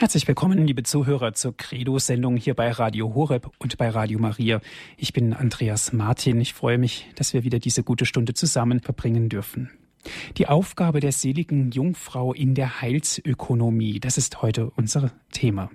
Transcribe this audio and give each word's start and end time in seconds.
Herzlich 0.00 0.28
willkommen, 0.28 0.64
liebe 0.64 0.84
Zuhörer, 0.84 1.34
zur 1.34 1.56
Credo-Sendung 1.56 2.36
hier 2.36 2.54
bei 2.54 2.70
Radio 2.70 3.16
Horeb 3.16 3.50
und 3.58 3.76
bei 3.78 3.88
Radio 3.88 4.20
Maria. 4.20 4.60
Ich 4.96 5.12
bin 5.12 5.32
Andreas 5.32 5.92
Martin. 5.92 6.40
Ich 6.40 6.54
freue 6.54 6.78
mich, 6.78 7.08
dass 7.16 7.34
wir 7.34 7.42
wieder 7.42 7.58
diese 7.58 7.82
gute 7.82 8.06
Stunde 8.06 8.32
zusammen 8.32 8.78
verbringen 8.78 9.28
dürfen. 9.28 9.72
Die 10.36 10.46
Aufgabe 10.46 11.00
der 11.00 11.10
seligen 11.10 11.72
Jungfrau 11.72 12.32
in 12.32 12.54
der 12.54 12.80
Heilsökonomie, 12.80 13.98
das 13.98 14.18
ist 14.18 14.40
heute 14.40 14.70
unser 14.76 15.10
Thema. 15.32 15.68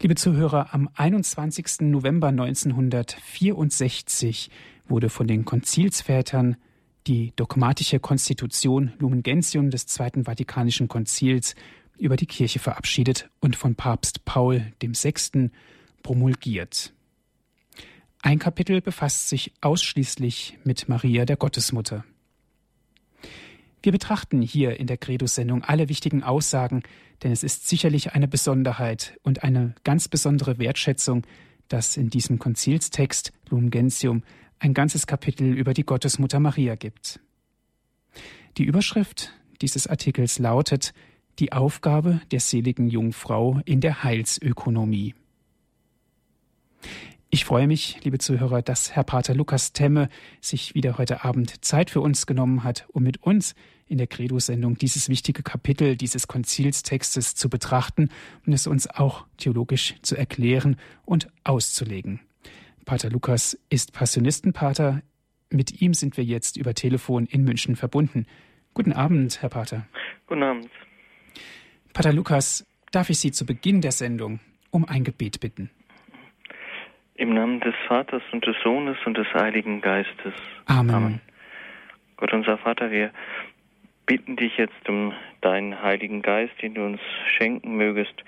Liebe 0.00 0.14
Zuhörer, 0.14 0.72
am 0.72 0.88
21. 0.94 1.82
November 1.82 2.28
1964 2.28 4.48
wurde 4.88 5.10
von 5.10 5.26
den 5.26 5.44
Konzilsvätern 5.44 6.56
die 7.06 7.34
dogmatische 7.36 8.00
Konstitution 8.00 8.94
Lumen 8.98 9.22
Gentium 9.22 9.68
des 9.68 9.86
Zweiten 9.86 10.24
Vatikanischen 10.24 10.88
Konzils 10.88 11.54
über 11.98 12.16
die 12.16 12.26
Kirche 12.26 12.58
verabschiedet 12.58 13.28
und 13.40 13.56
von 13.56 13.74
Papst 13.74 14.24
Paul 14.24 14.72
VI. 14.80 15.50
promulgiert. 16.02 16.92
Ein 18.22 18.38
Kapitel 18.38 18.80
befasst 18.80 19.28
sich 19.28 19.52
ausschließlich 19.60 20.58
mit 20.64 20.88
Maria 20.88 21.24
der 21.24 21.36
Gottesmutter. 21.36 22.04
Wir 23.82 23.92
betrachten 23.92 24.40
hier 24.40 24.80
in 24.80 24.86
der 24.86 24.96
Credo-Sendung 24.96 25.62
alle 25.62 25.90
wichtigen 25.90 26.22
Aussagen, 26.22 26.82
denn 27.22 27.32
es 27.32 27.42
ist 27.42 27.68
sicherlich 27.68 28.14
eine 28.14 28.26
Besonderheit 28.26 29.18
und 29.22 29.42
eine 29.42 29.74
ganz 29.84 30.08
besondere 30.08 30.58
Wertschätzung, 30.58 31.26
dass 31.68 31.98
in 31.98 32.08
diesem 32.08 32.38
Konzilstext 32.38 33.32
Lumen 33.50 33.70
Gentium 33.70 34.22
ein 34.58 34.72
ganzes 34.72 35.06
Kapitel 35.06 35.52
über 35.52 35.74
die 35.74 35.84
Gottesmutter 35.84 36.40
Maria 36.40 36.76
gibt. 36.76 37.20
Die 38.56 38.64
Überschrift 38.64 39.32
dieses 39.60 39.86
Artikels 39.86 40.38
lautet 40.38 40.94
die 41.38 41.52
Aufgabe 41.52 42.20
der 42.30 42.40
seligen 42.40 42.88
Jungfrau 42.88 43.60
in 43.64 43.80
der 43.80 44.04
Heilsökonomie. 44.04 45.14
Ich 47.30 47.44
freue 47.44 47.66
mich, 47.66 47.98
liebe 48.04 48.18
Zuhörer, 48.18 48.62
dass 48.62 48.94
Herr 48.94 49.02
Pater 49.02 49.34
Lukas 49.34 49.72
Temme 49.72 50.08
sich 50.40 50.76
wieder 50.76 50.98
heute 50.98 51.24
Abend 51.24 51.64
Zeit 51.64 51.90
für 51.90 52.00
uns 52.00 52.26
genommen 52.26 52.62
hat, 52.62 52.86
um 52.92 53.02
mit 53.02 53.24
uns 53.24 53.56
in 53.86 53.98
der 53.98 54.06
Credo-Sendung 54.06 54.78
dieses 54.78 55.08
wichtige 55.08 55.42
Kapitel 55.42 55.96
dieses 55.96 56.28
Konzilstextes 56.28 57.34
zu 57.34 57.48
betrachten 57.48 58.10
und 58.46 58.52
es 58.52 58.68
uns 58.68 58.88
auch 58.88 59.26
theologisch 59.36 59.96
zu 60.02 60.16
erklären 60.16 60.76
und 61.04 61.28
auszulegen. 61.42 62.20
Pater 62.84 63.10
Lukas 63.10 63.58
ist 63.68 63.92
Passionistenpater. 63.92 65.02
Mit 65.50 65.80
ihm 65.82 65.92
sind 65.92 66.16
wir 66.16 66.24
jetzt 66.24 66.56
über 66.56 66.74
Telefon 66.74 67.26
in 67.26 67.42
München 67.42 67.76
verbunden. 67.76 68.26
Guten 68.74 68.92
Abend, 68.92 69.42
Herr 69.42 69.48
Pater. 69.48 69.86
Guten 70.26 70.42
Abend. 70.44 70.70
Pater 71.94 72.12
Lukas, 72.12 72.66
darf 72.90 73.08
ich 73.08 73.20
Sie 73.20 73.30
zu 73.30 73.46
Beginn 73.46 73.80
der 73.80 73.92
Sendung 73.92 74.40
um 74.72 74.84
ein 74.84 75.04
Gebet 75.04 75.38
bitten? 75.38 75.70
Im 77.14 77.32
Namen 77.32 77.60
des 77.60 77.74
Vaters 77.86 78.22
und 78.32 78.44
des 78.44 78.56
Sohnes 78.64 78.96
und 79.06 79.16
des 79.16 79.32
Heiligen 79.32 79.80
Geistes. 79.80 80.34
Amen. 80.66 80.92
Amen. 80.92 81.20
Gott 82.16 82.32
unser 82.32 82.58
Vater, 82.58 82.90
wir 82.90 83.12
bitten 84.06 84.34
dich 84.34 84.56
jetzt 84.56 84.88
um 84.88 85.12
deinen 85.40 85.80
Heiligen 85.82 86.20
Geist, 86.20 86.54
den 86.60 86.74
du 86.74 86.84
uns 86.84 87.00
schenken 87.38 87.76
mögest, 87.76 88.24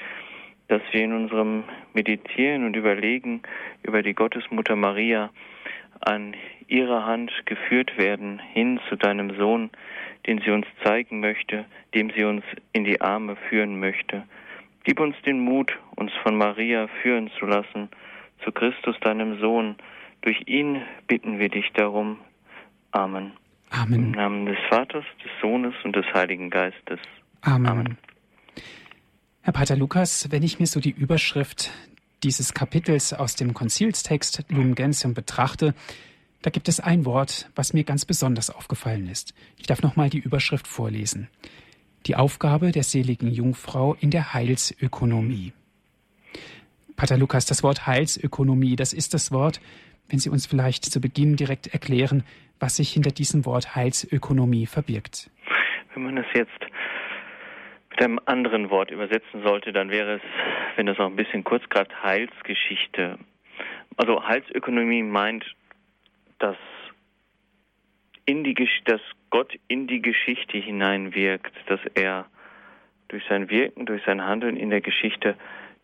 dass 0.69 0.83
wir 0.93 1.03
in 1.03 1.13
unserem 1.13 1.65
Meditieren 1.93 2.65
und 2.65 2.77
Überlegen 2.77 3.43
über 3.83 4.05
die 4.05 4.15
Gottesmutter 4.15 4.77
Maria 4.77 5.31
an 5.99 6.37
ihrer 6.69 7.07
Hand 7.07 7.31
geführt 7.47 7.97
werden 7.99 8.39
hin 8.39 8.81
zu 8.89 8.97
deinem 8.97 9.37
Sohn, 9.37 9.71
den 10.27 10.41
sie 10.41 10.51
uns 10.51 10.67
zeigen 10.85 11.21
möchte, 11.21 11.65
dem 11.95 12.11
sie 12.11 12.25
uns 12.25 12.45
in 12.73 12.85
die 12.85 13.01
Arme 13.01 13.37
führen 13.49 13.79
möchte. 13.79 14.25
Gib 14.85 15.01
uns 15.01 15.17
den 15.25 15.41
Mut, 15.41 15.73
uns 15.97 16.13
von 16.23 16.37
Maria 16.37 16.89
führen 17.03 17.31
zu 17.39 17.47
lassen, 17.47 17.89
zu 18.45 18.53
Christus, 18.53 18.97
deinem 19.01 19.41
Sohn. 19.41 19.77
Durch 20.23 20.43
ihn 20.47 20.83
bitten 21.07 21.39
wir 21.39 21.49
dich 21.49 21.71
darum. 21.75 22.19
Amen. 22.93 23.33
Amen. 23.71 23.95
Im 23.95 24.11
Namen 24.13 24.47
des 24.47 24.59
Vaters, 24.69 25.05
des 25.25 25.31
Sohnes 25.41 25.75
und 25.85 25.97
des 25.97 26.07
Heiligen 26.15 26.51
Geistes. 26.51 27.01
Amen. 27.43 27.67
Amen. 27.67 27.99
Herr 29.43 29.53
Pater 29.53 29.77
Lukas, 29.77 30.31
wenn 30.31 30.43
ich 30.43 30.59
mir 30.59 30.67
so 30.67 30.81
die 30.81 30.91
Überschrift 30.91 31.71
dieses 32.23 32.55
Kapitels 32.55 33.13
aus 33.13 33.37
dem 33.37 33.55
Konzilstext 33.55 34.45
Lumen 34.49 34.75
Gentium 34.75 35.15
betrachte, 35.15 35.75
da 36.47 36.51
gibt 36.51 36.69
es 36.69 36.79
ein 36.79 37.05
Wort, 37.05 37.51
was 37.57 37.73
mir 37.73 37.83
ganz 37.83 38.05
besonders 38.05 38.51
aufgefallen 38.51 39.09
ist. 39.09 39.35
Ich 39.59 39.67
darf 39.67 39.83
nochmal 39.83 40.11
die 40.11 40.21
Überschrift 40.21 40.69
vorlesen. 40.69 41.29
Die 42.07 42.15
Aufgabe 42.15 42.71
der 42.71 42.85
seligen 42.85 43.33
Jungfrau 43.33 43.97
in 43.99 44.13
der 44.13 44.33
Heilsökonomie. 44.33 45.53
Pater 46.95 47.19
Lukas, 47.19 47.47
das 47.47 47.65
Wort 47.65 47.89
Heilsökonomie, 47.89 48.77
das 48.77 48.93
ist 48.93 49.13
das 49.13 49.33
Wort, 49.33 49.61
wenn 50.09 50.21
Sie 50.21 50.31
uns 50.31 50.47
vielleicht 50.47 50.85
zu 50.85 51.01
Beginn 51.01 51.35
direkt 51.35 51.67
erklären, 51.75 52.23
was 52.61 52.77
sich 52.77 52.93
hinter 52.93 53.11
diesem 53.11 53.45
Wort 53.45 53.75
Heilsökonomie 53.75 54.67
verbirgt. 54.67 55.29
Wenn 55.95 56.05
man 56.05 56.17
es 56.17 56.27
jetzt 56.33 56.61
mit 57.91 58.03
einem 58.05 58.21
anderen 58.25 58.71
Wort 58.71 58.93
übersetzen 58.93 59.43
sollte, 59.43 59.73
dann 59.73 59.91
wäre 59.91 60.19
es, 60.19 60.23
wenn 60.77 60.87
das 60.87 61.01
auch 61.01 61.07
ein 61.07 61.17
bisschen 61.17 61.43
kurz 61.43 61.69
gerade 61.71 61.91
Heilsgeschichte. 62.05 63.19
Also 63.97 64.23
Heilsökonomie 64.23 65.03
meint 65.03 65.45
dass, 66.39 66.57
in 68.25 68.45
die, 68.45 68.55
dass 68.85 69.01
Gott 69.31 69.55
in 69.69 69.87
die 69.87 70.03
Geschichte 70.03 70.59
hineinwirkt, 70.59 71.55
dass 71.67 71.81
er 71.95 72.27
durch 73.09 73.25
sein 73.29 73.51
Wirken, 73.51 73.87
durch 73.87 74.03
sein 74.05 74.25
Handeln 74.25 74.57
in 74.57 74.71
der 74.71 74.81
Geschichte 74.81 75.37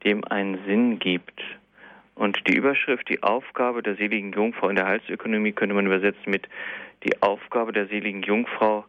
dem 0.04 0.24
einen 0.24 0.64
Sinn 0.66 0.98
gibt. 0.98 1.40
Und 2.14 2.46
die 2.46 2.56
Überschrift, 2.56 3.08
die 3.08 3.22
Aufgabe 3.22 3.82
der 3.82 3.96
seligen 3.96 4.32
Jungfrau 4.32 4.68
in 4.68 4.76
der 4.76 4.86
Heilsökonomie 4.86 5.52
könnte 5.52 5.74
man 5.74 5.86
übersetzen 5.86 6.30
mit 6.30 6.48
die 7.04 7.22
Aufgabe 7.22 7.72
der 7.72 7.86
seligen 7.86 8.22
Jungfrau 8.22 8.84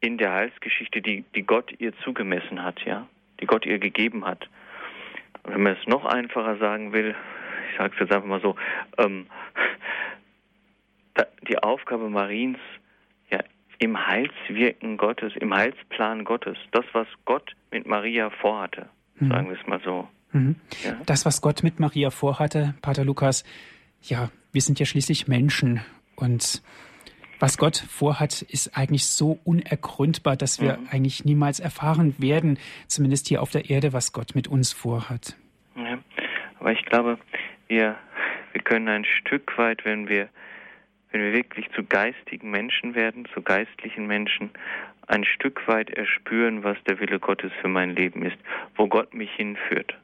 in 0.00 0.18
der 0.18 0.32
Heilsgeschichte, 0.32 1.00
die, 1.00 1.24
die 1.34 1.42
Gott 1.42 1.72
ihr 1.78 1.92
zugemessen 1.98 2.62
hat, 2.62 2.84
ja, 2.84 3.06
die 3.40 3.46
Gott 3.46 3.66
ihr 3.66 3.78
gegeben 3.78 4.24
hat. 4.24 4.48
Und 5.42 5.54
wenn 5.54 5.62
man 5.62 5.76
es 5.80 5.86
noch 5.86 6.04
einfacher 6.04 6.56
sagen 6.56 6.92
will, 6.92 7.14
ich 7.70 7.78
sage 7.78 7.94
es 7.94 8.00
jetzt 8.00 8.12
einfach 8.12 8.28
mal 8.28 8.40
so, 8.40 8.56
ähm, 8.98 9.26
die 11.48 11.58
Aufgabe 11.58 12.08
Mariens 12.08 12.58
ja 13.30 13.40
im 13.78 14.06
Heilswirken 14.06 14.96
Gottes, 14.96 15.32
im 15.36 15.54
Heilsplan 15.54 16.24
Gottes, 16.24 16.56
das, 16.70 16.84
was 16.92 17.06
Gott 17.24 17.52
mit 17.70 17.86
Maria 17.86 18.30
vorhatte, 18.30 18.88
mhm. 19.18 19.28
sagen 19.28 19.48
wir 19.48 19.58
es 19.60 19.66
mal 19.66 19.80
so. 19.84 20.08
Mhm. 20.32 20.56
Ja? 20.84 20.96
Das, 21.06 21.26
was 21.26 21.40
Gott 21.40 21.62
mit 21.62 21.80
Maria 21.80 22.10
vorhatte, 22.10 22.74
Pater 22.82 23.04
Lukas, 23.04 23.44
ja, 24.00 24.30
wir 24.52 24.60
sind 24.60 24.80
ja 24.80 24.86
schließlich 24.86 25.28
Menschen 25.28 25.80
und 26.16 26.62
was 27.42 27.58
Gott 27.58 27.76
vorhat, 27.76 28.42
ist 28.42 28.76
eigentlich 28.76 29.06
so 29.06 29.40
unergründbar, 29.42 30.36
dass 30.36 30.60
wir 30.60 30.76
mhm. 30.76 30.88
eigentlich 30.92 31.24
niemals 31.24 31.58
erfahren 31.58 32.14
werden, 32.18 32.56
zumindest 32.86 33.26
hier 33.26 33.42
auf 33.42 33.50
der 33.50 33.68
Erde, 33.68 33.92
was 33.92 34.12
Gott 34.12 34.36
mit 34.36 34.46
uns 34.46 34.72
vorhat. 34.72 35.36
Ja, 35.74 35.98
aber 36.60 36.70
ich 36.70 36.84
glaube, 36.84 37.18
wir, 37.66 37.96
wir 38.52 38.62
können 38.62 38.88
ein 38.88 39.04
Stück 39.04 39.58
weit, 39.58 39.84
wenn 39.84 40.08
wir 40.08 40.28
wenn 41.12 41.22
wir 41.22 41.32
wirklich 41.32 41.70
zu 41.72 41.84
geistigen 41.84 42.50
Menschen 42.50 42.94
werden, 42.94 43.28
zu 43.34 43.42
geistlichen 43.42 44.06
Menschen, 44.06 44.50
ein 45.06 45.24
Stück 45.24 45.68
weit 45.68 45.90
erspüren, 45.90 46.64
was 46.64 46.76
der 46.84 46.98
Wille 46.98 47.20
Gottes 47.20 47.52
für 47.60 47.68
mein 47.68 47.94
Leben 47.94 48.22
ist, 48.22 48.38
wo 48.76 48.88
Gott 48.88 49.14
mich 49.14 49.30
hinführt. 49.32 49.94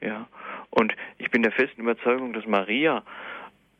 Ja. 0.00 0.28
Und 0.70 0.94
ich 1.16 1.30
bin 1.30 1.42
der 1.42 1.52
festen 1.52 1.80
Überzeugung, 1.80 2.32
dass 2.32 2.46
Maria 2.46 3.02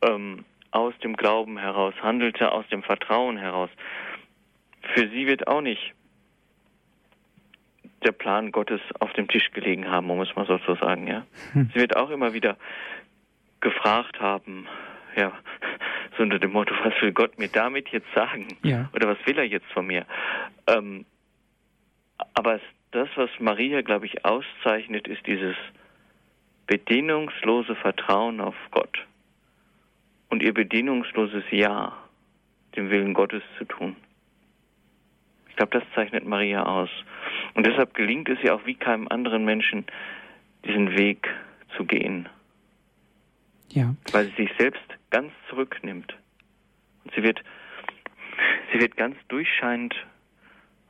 ähm, 0.01 0.43
aus 0.71 0.97
dem 0.99 1.15
Glauben 1.15 1.57
heraus 1.57 1.93
handelte, 2.01 2.51
aus 2.51 2.67
dem 2.69 2.83
Vertrauen 2.83 3.37
heraus. 3.37 3.69
Für 4.93 5.07
sie 5.09 5.27
wird 5.27 5.47
auch 5.47 5.61
nicht 5.61 5.93
der 8.03 8.11
Plan 8.11 8.51
Gottes 8.51 8.81
auf 8.99 9.11
dem 9.13 9.27
Tisch 9.27 9.51
gelegen 9.51 9.89
haben, 9.89 10.09
um 10.09 10.21
es 10.21 10.35
mal 10.35 10.45
so 10.45 10.57
zu 10.59 10.75
sagen. 10.75 11.07
Ja. 11.07 11.25
Hm. 11.53 11.69
Sie 11.73 11.79
wird 11.79 11.95
auch 11.95 12.09
immer 12.09 12.33
wieder 12.33 12.57
gefragt 13.59 14.19
haben, 14.19 14.67
ja, 15.15 15.33
so 16.17 16.23
unter 16.23 16.39
dem 16.39 16.51
Motto, 16.51 16.73
was 16.83 16.93
will 17.01 17.11
Gott 17.11 17.37
mir 17.37 17.49
damit 17.49 17.89
jetzt 17.89 18.11
sagen? 18.13 18.47
Ja. 18.63 18.89
Oder 18.93 19.07
was 19.09 19.17
will 19.25 19.37
er 19.37 19.45
jetzt 19.45 19.71
von 19.73 19.87
mir? 19.87 20.05
Ähm, 20.67 21.05
aber 22.33 22.59
das, 22.91 23.07
was 23.15 23.29
Maria, 23.39 23.81
glaube 23.81 24.05
ich, 24.05 24.25
auszeichnet, 24.25 25.07
ist 25.07 25.25
dieses 25.25 25.55
bedingungslose 26.67 27.75
Vertrauen 27.75 28.41
auf 28.41 28.55
Gott 28.71 29.05
und 30.29 30.43
ihr 30.43 30.53
bedingungsloses 30.53 31.43
Ja, 31.51 31.97
dem 32.75 32.89
Willen 32.89 33.13
Gottes 33.13 33.43
zu 33.57 33.65
tun. 33.65 33.95
Ich 35.49 35.55
glaube, 35.55 35.79
das 35.79 35.83
zeichnet 35.95 36.25
Maria 36.25 36.63
aus. 36.63 36.89
Und 37.53 37.65
deshalb 37.65 37.93
gelingt 37.93 38.29
es 38.29 38.41
ihr 38.43 38.53
auch 38.53 38.65
wie 38.65 38.75
keinem 38.75 39.07
anderen 39.07 39.45
Menschen, 39.45 39.85
diesen 40.65 40.97
Weg 40.97 41.27
zu 41.75 41.85
gehen. 41.85 42.29
Ja. 43.71 43.95
Weil 44.11 44.27
sie 44.27 44.43
sich 44.43 44.51
selbst 44.57 44.98
ganz 45.09 45.31
zurücknimmt. 45.49 46.15
Und 47.03 47.13
sie 47.15 47.23
wird, 47.23 47.41
sie 48.71 48.79
wird 48.79 48.95
ganz 48.97 49.15
durchscheinend 49.27 49.95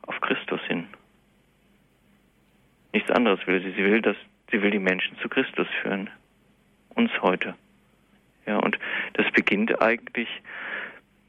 auf 0.02 0.20
Christus 0.20 0.60
hin. 0.66 0.86
Nichts 2.92 3.10
anderes 3.10 3.46
will 3.46 3.62
sie. 3.62 3.70
Sie 3.72 3.84
will, 3.84 4.02
dass 4.02 4.16
sie 4.50 4.62
will 4.62 4.70
die 4.70 4.78
Menschen 4.78 5.16
zu 5.18 5.28
Christus 5.28 5.68
führen. 5.82 6.10
Uns 6.94 7.10
heute. 7.22 7.54
Ja, 8.46 8.58
und 8.58 8.78
das 9.12 9.30
beginnt 9.32 9.80
eigentlich 9.80 10.28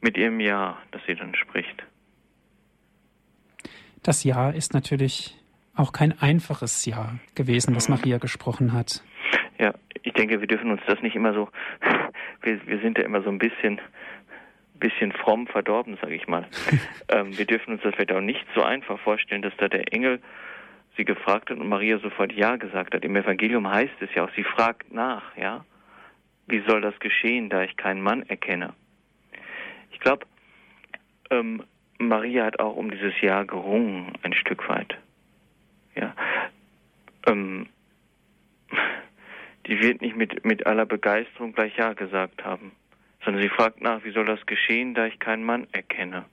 mit 0.00 0.16
ihrem 0.16 0.40
Ja, 0.40 0.78
das 0.90 1.02
sie 1.06 1.14
dann 1.14 1.34
spricht. 1.36 1.84
Das 4.02 4.24
Ja 4.24 4.50
ist 4.50 4.74
natürlich 4.74 5.36
auch 5.74 5.92
kein 5.92 6.18
einfaches 6.20 6.84
Ja 6.84 7.14
gewesen, 7.34 7.76
was 7.76 7.88
mhm. 7.88 7.94
Maria 7.94 8.18
gesprochen 8.18 8.72
hat. 8.72 9.02
Ja, 9.58 9.72
ich 10.02 10.12
denke, 10.14 10.40
wir 10.40 10.48
dürfen 10.48 10.70
uns 10.70 10.82
das 10.86 11.00
nicht 11.02 11.14
immer 11.14 11.32
so, 11.32 11.48
wir, 12.42 12.66
wir 12.66 12.78
sind 12.80 12.98
ja 12.98 13.04
immer 13.04 13.22
so 13.22 13.30
ein 13.30 13.38
bisschen, 13.38 13.80
bisschen 14.74 15.12
fromm 15.12 15.46
verdorben, 15.46 15.96
sage 16.00 16.14
ich 16.14 16.28
mal. 16.28 16.46
ähm, 17.08 17.36
wir 17.36 17.44
dürfen 17.44 17.74
uns 17.74 17.82
das 17.82 17.94
vielleicht 17.94 18.12
auch 18.12 18.20
nicht 18.20 18.46
so 18.54 18.62
einfach 18.62 18.98
vorstellen, 19.00 19.42
dass 19.42 19.56
da 19.56 19.68
der 19.68 19.92
Engel 19.92 20.20
sie 20.96 21.04
gefragt 21.04 21.50
hat 21.50 21.58
und 21.58 21.68
Maria 21.68 21.98
sofort 21.98 22.32
Ja 22.32 22.56
gesagt 22.56 22.94
hat. 22.94 23.04
Im 23.04 23.16
Evangelium 23.16 23.70
heißt 23.70 23.94
es 24.00 24.14
ja 24.14 24.24
auch, 24.24 24.30
sie 24.36 24.44
fragt 24.44 24.92
nach, 24.92 25.36
ja. 25.36 25.64
Wie 26.46 26.62
soll 26.66 26.80
das 26.80 26.98
geschehen, 26.98 27.48
da 27.48 27.62
ich 27.62 27.76
keinen 27.76 28.02
Mann 28.02 28.24
erkenne? 28.24 28.74
Ich 29.92 30.00
glaube, 30.00 30.26
ähm, 31.30 31.62
Maria 31.98 32.44
hat 32.44 32.58
auch 32.58 32.76
um 32.76 32.90
dieses 32.90 33.18
Ja 33.20 33.44
gerungen, 33.44 34.12
ein 34.22 34.34
Stück 34.34 34.68
weit. 34.68 34.98
Ja. 35.94 36.14
Ähm, 37.26 37.68
die 39.66 39.80
wird 39.80 40.00
nicht 40.00 40.16
mit, 40.16 40.44
mit 40.44 40.66
aller 40.66 40.86
Begeisterung 40.86 41.52
gleich 41.52 41.76
Ja 41.76 41.92
gesagt 41.92 42.44
haben, 42.44 42.72
sondern 43.24 43.42
sie 43.42 43.48
fragt 43.48 43.80
nach, 43.80 44.02
wie 44.04 44.12
soll 44.12 44.24
das 44.24 44.44
geschehen, 44.46 44.94
da 44.94 45.06
ich 45.06 45.18
keinen 45.18 45.44
Mann 45.44 45.66
erkenne. 45.72 46.24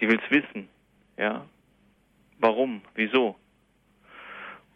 Die 0.00 0.08
will 0.08 0.20
es 0.22 0.30
wissen, 0.30 0.68
ja. 1.16 1.46
Warum? 2.38 2.82
Wieso? 2.94 3.36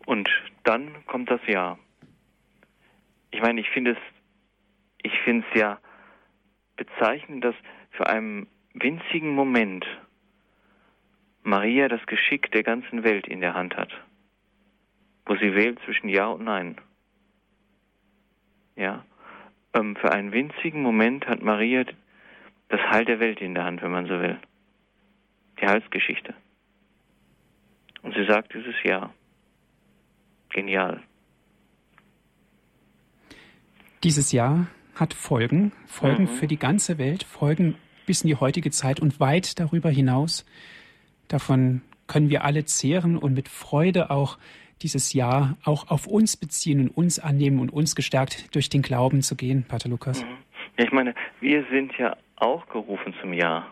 Und 0.06 0.30
dann 0.64 1.04
kommt 1.06 1.30
das 1.30 1.40
Ja. 1.46 1.78
Ich 3.30 3.42
meine, 3.42 3.60
ich 3.60 3.68
finde 3.70 3.90
es, 3.90 3.98
ich 5.02 5.12
finde 5.20 5.46
es 5.50 5.60
ja 5.60 5.78
bezeichnend, 6.76 7.44
dass 7.44 7.54
für 7.90 8.06
einen 8.06 8.46
winzigen 8.72 9.34
Moment 9.34 9.84
Maria 11.42 11.88
das 11.88 12.04
Geschick 12.06 12.50
der 12.52 12.62
ganzen 12.62 13.04
Welt 13.04 13.26
in 13.26 13.40
der 13.40 13.54
Hand 13.54 13.76
hat, 13.76 13.90
wo 15.26 15.36
sie 15.36 15.54
wählt 15.54 15.78
zwischen 15.84 16.08
Ja 16.08 16.28
und 16.28 16.44
Nein. 16.44 16.76
Ja, 18.78 19.04
ähm, 19.74 19.96
für 19.96 20.12
einen 20.12 20.32
winzigen 20.32 20.82
Moment 20.82 21.26
hat 21.26 21.42
Maria 21.42 21.84
das 22.68 22.80
Heil 22.80 23.04
der 23.04 23.18
Welt 23.18 23.40
in 23.40 23.54
der 23.54 23.64
Hand, 23.64 23.82
wenn 23.82 23.90
man 23.90 24.06
so 24.06 24.20
will. 24.20 24.38
Die 25.60 25.66
Heilsgeschichte. 25.66 26.32
Und 28.02 28.14
sie 28.14 28.24
sagt 28.24 28.54
dieses 28.54 28.74
Ja. 28.84 29.12
Genial. 30.50 31.02
Dieses 34.04 34.30
Jahr 34.30 34.68
hat 34.94 35.12
Folgen, 35.12 35.72
Folgen 35.86 36.24
mhm. 36.24 36.28
für 36.28 36.46
die 36.46 36.56
ganze 36.56 36.98
Welt, 36.98 37.24
Folgen 37.24 37.74
bis 38.06 38.22
in 38.22 38.28
die 38.28 38.36
heutige 38.36 38.70
Zeit 38.70 39.00
und 39.00 39.18
weit 39.18 39.58
darüber 39.58 39.90
hinaus. 39.90 40.46
Davon 41.26 41.82
können 42.06 42.30
wir 42.30 42.44
alle 42.44 42.64
zehren 42.64 43.18
und 43.18 43.34
mit 43.34 43.48
Freude 43.48 44.10
auch 44.10 44.38
dieses 44.82 45.12
Jahr 45.12 45.56
auch 45.64 45.90
auf 45.90 46.06
uns 46.06 46.36
beziehen 46.36 46.80
und 46.80 46.96
uns 46.96 47.18
annehmen 47.18 47.58
und 47.58 47.72
uns 47.72 47.94
gestärkt 47.94 48.54
durch 48.54 48.68
den 48.70 48.82
Glauben 48.82 49.22
zu 49.22 49.36
gehen, 49.36 49.64
Pater 49.64 49.88
Lukas. 49.88 50.24
Mhm. 50.24 50.28
Ja, 50.78 50.84
ich 50.84 50.92
meine, 50.92 51.14
wir 51.40 51.64
sind 51.70 51.96
ja 51.98 52.16
auch 52.36 52.68
gerufen 52.68 53.14
zum 53.20 53.32
Ja. 53.32 53.66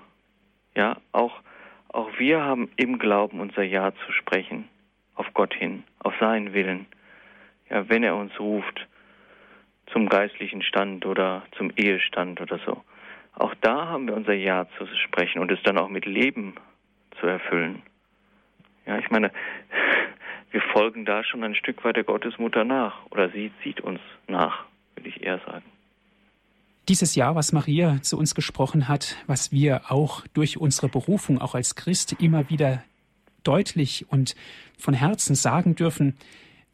Ja, 0.75 0.99
auch, 1.13 1.41
auch 1.89 2.11
wir 2.19 2.43
haben 2.43 2.69
im 2.77 2.99
Glauben 2.99 3.41
unser 3.41 3.63
Ja 3.63 3.93
zu 4.05 4.13
sprechen, 4.13 4.69
auf 5.15 5.27
Gott 5.33 5.55
hin, 5.55 5.85
auf 6.01 6.15
seinen 6.21 6.53
Willen. 6.53 6.87
Ja, 7.71 7.89
wenn 7.89 8.03
er 8.03 8.17
uns 8.17 8.39
ruft 8.39 8.87
zum 9.93 10.09
geistlichen 10.09 10.63
Stand 10.63 11.07
oder 11.07 11.45
zum 11.57 11.73
Ehestand 11.77 12.41
oder 12.41 12.59
so. 12.67 12.83
Auch 13.35 13.55
da 13.61 13.87
haben 13.87 14.09
wir 14.09 14.15
unser 14.15 14.35
Ja 14.35 14.67
zu 14.79 14.87
sprechen 14.87 15.41
und 15.41 15.51
es 15.51 15.63
dann 15.63 15.79
auch 15.79 15.89
mit 15.89 16.07
Leben 16.07 16.55
zu 17.21 17.27
erfüllen. 17.27 17.83
Ja, 18.87 18.99
ich 18.99 19.11
meine, 19.11 19.31
wir 20.57 20.63
folgen 20.73 21.05
da 21.05 21.23
schon 21.23 21.45
ein 21.45 21.55
Stück 21.55 21.85
weit 21.85 21.97
der 21.97 22.05
Gottesmutter 22.05 22.65
nach 22.65 23.05
oder 23.11 23.29
sie 23.29 23.53
zieht 23.63 23.83
uns 23.83 24.01
nach, 24.27 24.65
würde 24.95 25.11
ich 25.11 25.23
eher 25.23 25.39
sagen. 25.41 25.67
Dieses 26.89 27.15
Jahr, 27.15 27.35
was 27.35 27.53
Maria 27.53 28.01
zu 28.01 28.17
uns 28.17 28.35
gesprochen 28.35 28.89
hat, 28.89 29.17
was 29.27 29.53
wir 29.53 29.83
auch 29.91 30.27
durch 30.29 30.57
unsere 30.57 30.89
Berufung, 30.89 31.43
auch 31.43 31.55
als 31.55 31.75
Christ, 31.75 32.17
immer 32.23 32.49
wieder 32.49 32.83
deutlich 33.45 34.07
und 34.09 34.35
von 34.79 34.95
Herzen 34.95 35.35
sagen 35.35 35.75
dürfen, 35.75 36.17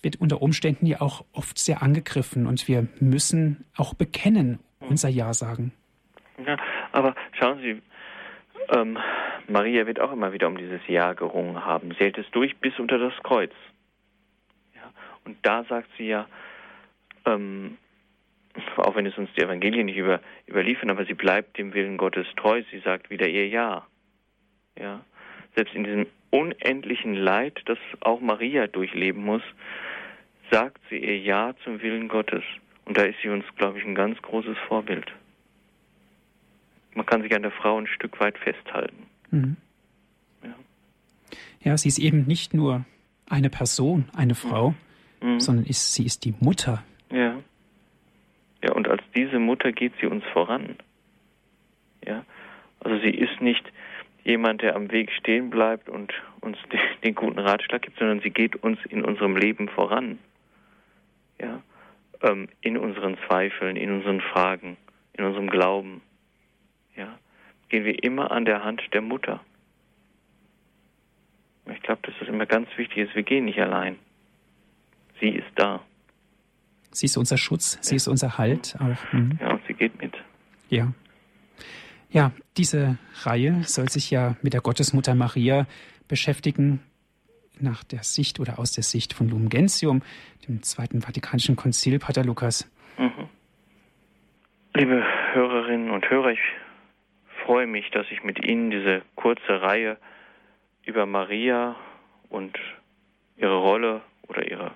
wird 0.00 0.20
unter 0.20 0.43
Umständen 0.43 0.87
ja 0.87 1.00
auch 1.00 1.25
oft 1.32 1.58
sehr 1.58 1.82
angegriffen 1.82 2.46
und 2.46 2.69
wir 2.69 2.87
müssen 3.00 3.64
auch 3.76 3.94
bekennen, 3.94 4.61
unser 4.79 5.08
Ja 5.08 5.34
sagen. 5.34 5.73
Ja, 6.46 6.56
aber 6.93 7.17
schauen 7.32 7.58
Sie, 7.58 7.82
ähm, 8.76 8.96
Maria 9.49 9.87
wird 9.87 10.00
auch 10.00 10.12
immer 10.12 10.33
wieder 10.33 10.47
um 10.47 10.56
dieses 10.56 10.81
Ja 10.87 11.12
gerungen 11.12 11.65
haben. 11.65 11.91
Sie 11.93 12.05
hält 12.05 12.19
es 12.19 12.31
durch 12.31 12.56
bis 12.59 12.79
unter 12.79 12.99
das 12.99 13.15
Kreuz. 13.23 13.53
Ja, 14.75 14.91
und 15.25 15.37
da 15.43 15.65
sagt 15.65 15.89
sie 15.97 16.09
ja, 16.09 16.27
ähm, 17.27 17.79
auch 18.77 18.97
wenn 18.97 19.06
es 19.06 19.17
uns 19.17 19.31
die 19.37 19.43
Evangelien 19.43 19.87
nicht 19.87 19.97
über, 19.97 20.21
überliefern, 20.47 20.91
aber 20.91 21.05
sie 21.05 21.15
bleibt 21.15 21.59
dem 21.59 21.73
Willen 21.75 21.97
Gottes 21.97 22.27
treu. 22.37 22.62
Sie 22.71 22.81
sagt 22.81 23.11
wieder 23.11 23.29
ihr 23.29 23.49
Ja. 23.49 23.87
Ja, 24.79 25.05
selbst 25.55 25.75
in 25.75 25.85
diesem 25.85 26.06
unendlichen 26.31 27.15
Leid, 27.15 27.61
das 27.67 27.79
auch 28.00 28.21
Maria 28.21 28.67
durchleben 28.67 29.23
muss, 29.23 29.43
sagt 30.50 30.81
sie 30.89 30.97
ihr 30.97 31.19
Ja 31.19 31.55
zum 31.65 31.83
Willen 31.83 32.09
Gottes. 32.09 32.43
Und 32.85 32.97
da 32.97 33.03
ist 33.03 33.21
sie 33.23 33.29
uns, 33.29 33.44
glaube 33.56 33.79
ich, 33.79 33.85
ein 33.85 33.94
ganz 33.94 34.21
großes 34.23 34.56
Vorbild 34.67 35.12
man 36.94 37.06
kann 37.06 37.23
sich 37.23 37.35
an 37.35 37.43
der 37.43 37.50
Frau 37.50 37.79
ein 37.79 37.87
Stück 37.87 38.21
weit 38.21 38.39
festhalten. 38.39 39.06
Mhm. 39.32 39.56
Ja. 40.44 40.55
ja, 41.62 41.76
sie 41.76 41.88
ist 41.88 41.99
eben 41.99 42.26
nicht 42.26 42.55
nur 42.55 42.84
eine 43.29 43.50
Person, 43.50 44.08
eine 44.14 44.34
Frau, 44.34 44.75
mhm. 45.20 45.32
mhm. 45.34 45.40
sondern 45.40 45.67
ist, 45.67 45.94
sie 45.94 46.05
ist 46.05 46.25
die 46.25 46.34
Mutter. 46.40 46.84
Ja. 47.11 47.37
Ja, 48.62 48.73
und 48.75 48.87
als 48.87 49.02
diese 49.17 49.40
Mutter 49.40 49.73
geht 49.73 49.93
sie 50.00 50.06
uns 50.06 50.23
voran. 50.32 50.76
Ja. 52.06 52.25
Also 52.79 53.00
sie 53.00 53.11
ist 53.11 53.40
nicht 53.40 53.64
jemand, 54.25 54.62
der 54.62 54.76
am 54.76 54.93
Weg 54.93 55.11
stehen 55.12 55.50
bleibt 55.50 55.88
und 55.88 56.12
uns 56.40 56.56
den, 56.73 56.81
den 57.02 57.14
guten 57.14 57.38
Ratschlag 57.38 57.82
gibt, 57.82 57.99
sondern 57.99 58.20
sie 58.20 58.31
geht 58.31 58.56
uns 58.62 58.79
in 58.88 59.05
unserem 59.05 59.37
Leben 59.37 59.69
voran. 59.69 60.19
Ja. 61.40 61.62
Ähm, 62.20 62.48
in 62.60 62.77
unseren 62.77 63.17
Zweifeln, 63.27 63.77
in 63.77 63.91
unseren 63.91 64.20
Fragen, 64.20 64.77
in 65.15 65.24
unserem 65.24 65.48
Glauben 65.48 66.03
ja, 66.96 67.19
gehen 67.72 67.84
wir 67.86 68.05
immer 68.05 68.31
an 68.31 68.44
der 68.44 68.62
Hand 68.62 68.82
der 68.93 69.00
Mutter. 69.00 69.41
Ich 71.74 71.81
glaube, 71.81 72.02
dass 72.02 72.14
das 72.20 72.29
immer 72.29 72.44
ganz 72.44 72.69
wichtig 72.76 72.98
ist. 73.08 73.14
Wir 73.14 73.22
gehen 73.22 73.46
nicht 73.46 73.58
allein. 73.58 73.96
Sie 75.20 75.31
ist 75.31 75.48
da. 75.55 75.81
Sie 76.91 77.06
ist 77.06 77.17
unser 77.17 77.38
Schutz, 77.38 77.79
sie 77.81 77.96
ist 77.96 78.08
unser 78.08 78.36
Halt 78.36 78.76
auch. 78.79 79.12
Mhm. 79.12 79.38
Ja, 79.41 79.52
und 79.52 79.62
sie 79.67 79.72
geht 79.72 80.00
mit. 80.02 80.12
Ja. 80.69 80.93
Ja, 82.10 82.32
diese 82.58 82.98
Reihe 83.22 83.62
soll 83.64 83.88
sich 83.88 84.10
ja 84.10 84.36
mit 84.43 84.52
der 84.52 84.60
Gottesmutter 84.60 85.14
Maria 85.14 85.67
beschäftigen, 86.08 86.82
nach 87.58 87.84
der 87.84 88.02
Sicht 88.02 88.38
oder 88.38 88.58
aus 88.58 88.72
der 88.72 88.82
Sicht 88.82 89.14
von 89.14 89.31
Lumen 89.31 89.48
Gentium, 89.48 90.02
dem 90.46 90.62
Zweiten 90.62 91.00
Vatikanischen 91.00 91.56
Konzil, 91.56 91.98
Pater 91.98 92.24
Lukas. 92.24 92.70
Mhm. 92.98 93.29
Liebe 94.74 95.02
Hörerinnen 95.32 95.91
und 95.91 96.10
Hörer, 96.10 96.32
ich 96.32 96.41
freue 97.44 97.67
mich, 97.67 97.91
dass 97.91 98.06
ich 98.11 98.22
mit 98.22 98.44
Ihnen 98.44 98.70
diese 98.70 99.03
kurze 99.15 99.63
Reihe 99.63 99.96
über 100.84 101.06
Maria 101.06 101.77
und 102.29 102.58
ihre 103.37 103.56
Rolle 103.56 104.03
oder 104.29 104.49
ihre 104.51 104.72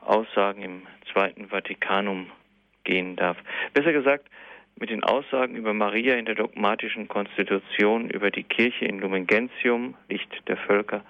Aussagen 0.00 0.62
im 0.62 0.86
Zweiten 1.12 1.48
Vatikanum 1.48 2.30
gehen 2.84 3.16
darf. 3.16 3.36
Besser 3.74 3.92
gesagt, 3.92 4.26
mit 4.76 4.90
den 4.90 5.04
Aussagen 5.04 5.56
über 5.56 5.74
Maria 5.74 6.14
in 6.14 6.24
der 6.24 6.34
dogmatischen 6.34 7.08
Konstitution 7.08 8.08
über 8.08 8.30
die 8.30 8.44
Kirche 8.44 8.86
in 8.86 8.98
Lumen 8.98 9.26
Gentium, 9.26 9.94
Licht 10.08 10.30
der 10.48 10.56
Völker, 10.56 11.04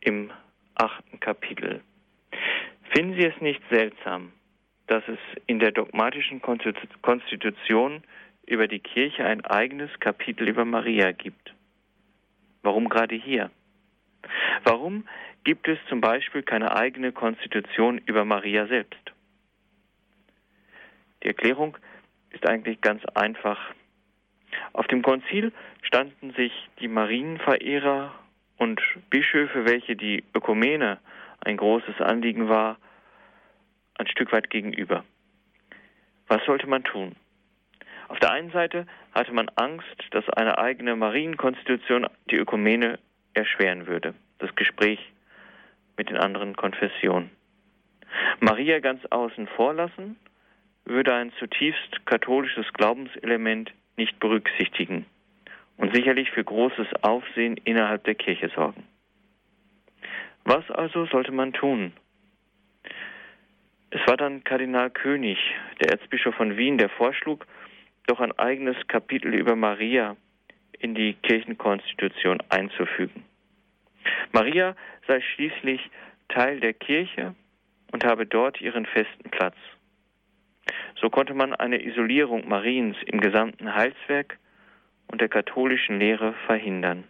im 0.00 0.30
achten 0.74 1.20
Kapitel. 1.20 1.82
Finden 2.94 3.18
Sie 3.18 3.26
es 3.26 3.38
nicht 3.42 3.60
seltsam, 3.70 4.32
dass 4.86 5.06
es 5.06 5.18
in 5.46 5.58
der 5.58 5.72
dogmatischen 5.72 6.40
Konstitution 6.40 8.02
über 8.48 8.66
die 8.66 8.80
Kirche 8.80 9.24
ein 9.24 9.44
eigenes 9.44 9.90
Kapitel 10.00 10.48
über 10.48 10.64
Maria 10.64 11.12
gibt. 11.12 11.54
Warum 12.62 12.88
gerade 12.88 13.14
hier? 13.14 13.50
Warum 14.64 15.06
gibt 15.44 15.68
es 15.68 15.78
zum 15.88 16.00
Beispiel 16.00 16.42
keine 16.42 16.74
eigene 16.74 17.12
Konstitution 17.12 17.98
über 17.98 18.24
Maria 18.24 18.66
selbst? 18.66 19.12
Die 21.22 21.28
Erklärung 21.28 21.76
ist 22.30 22.46
eigentlich 22.46 22.80
ganz 22.80 23.04
einfach. 23.14 23.58
Auf 24.72 24.86
dem 24.86 25.02
Konzil 25.02 25.52
standen 25.82 26.32
sich 26.32 26.52
die 26.80 26.88
Marienverehrer 26.88 28.14
und 28.56 28.80
Bischöfe, 29.10 29.66
welche 29.66 29.94
die 29.94 30.24
Ökumene, 30.34 30.98
ein 31.40 31.56
großes 31.56 32.00
Anliegen 32.00 32.48
war, 32.48 32.78
ein 33.94 34.08
Stück 34.08 34.32
weit 34.32 34.50
gegenüber. 34.50 35.04
Was 36.26 36.44
sollte 36.44 36.66
man 36.66 36.82
tun? 36.82 37.14
Auf 38.08 38.18
der 38.20 38.32
einen 38.32 38.50
Seite 38.50 38.86
hatte 39.14 39.32
man 39.32 39.50
Angst, 39.56 40.04
dass 40.10 40.28
eine 40.30 40.58
eigene 40.58 40.96
Marienkonstitution 40.96 42.06
die 42.30 42.36
Ökumene 42.36 42.98
erschweren 43.34 43.86
würde, 43.86 44.14
das 44.38 44.54
Gespräch 44.56 44.98
mit 45.96 46.08
den 46.08 46.16
anderen 46.16 46.56
Konfessionen. 46.56 47.30
Maria 48.40 48.80
ganz 48.80 49.04
außen 49.06 49.46
vor 49.48 49.74
lassen, 49.74 50.16
würde 50.84 51.14
ein 51.14 51.32
zutiefst 51.38 52.06
katholisches 52.06 52.66
Glaubenselement 52.72 53.72
nicht 53.96 54.18
berücksichtigen 54.20 55.04
und 55.76 55.94
sicherlich 55.94 56.30
für 56.30 56.42
großes 56.42 56.86
Aufsehen 57.02 57.58
innerhalb 57.64 58.04
der 58.04 58.14
Kirche 58.14 58.48
sorgen. 58.54 58.84
Was 60.44 60.68
also 60.70 61.04
sollte 61.06 61.32
man 61.32 61.52
tun? 61.52 61.92
Es 63.90 64.00
war 64.06 64.16
dann 64.16 64.44
Kardinal 64.44 64.90
König, 64.90 65.38
der 65.80 65.92
Erzbischof 65.92 66.34
von 66.34 66.56
Wien, 66.56 66.78
der 66.78 66.88
vorschlug, 66.88 67.46
doch 68.08 68.20
ein 68.20 68.36
eigenes 68.38 68.76
Kapitel 68.88 69.34
über 69.34 69.54
Maria 69.54 70.16
in 70.78 70.94
die 70.94 71.14
Kirchenkonstitution 71.14 72.42
einzufügen. 72.48 73.24
Maria 74.32 74.74
sei 75.06 75.20
schließlich 75.20 75.90
Teil 76.28 76.60
der 76.60 76.74
Kirche 76.74 77.34
und 77.92 78.04
habe 78.04 78.26
dort 78.26 78.60
ihren 78.60 78.86
festen 78.86 79.30
Platz. 79.30 79.56
So 81.00 81.10
konnte 81.10 81.34
man 81.34 81.54
eine 81.54 81.84
Isolierung 81.84 82.48
Mariens 82.48 82.96
im 83.06 83.20
gesamten 83.20 83.74
Heilswerk 83.74 84.38
und 85.08 85.20
der 85.20 85.28
katholischen 85.28 85.98
Lehre 85.98 86.34
verhindern. 86.46 87.04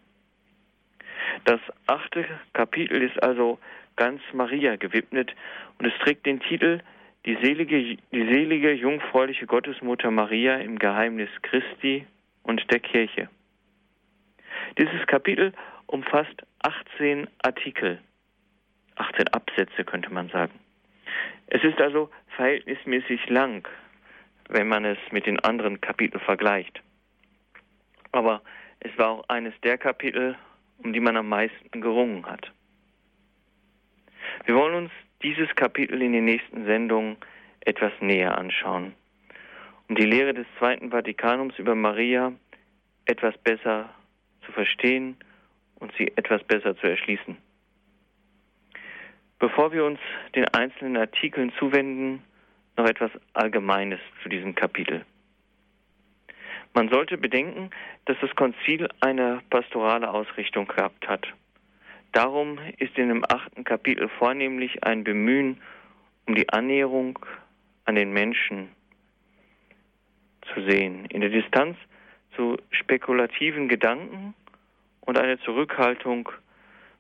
Das 1.45 1.61
achte 1.87 2.25
Kapitel 2.53 3.03
ist 3.03 3.23
also 3.23 3.59
ganz 3.97 4.21
Maria 4.33 4.77
gewidmet 4.77 5.35
und 5.79 5.87
es 5.87 5.99
trägt 6.01 6.27
den 6.27 6.41
Titel 6.41 6.81
die 7.27 7.37
selige, 7.43 7.97
die 8.13 8.33
selige 8.33 8.73
jungfräuliche 8.73 9.47
Gottesmutter 9.47 10.11
Maria 10.11 10.57
im 10.57 10.79
Geheimnis 10.79 11.31
Christi 11.43 12.07
und 12.43 12.71
der 12.71 12.81
Kirche. 12.81 13.29
Dieses 14.79 15.07
Kapitel 15.07 15.53
umfasst 15.87 16.43
18 16.61 17.29
Artikel, 17.43 17.99
18 18.97 19.29
Absätze 19.29 19.85
könnte 19.85 20.13
man 20.13 20.29
sagen. 20.29 20.59
Es 21.49 21.63
ist 21.65 21.81
also 21.81 22.11
verhältnismäßig 22.37 23.29
lang, 23.29 23.67
wenn 24.49 24.69
man 24.69 24.85
es 24.85 24.99
mit 25.11 25.27
den 25.27 25.41
anderen 25.41 25.81
Kapiteln 25.81 26.23
vergleicht. 26.25 26.83
Aber 28.13 28.43
es 28.81 28.97
war 28.99 29.11
auch 29.11 29.29
eines 29.29 29.55
der 29.63 29.79
Kapitel, 29.79 30.37
um 30.79 30.93
die 30.93 31.01
man 31.01 31.17
am 31.17 31.29
meisten 31.29 31.81
gerungen 31.81 32.27
hat. 32.27 32.51
Wir 34.45 34.55
wollen 34.55 34.75
uns 34.75 34.93
dieses 35.23 35.55
Kapitel 35.57 36.01
in 36.03 36.13
den 36.13 36.25
nächsten 36.25 36.65
Sendungen 36.65 37.17
etwas 37.61 37.93
näher 38.01 38.39
anschauen, 38.39 38.95
um 39.89 39.97
die 39.97 40.07
Lehre 40.07 40.35
des 40.35 40.47
Zweiten 40.59 40.91
Vatikanums 40.91 41.59
über 41.59 41.75
Maria 41.75 42.33
etwas 43.05 43.37
besser 43.39 43.91
zu 44.45 44.53
verstehen 44.53 45.17
und 45.77 45.93
sie 45.97 46.13
etwas 46.17 46.43
besser 46.45 46.77
zu 46.77 46.87
erschließen. 46.89 47.37
Bevor 49.39 49.73
wir 49.73 49.85
uns 49.85 50.01
den 50.35 50.47
einzelnen 50.49 50.97
Artikeln 50.97 51.53
zuwenden, 51.59 52.23
noch 52.77 52.87
etwas 52.87 53.11
Allgemeines 53.35 54.01
zu 54.23 54.29
diesem 54.29 54.55
Kapitel. 54.55 55.05
Man 56.75 56.89
sollte 56.91 57.19
bedenken, 57.19 57.71
dass 58.05 58.17
das 58.21 58.35
Konzil 58.37 58.89
eine 59.01 59.43
pastorale 59.51 60.11
Ausrichtung 60.11 60.67
gehabt 60.69 61.09
hat. 61.09 61.27
Darum 62.13 62.59
ist 62.79 62.97
in 62.97 63.09
dem 63.09 63.25
achten 63.29 63.65
Kapitel 63.65 64.09
vornehmlich 64.09 64.83
ein 64.85 65.05
Bemühen 65.05 65.61
um 66.27 66.35
die 66.35 66.49
Annäherung 66.51 67.19
an 67.85 67.95
den 67.95 68.13
Menschen 68.13 68.69
zu 70.53 70.63
sehen, 70.69 71.07
in 71.07 71.21
der 71.21 71.31
Distanz 71.31 71.77
zu 72.37 72.57
spekulativen 72.71 73.69
Gedanken 73.69 74.35
und 75.01 75.19
eine 75.19 75.39
Zurückhaltung, 75.41 76.31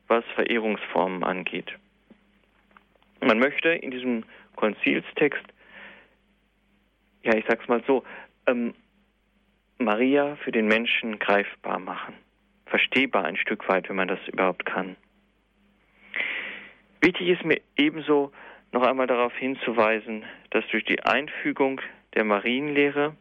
was 0.07 0.25
Verehrungsformen 0.35 1.23
angeht. 1.25 1.71
Man 3.21 3.38
möchte 3.38 3.69
in 3.69 3.91
diesem 3.91 4.25
Konzilstext, 4.57 5.45
ja, 7.23 7.35
ich 7.35 7.45
sag's 7.47 7.69
mal 7.69 7.83
so, 7.87 8.03
ähm, 8.47 8.75
Maria 9.79 10.37
für 10.37 10.53
den 10.53 10.67
Menschen 10.67 11.19
greifbar 11.19 11.79
machen, 11.79 12.15
verstehbar 12.69 13.25
ein 13.25 13.37
Stück 13.37 13.69
weit, 13.69 13.89
wenn 13.89 13.97
man 13.97 14.09
das 14.09 14.21
überhaupt 14.29 14.65
kann. 14.67 14.97
Wichtig 17.01 17.29
ist 17.29 17.45
mir 17.45 17.61
ebenso 17.77 18.33
noch 18.73 18.83
einmal 18.83 19.07
darauf 19.07 19.35
hinzuweisen, 19.37 20.25
dass 20.51 20.67
durch 20.69 20.85
die 20.85 21.03
Einfügung 21.03 21.81
der 22.15 22.25
Marienlehre, 22.25 23.15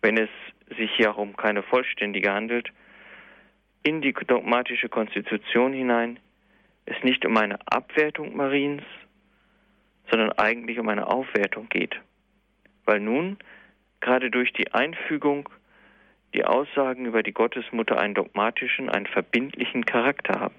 wenn 0.00 0.16
es 0.16 0.30
sich 0.76 0.90
hier 0.96 1.10
auch 1.10 1.18
um 1.18 1.36
keine 1.36 1.62
vollständige 1.62 2.32
handelt, 2.32 2.70
in 3.82 4.00
die 4.00 4.12
dogmatische 4.12 4.88
Konstitution 4.88 5.72
hinein 5.72 6.18
es 6.86 7.02
nicht 7.02 7.24
um 7.26 7.36
eine 7.36 7.58
Abwertung 7.66 8.34
Mariens, 8.36 8.82
sondern 10.10 10.32
eigentlich 10.32 10.78
um 10.78 10.88
eine 10.88 11.06
Aufwertung 11.06 11.68
geht. 11.68 12.00
Weil 12.84 13.00
nun 13.00 13.38
gerade 14.00 14.30
durch 14.30 14.52
die 14.52 14.72
Einfügung 14.72 15.48
die 16.38 16.44
Aussagen 16.44 17.04
über 17.04 17.24
die 17.24 17.32
Gottesmutter 17.32 17.98
einen 17.98 18.14
dogmatischen, 18.14 18.88
einen 18.88 19.06
verbindlichen 19.06 19.84
Charakter 19.84 20.38
haben. 20.38 20.54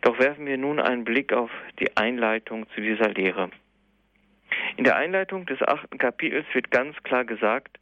Doch 0.00 0.18
werfen 0.18 0.46
wir 0.46 0.58
nun 0.58 0.80
einen 0.80 1.04
Blick 1.04 1.32
auf 1.32 1.50
die 1.78 1.96
Einleitung 1.96 2.66
zu 2.74 2.80
dieser 2.80 3.10
Lehre. 3.10 3.50
In 4.76 4.82
der 4.82 4.96
Einleitung 4.96 5.46
des 5.46 5.62
achten 5.62 5.96
Kapitels 5.98 6.44
wird 6.54 6.72
ganz 6.72 7.00
klar 7.04 7.24
gesagt, 7.24 7.78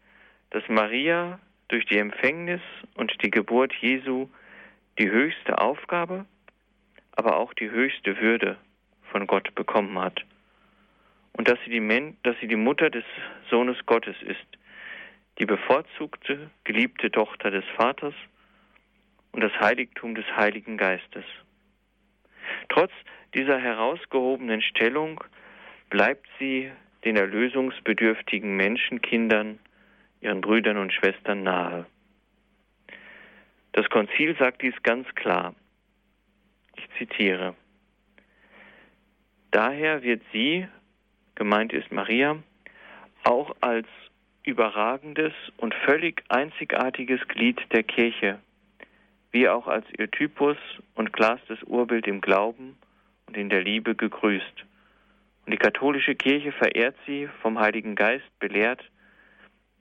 dass 0.50 0.62
Maria 0.68 1.38
durch 1.68 1.86
die 1.86 1.96
Empfängnis 1.96 2.60
und 2.94 3.10
die 3.22 3.30
Geburt 3.30 3.72
Jesu 3.80 4.28
die 4.98 5.10
höchste 5.10 5.58
Aufgabe, 5.62 6.26
aber 7.12 7.38
auch 7.38 7.54
die 7.54 7.70
höchste 7.70 8.20
Würde 8.20 8.58
von 9.10 9.26
Gott 9.26 9.54
bekommen 9.54 9.98
hat. 9.98 10.22
Und 11.32 11.48
dass 11.48 11.58
sie 11.64 11.70
die, 11.70 12.14
dass 12.22 12.36
sie 12.40 12.48
die 12.48 12.56
Mutter 12.56 12.90
des 12.90 13.04
Sohnes 13.48 13.78
Gottes 13.86 14.16
ist, 14.20 14.46
die 15.38 15.46
bevorzugte, 15.46 16.50
geliebte 16.64 17.10
Tochter 17.10 17.50
des 17.50 17.64
Vaters 17.76 18.14
und 19.32 19.40
das 19.40 19.52
Heiligtum 19.58 20.14
des 20.14 20.26
Heiligen 20.36 20.76
Geistes. 20.76 21.24
Trotz 22.68 22.92
dieser 23.34 23.58
herausgehobenen 23.58 24.62
Stellung 24.62 25.22
bleibt 25.90 26.26
sie 26.38 26.70
den 27.04 27.16
erlösungsbedürftigen 27.16 28.56
Menschenkindern, 28.56 29.58
ihren 30.20 30.40
Brüdern 30.40 30.76
und 30.76 30.92
Schwestern 30.92 31.42
nahe. 31.42 31.86
Das 33.72 33.88
Konzil 33.88 34.36
sagt 34.38 34.62
dies 34.62 34.74
ganz 34.82 35.08
klar. 35.14 35.54
Ich 36.76 36.88
zitiere. 36.98 37.54
Daher 39.50 40.02
wird 40.02 40.22
sie, 40.32 40.66
gemeint 41.34 41.72
ist 41.72 41.90
Maria, 41.90 42.42
auch 43.24 43.54
als 43.60 43.86
überragendes 44.44 45.32
und 45.56 45.74
völlig 45.74 46.22
einzigartiges 46.28 47.20
Glied 47.28 47.60
der 47.72 47.82
Kirche 47.82 48.38
wie 49.32 49.48
auch 49.48 49.66
als 49.66 49.86
ihr 49.98 50.10
Typus 50.10 50.58
und 50.94 51.12
klarstes 51.12 51.62
Urbild 51.64 52.06
im 52.06 52.20
Glauben 52.20 52.76
und 53.26 53.36
in 53.36 53.48
der 53.48 53.62
Liebe 53.62 53.94
gegrüßt. 53.94 54.64
Und 55.44 55.52
die 55.52 55.58
katholische 55.58 56.14
Kirche 56.14 56.52
verehrt 56.52 56.94
sie, 57.06 57.28
vom 57.40 57.58
Heiligen 57.58 57.96
Geist 57.96 58.26
belehrt, 58.38 58.84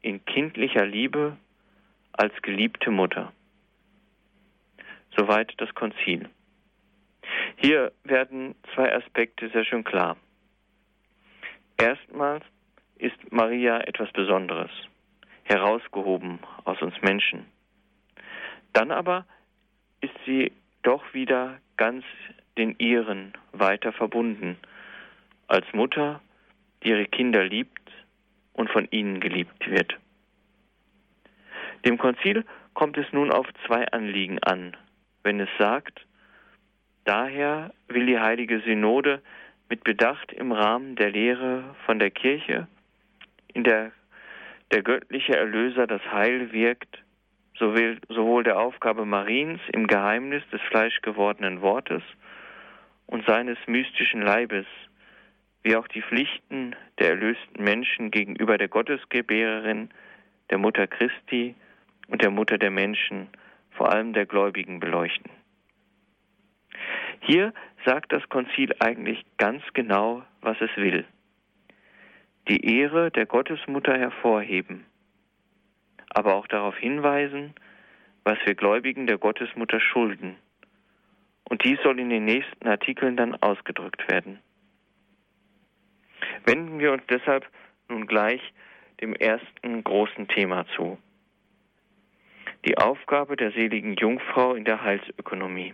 in 0.02 0.24
kindlicher 0.26 0.86
Liebe 0.86 1.38
als 2.14 2.34
geliebte 2.42 2.90
Mutter. 2.90 3.32
Soweit 5.16 5.54
das 5.58 5.74
Konzil. 5.76 6.30
Hier 7.58 7.92
werden 8.04 8.56
zwei 8.74 8.96
Aspekte 8.96 9.50
sehr 9.50 9.66
schön 9.66 9.84
klar. 9.84 10.18
Erstmals 11.78 12.46
ist 13.02 13.32
Maria 13.32 13.80
etwas 13.82 14.12
Besonderes, 14.12 14.70
herausgehoben 15.44 16.40
aus 16.66 16.82
uns 16.82 16.94
Menschen. 17.02 17.46
Dann 18.74 18.92
aber 18.92 19.26
ist 20.02 20.14
sie 20.26 20.52
doch 20.84 21.14
wieder 21.14 21.60
ganz 21.78 22.06
den 22.58 22.76
ihren 22.78 23.34
weiter 23.54 23.92
verbunden, 23.92 24.58
als 25.48 25.66
Mutter, 25.74 26.22
die 26.84 26.90
ihre 26.90 27.06
Kinder 27.06 27.44
liebt 27.44 27.92
und 28.54 28.70
von 28.70 28.88
ihnen 28.92 29.20
geliebt 29.20 29.70
wird. 29.70 29.98
Dem 31.86 31.98
Konzil 31.98 32.46
kommt 32.74 32.98
es 32.98 33.12
nun 33.12 33.32
auf 33.32 33.48
zwei 33.66 33.88
Anliegen 33.88 34.40
an, 34.44 34.78
wenn 35.24 35.40
es 35.40 35.50
sagt, 35.58 36.06
daher 37.06 37.74
will 37.88 38.06
die 38.06 38.20
heilige 38.20 38.60
Synode 38.62 39.22
mit 39.70 39.84
Bedacht 39.84 40.32
im 40.32 40.52
Rahmen 40.52 40.96
der 40.96 41.10
Lehre 41.10 41.76
von 41.86 41.98
der 41.98 42.12
Kirche, 42.12 42.68
in 43.54 43.64
der 43.64 43.92
der 44.72 44.84
göttliche 44.84 45.36
Erlöser 45.36 45.86
das 45.86 46.02
Heil 46.12 46.54
wirkt, 46.54 47.04
sowohl 47.60 48.44
der 48.44 48.60
Aufgabe 48.60 49.06
Mariens 49.06 49.60
im 49.74 49.86
Geheimnis 49.86 50.44
des 50.52 50.62
fleischgewordenen 50.62 51.62
Wortes 51.62 52.02
und 53.06 53.26
seines 53.28 53.58
mystischen 53.68 54.22
Leibes, 54.22 54.66
wie 55.64 55.76
auch 55.76 55.88
die 55.90 56.02
Pflichten 56.02 56.76
der 57.00 57.10
erlösten 57.10 57.64
Menschen 57.64 58.10
gegenüber 58.10 58.58
der 58.58 58.70
Gottesgebärerin, 58.70 59.90
der 60.50 60.58
Mutter 60.58 60.88
Christi 60.88 61.54
und 62.08 62.22
der 62.22 62.32
Mutter 62.32 62.58
der 62.58 62.72
Menschen, 62.72 63.28
vor 63.72 63.92
allem 63.92 64.14
der 64.14 64.26
Gläubigen, 64.26 64.80
beleuchten. 64.80 65.30
Hier 67.20 67.54
sagt 67.86 68.12
das 68.12 68.28
Konzil 68.30 68.74
eigentlich 68.80 69.24
ganz 69.38 69.62
genau, 69.74 70.24
was 70.42 70.60
es 70.62 70.76
will. 70.78 71.06
Die 72.52 72.80
Ehre 72.80 73.12
der 73.12 73.26
Gottesmutter 73.26 73.98
hervorheben, 73.98 74.86
aber 76.10 76.36
auch 76.36 76.48
darauf 76.48 76.76
hinweisen, 76.76 77.56
was 78.26 78.38
wir 78.44 78.56
Gläubigen 78.56 79.08
der 79.08 79.18
Gottesmutter 79.18 79.80
schulden. 79.80 80.36
Und 81.46 81.64
dies 81.64 81.80
soll 81.82 81.98
in 81.98 82.10
den 82.10 82.26
nächsten 82.26 82.68
Artikeln 82.68 83.16
dann 83.16 83.36
ausgedrückt 83.36 84.06
werden. 84.12 84.40
Wenden 86.46 86.80
wir 86.80 86.92
uns 86.92 87.04
deshalb 87.10 87.48
nun 87.88 88.06
gleich 88.06 88.42
dem 89.00 89.14
ersten 89.14 89.82
großen 89.86 90.28
Thema 90.28 90.66
zu. 90.76 90.98
Die 92.66 92.78
Aufgabe 92.78 93.38
der 93.38 93.54
seligen 93.54 93.96
Jungfrau 93.96 94.56
in 94.56 94.66
der 94.66 94.84
Heilsökonomie. 94.84 95.74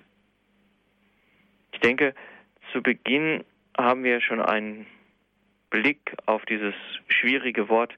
Ich 1.71 1.79
denke, 1.79 2.13
zu 2.71 2.83
Beginn 2.83 3.43
haben 3.75 4.03
wir 4.03 4.21
schon 4.21 4.43
einen 4.43 4.85
Blick 5.69 6.15
auf 6.25 6.45
dieses 6.45 6.73
schwierige 7.07 7.69
Wort 7.69 7.93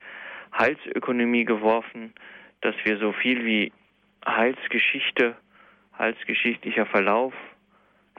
Heilsökonomie 0.58 1.46
geworfen, 1.46 2.14
dass 2.62 2.76
wir 2.84 2.98
so 2.98 3.14
viel 3.14 3.46
wie 3.46 3.72
Heilsgeschichte, 4.26 5.36
heilsgeschichtlicher 5.98 6.86
Verlauf 6.86 7.34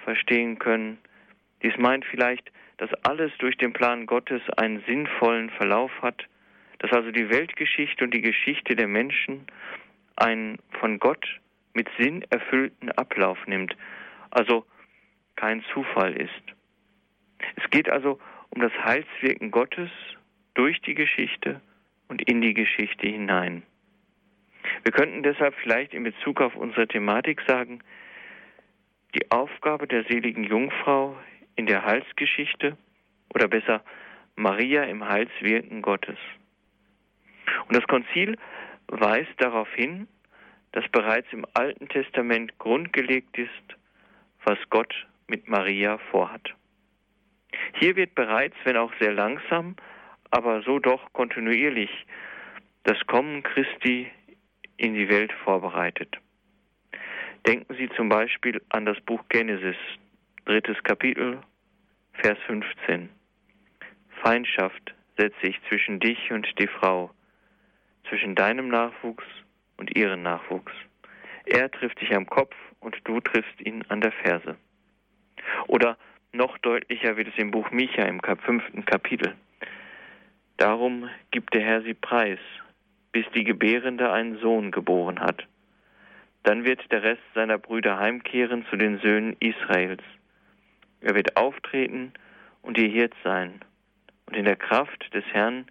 verstehen 0.02 0.59
können. 0.59 0.99
Dies 1.62 1.76
meint 1.76 2.04
vielleicht, 2.04 2.50
dass 2.78 2.92
alles 3.04 3.33
durch 3.38 3.57
den 3.59 3.73
Plan 3.73 4.07
Gottes 4.07 4.42
einen 4.57 4.83
sinnvollen 4.87 5.50
Verlauf 5.50 5.90
hat, 6.00 6.26
dass 6.78 6.92
also 6.92 7.11
die 7.11 7.28
Weltgeschichte 7.28 8.04
und 8.04 8.14
die 8.14 8.23
Geschichte 8.23 8.75
der 8.75 8.88
Menschen 8.88 9.47
einen 10.16 10.59
von 10.78 10.99
Gott 10.99 11.26
mit 11.75 11.88
Sinn 11.99 12.25
erfüllten 12.30 12.90
Ablauf 12.92 13.38
nimmt, 13.47 13.76
also 14.30 14.64
kein 15.37 15.62
Zufall 15.73 16.14
ist. 16.14 16.42
Es 17.57 17.71
geht 17.71 17.88
also 17.88 18.19
um 18.50 18.61
das 18.61 18.73
Heilswirken 18.85 19.50
Gottes 19.50 19.90
durch 20.54 20.80
die 20.83 20.95
Geschichte 20.95 21.61
und 22.09 22.23
in 22.28 22.40
die 22.40 22.54
Geschichte 22.54 23.07
hinein. 23.07 23.62
Wir 24.83 24.92
könnten 24.92 25.23
deshalb 25.23 25.54
vielleicht 25.62 25.95
in 25.95 26.02
Bezug 26.02 26.40
auf 26.40 26.54
unsere 26.57 26.87
Thematik 26.87 27.40
sagen, 27.47 27.80
die 29.14 29.30
Aufgabe 29.30 29.87
der 29.87 30.04
seligen 30.04 30.45
Jungfrau 30.45 31.16
in 31.57 31.66
der 31.66 31.85
Heilsgeschichte 31.85 32.76
oder 33.35 33.49
besser 33.49 33.83
Maria 34.37 34.85
im 34.85 35.07
Heilswirken 35.07 35.83
Gottes. 35.83 36.19
Und 37.66 37.76
das 37.76 37.87
Konzil 37.87 38.37
weist 38.88 39.33
darauf 39.38 39.73
hin, 39.75 40.09
dass 40.73 40.88
bereits 40.88 41.26
im 41.33 41.45
Alten 41.54 41.88
Testament 41.88 42.57
grundgelegt 42.59 43.37
ist, 43.38 43.76
was 44.45 44.59
Gott 44.71 44.95
mit 45.26 45.49
Maria 45.49 45.99
vorhat. 46.11 46.54
Hier 47.75 47.97
wird 47.97 48.14
bereits, 48.14 48.57
wenn 48.64 48.76
auch 48.76 48.93
sehr 49.00 49.12
langsam, 49.12 49.76
aber 50.31 50.62
so 50.62 50.79
doch 50.79 51.12
kontinuierlich, 51.12 52.07
das 52.85 52.99
Kommen 53.07 53.43
Christi 53.43 54.11
in 54.76 54.95
die 54.95 55.09
Welt 55.09 55.33
vorbereitet. 55.45 56.17
Denken 57.47 57.75
Sie 57.75 57.88
zum 57.97 58.09
Beispiel 58.09 58.61
an 58.69 58.87
das 58.87 59.00
Buch 59.00 59.23
Genesis, 59.29 59.76
drittes 60.45 60.83
Kapitel, 60.83 61.40
Vers 62.14 62.38
15. 62.47 63.09
Feindschaft 64.23 64.95
setze 65.17 65.47
ich 65.47 65.61
zwischen 65.69 66.01
dich 66.01 66.31
und 66.33 66.46
die 66.59 66.66
Frau, 66.66 67.11
zwischen 68.09 68.35
deinem 68.35 68.68
Nachwuchs 68.68 69.25
und 69.77 69.96
ihren 69.96 70.23
Nachwuchs. 70.23 70.73
Er 71.46 71.70
trifft 71.70 72.01
dich 72.01 72.14
am 72.14 72.27
Kopf 72.27 72.55
und 72.81 72.96
du 73.05 73.20
triffst 73.20 73.61
ihn 73.61 73.85
an 73.88 74.01
der 74.01 74.12
Ferse. 74.12 74.57
Oder 75.66 75.96
noch 76.33 76.59
deutlicher 76.59 77.16
wird 77.16 77.29
es 77.29 77.38
im 77.38 77.51
Buch 77.51 77.71
Micha 77.71 78.03
im 78.03 78.21
fünften 78.21 78.85
Kapitel. 78.85 79.35
Darum 80.57 81.09
gibt 81.31 81.55
der 81.55 81.62
Herr 81.62 81.83
sie 81.83 81.95
preis, 81.95 82.38
bis 83.12 83.25
die 83.35 83.45
Gebärende 83.45 84.12
einen 84.12 84.38
Sohn 84.38 84.71
geboren 84.71 85.21
hat. 85.21 85.47
Dann 86.43 86.64
wird 86.64 86.90
der 86.93 87.03
Rest 87.03 87.23
seiner 87.35 87.59
Brüder 87.59 87.99
heimkehren 87.99 88.64
zu 88.71 88.77
den 88.77 88.99
Söhnen 89.01 89.37
Israels. 89.40 90.03
Er 91.01 91.14
wird 91.14 91.37
auftreten 91.37 92.12
und 92.62 92.79
ihr 92.79 92.88
Hirt 92.88 93.14
sein 93.25 93.61
und 94.27 94.37
in 94.37 94.45
der 94.45 94.57
Kraft 94.57 95.12
des 95.14 95.25
Herrn 95.33 95.66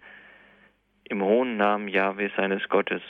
im 1.04 1.22
hohen 1.22 1.56
Namen 1.56 1.88
Jahwe 1.88 2.30
seines 2.36 2.68
Gottes. 2.68 3.02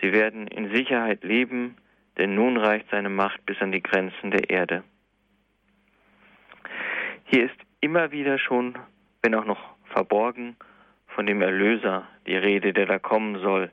Sie 0.00 0.12
werden 0.12 0.46
in 0.46 0.72
Sicherheit 0.72 1.24
leben, 1.24 1.76
denn 2.18 2.34
nun 2.34 2.56
reicht 2.56 2.90
seine 2.90 3.08
Macht 3.08 3.44
bis 3.46 3.60
an 3.60 3.72
die 3.72 3.82
Grenzen 3.82 4.30
der 4.30 4.50
Erde. 4.50 4.84
Hier 7.28 7.46
ist 7.46 7.56
immer 7.80 8.12
wieder 8.12 8.38
schon, 8.38 8.78
wenn 9.20 9.34
auch 9.34 9.44
noch 9.44 9.74
verborgen, 9.86 10.56
von 11.08 11.26
dem 11.26 11.42
Erlöser 11.42 12.06
die 12.26 12.36
Rede, 12.36 12.72
der 12.72 12.86
da 12.86 13.00
kommen 13.00 13.40
soll. 13.40 13.70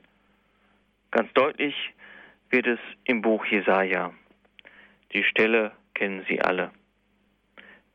Ganz 1.12 1.32
deutlich 1.34 1.74
wird 2.50 2.66
es 2.66 2.80
im 3.04 3.22
Buch 3.22 3.46
Jesaja. 3.46 4.12
Die 5.12 5.22
Stelle 5.22 5.70
kennen 5.94 6.24
Sie 6.28 6.40
alle. 6.40 6.72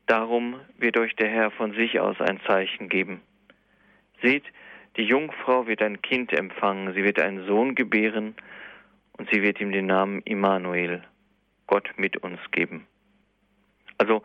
Darum 0.06 0.60
wird 0.78 0.96
euch 0.96 1.14
der 1.16 1.28
Herr 1.28 1.50
von 1.50 1.74
sich 1.74 2.00
aus 2.00 2.18
ein 2.20 2.40
Zeichen 2.46 2.88
geben. 2.88 3.20
Seht, 4.22 4.44
die 4.96 5.04
Jungfrau 5.04 5.66
wird 5.66 5.82
ein 5.82 6.00
Kind 6.00 6.32
empfangen, 6.32 6.94
sie 6.94 7.04
wird 7.04 7.20
einen 7.20 7.46
Sohn 7.46 7.74
gebären 7.74 8.34
und 9.18 9.28
sie 9.30 9.42
wird 9.42 9.60
ihm 9.60 9.72
den 9.72 9.86
Namen 9.86 10.22
Immanuel, 10.22 11.02
Gott 11.66 11.90
mit 11.96 12.16
uns 12.16 12.40
geben. 12.50 12.86
Also 13.98 14.22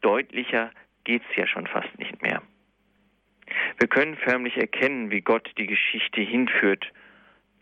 deutlicher 0.00 0.70
geht's 1.04 1.26
ja 1.36 1.46
schon 1.46 1.66
fast 1.66 1.98
nicht 1.98 2.22
mehr. 2.22 2.42
Wir 3.78 3.88
können 3.88 4.16
förmlich 4.16 4.56
erkennen, 4.56 5.10
wie 5.10 5.20
Gott 5.20 5.50
die 5.56 5.66
Geschichte 5.66 6.20
hinführt 6.20 6.90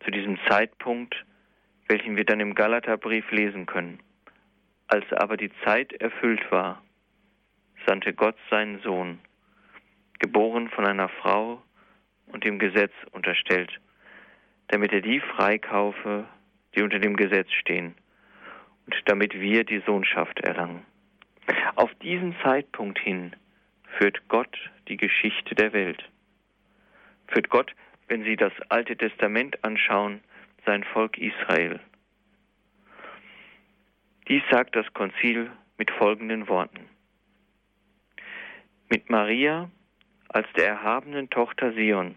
zu 0.05 0.11
diesem 0.11 0.39
Zeitpunkt, 0.49 1.15
welchen 1.89 2.17
wir 2.17 2.25
dann 2.25 2.41
im 2.41 2.55
Galaterbrief 2.55 3.31
lesen 3.31 3.67
können. 3.67 4.01
Als 4.87 5.05
aber 5.13 5.37
die 5.37 5.51
Zeit 5.65 5.93
erfüllt 5.95 6.51
war, 6.51 6.83
sandte 7.87 8.15
Gott 8.15 8.37
seinen 8.51 8.81
Sohn, 8.81 9.19
geboren 10.19 10.71
von 10.71 10.87
einer 10.87 11.09
Frau 11.09 11.63
und 12.27 12.45
dem 12.45 12.59
Gesetz 12.59 12.93
unterstellt, 13.13 13.81
damit 14.69 14.93
er 14.93 15.01
die 15.01 15.21
freikaufe, 15.21 16.27
die 16.75 16.83
unter 16.83 16.99
dem 16.99 17.17
Gesetz 17.17 17.53
stehen, 17.53 17.95
und 18.87 18.97
damit 19.07 19.39
wir 19.39 19.65
die 19.65 19.83
Sohnschaft 19.87 20.41
erlangen. 20.41 20.85
Auf 21.77 21.95
diesen 21.97 22.35
Zeitpunkt 22.43 22.99
hin 22.99 23.35
führt 23.99 24.29
Gott 24.29 24.57
die 24.89 24.97
Geschichte 24.97 25.55
der 25.55 25.73
Welt. 25.73 26.03
Führt 27.29 27.49
Gott, 27.49 27.75
wenn 28.09 28.25
Sie 28.25 28.37
das 28.37 28.53
Alte 28.69 28.97
Testament 28.97 29.63
anschauen, 29.65 30.21
sein 30.67 30.85
Volk 30.85 31.19
Israel. 31.19 31.81
Dies 34.29 34.43
sagt 34.51 34.75
das 34.77 34.91
Konzil 34.95 35.51
mit 35.77 35.91
folgenden 35.91 36.49
Worten. 36.49 36.89
Mit 38.89 39.11
Maria 39.11 39.71
als 40.29 40.47
der 40.57 40.67
erhabenen 40.67 41.31
Tochter 41.31 41.73
Sion 41.73 42.17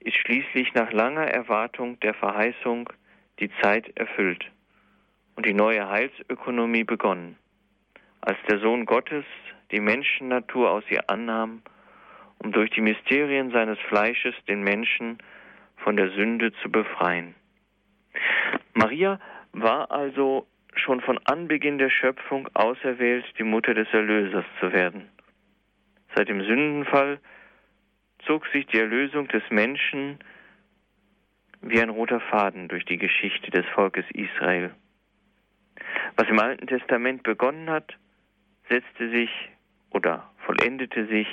ist 0.00 0.16
schließlich 0.16 0.74
nach 0.74 0.92
langer 0.92 1.26
Erwartung 1.26 1.98
der 2.00 2.14
Verheißung 2.14 2.88
die 3.40 3.50
Zeit 3.60 3.96
erfüllt 3.96 4.50
und 5.36 5.46
die 5.46 5.54
neue 5.54 5.88
Heilsökonomie 5.88 6.84
begonnen, 6.84 7.36
als 8.20 8.38
der 8.48 8.58
Sohn 8.60 8.84
Gottes 8.86 9.24
die 9.70 9.80
Menschennatur 9.80 10.70
aus 10.70 10.84
ihr 10.90 11.08
annahm, 11.08 11.62
um 12.38 12.52
durch 12.52 12.70
die 12.70 12.80
Mysterien 12.80 13.50
seines 13.50 13.78
Fleisches 13.88 14.34
den 14.46 14.62
Menschen 14.62 15.18
von 15.76 15.96
der 15.96 16.10
Sünde 16.10 16.52
zu 16.62 16.70
befreien. 16.70 17.34
Maria 18.74 19.20
war 19.52 19.90
also 19.90 20.46
schon 20.74 21.00
von 21.00 21.18
Anbeginn 21.24 21.78
der 21.78 21.90
Schöpfung 21.90 22.48
auserwählt, 22.54 23.24
die 23.38 23.44
Mutter 23.44 23.74
des 23.74 23.88
Erlösers 23.92 24.44
zu 24.60 24.72
werden. 24.72 25.08
Seit 26.14 26.28
dem 26.28 26.42
Sündenfall 26.42 27.18
zog 28.26 28.46
sich 28.48 28.66
die 28.66 28.78
Erlösung 28.78 29.28
des 29.28 29.42
Menschen 29.50 30.18
wie 31.60 31.80
ein 31.80 31.88
roter 31.88 32.20
Faden 32.20 32.68
durch 32.68 32.84
die 32.84 32.98
Geschichte 32.98 33.50
des 33.50 33.66
Volkes 33.74 34.04
Israel. 34.12 34.72
Was 36.16 36.28
im 36.28 36.38
Alten 36.38 36.66
Testament 36.66 37.22
begonnen 37.22 37.70
hat, 37.70 37.96
setzte 38.68 39.10
sich 39.10 39.30
oder 39.90 40.30
vollendete 40.44 41.06
sich 41.06 41.26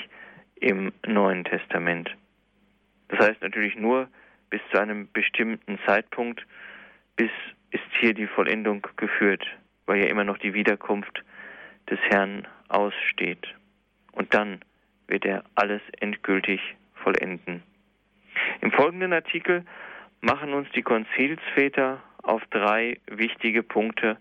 im 0.56 0.92
Neuen 1.06 1.44
Testament. 1.44 2.16
Das 3.10 3.20
heißt 3.20 3.42
natürlich 3.42 3.76
nur 3.76 4.08
bis 4.50 4.62
zu 4.72 4.80
einem 4.80 5.12
bestimmten 5.12 5.80
Zeitpunkt, 5.86 6.46
bis 7.16 7.32
ist 7.72 7.84
hier 8.00 8.14
die 8.14 8.28
Vollendung 8.28 8.88
geführt, 8.96 9.46
weil 9.86 10.02
ja 10.02 10.08
immer 10.08 10.24
noch 10.24 10.38
die 10.38 10.54
Wiederkunft 10.54 11.24
des 11.90 12.00
Herrn 12.10 12.48
aussteht. 12.70 13.48
Und 14.14 14.34
dann 14.34 14.62
wird 15.08 15.26
er 15.26 15.44
alles 15.56 15.82
endgültig 16.00 16.62
vollenden. 16.96 17.64
Im 18.62 18.72
folgenden 18.72 19.14
Artikel 19.14 19.66
machen 20.22 20.54
uns 20.54 20.70
die 20.72 20.82
Konzilsväter 20.82 22.02
auf 22.24 22.42
drei 22.50 22.98
wichtige 23.08 23.62
Punkte 23.62 24.18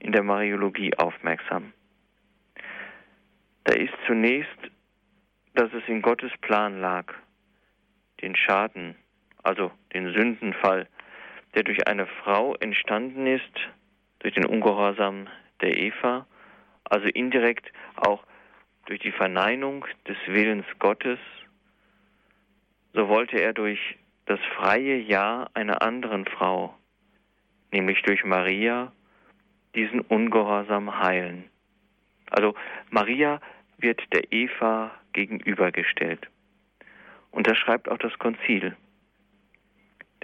in 0.00 0.12
der 0.12 0.22
Mariologie 0.22 0.94
aufmerksam. 0.96 1.72
Da 3.68 3.74
ist 3.74 3.92
zunächst, 4.06 4.58
dass 5.52 5.70
es 5.74 5.86
in 5.88 6.00
Gottes 6.00 6.32
Plan 6.40 6.80
lag, 6.80 7.12
den 8.22 8.34
Schaden, 8.34 8.96
also 9.42 9.70
den 9.92 10.14
Sündenfall, 10.14 10.88
der 11.54 11.64
durch 11.64 11.86
eine 11.86 12.06
Frau 12.06 12.54
entstanden 12.54 13.26
ist, 13.26 13.52
durch 14.20 14.32
den 14.32 14.46
Ungehorsam 14.46 15.28
der 15.60 15.76
Eva, 15.76 16.26
also 16.84 17.08
indirekt 17.08 17.70
auch 17.96 18.24
durch 18.86 19.00
die 19.00 19.12
Verneinung 19.12 19.84
des 20.06 20.16
Willens 20.28 20.64
Gottes, 20.78 21.18
so 22.94 23.06
wollte 23.08 23.38
er 23.38 23.52
durch 23.52 23.98
das 24.24 24.40
freie 24.56 24.96
Ja 24.96 25.46
einer 25.52 25.82
anderen 25.82 26.24
Frau, 26.24 26.74
nämlich 27.70 28.00
durch 28.00 28.24
Maria, 28.24 28.92
diesen 29.74 30.00
Ungehorsam 30.00 31.02
heilen. 31.02 31.50
Also 32.30 32.54
Maria 32.90 33.40
wird 33.78 34.00
der 34.12 34.32
Eva 34.32 34.90
gegenübergestellt. 35.12 36.28
Und 37.30 37.46
das 37.46 37.56
schreibt 37.58 37.88
auch 37.88 37.98
das 37.98 38.18
Konzil. 38.18 38.76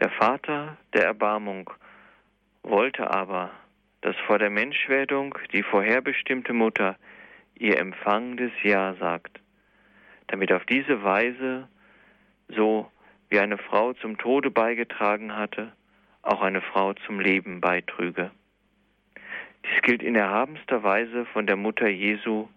Der 0.01 0.11
Vater 0.11 0.77
der 0.93 1.05
Erbarmung 1.05 1.71
wollte 2.63 3.11
aber, 3.11 3.51
dass 4.01 4.17
vor 4.27 4.39
der 4.39 4.51
Menschwerdung 4.51 5.39
die 5.53 5.63
vorherbestimmte 5.63 6.53
Mutter 6.53 6.97
ihr 7.55 7.79
empfangendes 7.79 8.53
Ja 8.63 8.95
sagt, 8.95 9.41
damit 10.27 10.53
auf 10.53 10.65
diese 10.67 11.03
Weise, 11.03 11.69
so 12.49 12.91
wie 13.29 13.39
eine 13.39 13.59
Frau 13.59 13.93
zum 13.95 14.19
Tode 14.19 14.51
beigetragen 14.51 15.37
hatte, 15.37 15.73
auch 16.23 16.43
eine 16.43 16.61
Frau 16.61 16.95
zum 16.95 17.21
Leben 17.21 17.61
beitrüge. 17.61 18.31
Dies 19.65 19.83
gilt 19.83 20.03
in 20.03 20.15
erhabenster 20.15 20.83
Weise 20.83 21.25
von 21.27 21.47
der 21.47 21.57
Mutter 21.57 21.89
Jesu, 21.89 22.49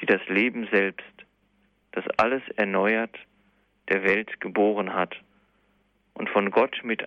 die 0.00 0.06
das 0.06 0.20
Leben 0.28 0.68
selbst, 0.70 1.04
das 1.92 2.04
alles 2.18 2.42
erneuert, 2.56 3.16
der 3.88 4.02
Welt 4.04 4.40
geboren 4.40 4.94
hat 4.94 5.16
und 6.14 6.28
von 6.30 6.50
Gott 6.50 6.80
mit, 6.82 7.06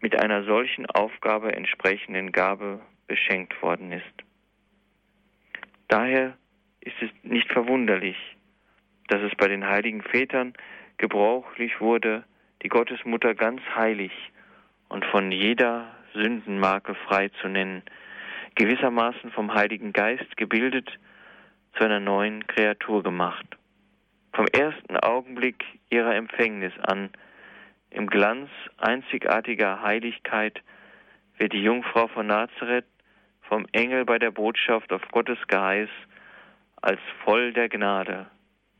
mit 0.00 0.18
einer 0.20 0.44
solchen 0.44 0.86
Aufgabe 0.86 1.52
entsprechenden 1.52 2.32
Gabe 2.32 2.80
beschenkt 3.06 3.60
worden 3.62 3.92
ist. 3.92 4.04
Daher 5.88 6.36
ist 6.80 7.00
es 7.00 7.10
nicht 7.22 7.50
verwunderlich, 7.52 8.16
dass 9.08 9.22
es 9.22 9.32
bei 9.36 9.48
den 9.48 9.66
heiligen 9.66 10.02
Vätern 10.02 10.54
gebräuchlich 10.96 11.80
wurde, 11.80 12.24
die 12.62 12.68
Gottesmutter 12.68 13.34
ganz 13.34 13.60
heilig 13.74 14.12
und 14.88 15.04
von 15.06 15.32
jeder 15.32 15.94
Sündenmarke 16.14 16.94
frei 16.94 17.28
zu 17.40 17.48
nennen, 17.48 17.82
gewissermaßen 18.54 19.30
vom 19.32 19.54
Heiligen 19.54 19.92
Geist 19.92 20.36
gebildet, 20.36 20.98
zu 21.76 21.84
einer 21.84 22.00
neuen 22.00 22.46
Kreatur 22.46 23.02
gemacht. 23.02 23.46
Vom 24.32 24.46
ersten 24.46 24.96
Augenblick 24.96 25.64
ihrer 25.90 26.14
Empfängnis 26.14 26.72
an, 26.80 27.10
im 27.90 28.06
Glanz 28.06 28.48
einzigartiger 28.78 29.82
Heiligkeit, 29.82 30.60
wird 31.38 31.52
die 31.52 31.62
Jungfrau 31.62 32.08
von 32.08 32.26
Nazareth 32.26 32.86
vom 33.42 33.66
Engel 33.72 34.04
bei 34.04 34.18
der 34.18 34.30
Botschaft 34.30 34.92
auf 34.92 35.02
Gottes 35.10 35.38
Geheiß 35.48 35.90
als 36.80 37.00
voll 37.24 37.52
der 37.52 37.68
Gnade 37.68 38.26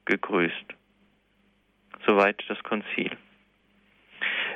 gegrüßt. 0.04 0.74
Soweit 2.06 2.42
das 2.48 2.62
Konzil. 2.62 3.10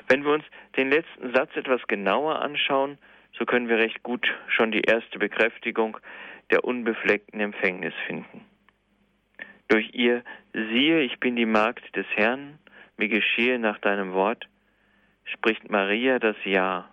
Wenn 0.08 0.24
wir 0.24 0.32
uns 0.32 0.44
den 0.76 0.90
letzten 0.90 1.32
Satz 1.34 1.54
etwas 1.56 1.86
genauer 1.86 2.40
anschauen, 2.40 2.98
so 3.38 3.44
können 3.44 3.68
wir 3.68 3.78
recht 3.78 4.02
gut 4.02 4.26
schon 4.48 4.70
die 4.70 4.80
erste 4.80 5.18
Bekräftigung 5.18 5.98
der 6.50 6.64
unbefleckten 6.64 7.40
Empfängnis 7.40 7.94
finden. 8.06 8.44
Durch 9.68 9.94
ihr 9.94 10.22
siehe, 10.52 11.00
ich 11.00 11.18
bin 11.18 11.36
die 11.36 11.46
Magd 11.46 11.94
des 11.96 12.06
Herrn, 12.14 12.58
mir 12.96 13.08
geschehe 13.08 13.58
nach 13.58 13.78
deinem 13.78 14.12
Wort, 14.12 14.48
spricht 15.24 15.70
Maria 15.70 16.18
das 16.18 16.36
Ja. 16.44 16.88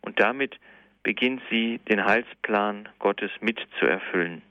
Und 0.00 0.20
damit 0.20 0.58
beginnt 1.02 1.40
sie, 1.50 1.78
den 1.88 2.04
Heilsplan 2.04 2.88
Gottes 2.98 3.30
mitzuerfüllen. 3.40 4.42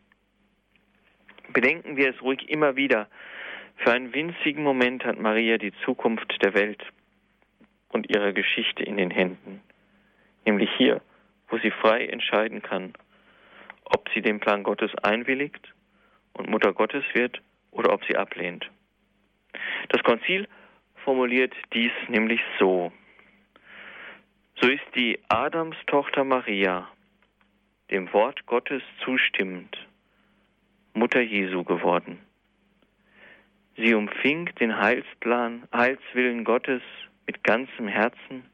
Bedenken 1.50 1.98
wir 1.98 2.10
es 2.10 2.22
ruhig 2.22 2.50
immer 2.50 2.76
wieder. 2.76 3.08
Für 3.78 3.92
einen 3.92 4.14
winzigen 4.14 4.64
Moment 4.64 5.04
hat 5.04 5.20
Maria 5.20 5.58
die 5.58 5.74
Zukunft 5.84 6.42
der 6.42 6.54
Welt 6.54 6.82
und 7.90 8.10
ihrer 8.10 8.32
Geschichte 8.32 8.84
in 8.84 8.98
den 8.98 9.12
Händen. 9.12 9.62
Nämlich 10.46 10.70
hier, 10.78 11.02
wo 11.50 11.58
sie 11.58 11.72
frei 11.72 12.06
entscheiden 12.06 12.62
kann, 12.62 12.94
ob 13.86 14.10
sie 14.14 14.22
den 14.22 14.40
Plan 14.40 14.64
Gottes 14.64 14.92
einwilligt 15.04 15.74
und 16.34 16.50
Mutter 16.50 16.74
Gottes 16.74 17.04
wird 17.14 17.42
oder 17.72 17.94
ob 17.94 18.04
sie 18.06 18.16
ablehnt. 18.16 18.70
Das 19.90 20.04
Konzil 20.04 20.48
formuliert 21.04 21.54
dies 21.74 21.92
nämlich 22.08 22.42
so. 22.60 22.92
So 24.62 24.70
ist 24.70 24.86
die 24.96 25.20
Adamstochter 25.30 26.24
Maria 26.24 26.88
dem 27.92 28.12
Wort 28.14 28.46
Gottes 28.48 28.82
zustimmend 29.04 29.78
Mutter 30.94 31.22
Jesu 31.22 31.64
geworden. 31.64 32.20
Sie 33.78 33.94
umfing 33.94 34.50
den 34.60 34.78
Heilsplan, 34.78 35.68
Heilswillen 35.74 36.46
Gottes 36.46 36.82
mit 37.28 37.44
ganzem 37.44 37.88
Herzen 37.88 38.46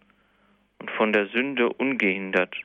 und 0.80 0.90
von 0.92 1.14
der 1.14 1.28
Sünde 1.28 1.70
ungehindert 1.70 2.56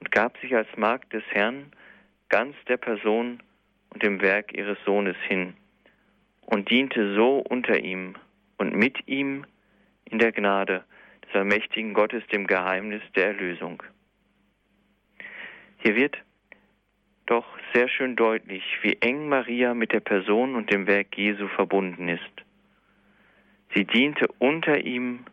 und 0.00 0.10
gab 0.10 0.38
sich 0.38 0.54
als 0.54 0.68
Magd 0.76 1.12
des 1.12 1.24
Herrn 1.30 1.72
ganz 2.28 2.54
der 2.68 2.76
Person 2.76 3.42
und 3.90 4.02
dem 4.02 4.20
Werk 4.20 4.56
ihres 4.56 4.78
Sohnes 4.84 5.16
hin 5.26 5.54
und 6.46 6.70
diente 6.70 7.14
so 7.14 7.38
unter 7.38 7.78
ihm 7.78 8.14
und 8.56 8.74
mit 8.74 9.06
ihm 9.06 9.44
in 10.04 10.18
der 10.18 10.32
Gnade 10.32 10.84
des 11.26 11.34
allmächtigen 11.34 11.94
Gottes 11.94 12.26
dem 12.28 12.46
Geheimnis 12.46 13.02
der 13.14 13.28
Erlösung. 13.28 13.82
Hier 15.78 15.94
wird 15.94 16.16
doch 17.26 17.46
sehr 17.74 17.88
schön 17.88 18.16
deutlich, 18.16 18.64
wie 18.82 18.96
eng 19.00 19.28
Maria 19.28 19.74
mit 19.74 19.92
der 19.92 20.00
Person 20.00 20.54
und 20.54 20.72
dem 20.72 20.86
Werk 20.86 21.16
Jesu 21.16 21.46
verbunden 21.48 22.08
ist. 22.08 22.22
Sie 23.74 23.84
diente 23.84 24.28
unter 24.38 24.80
ihm, 24.80 25.26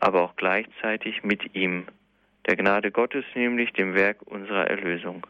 aber 0.00 0.22
auch 0.22 0.36
gleichzeitig 0.36 1.22
mit 1.22 1.54
ihm, 1.54 1.86
der 2.46 2.56
Gnade 2.56 2.90
Gottes 2.90 3.24
nämlich 3.34 3.72
dem 3.72 3.94
Werk 3.94 4.22
unserer 4.22 4.66
Erlösung. 4.68 5.26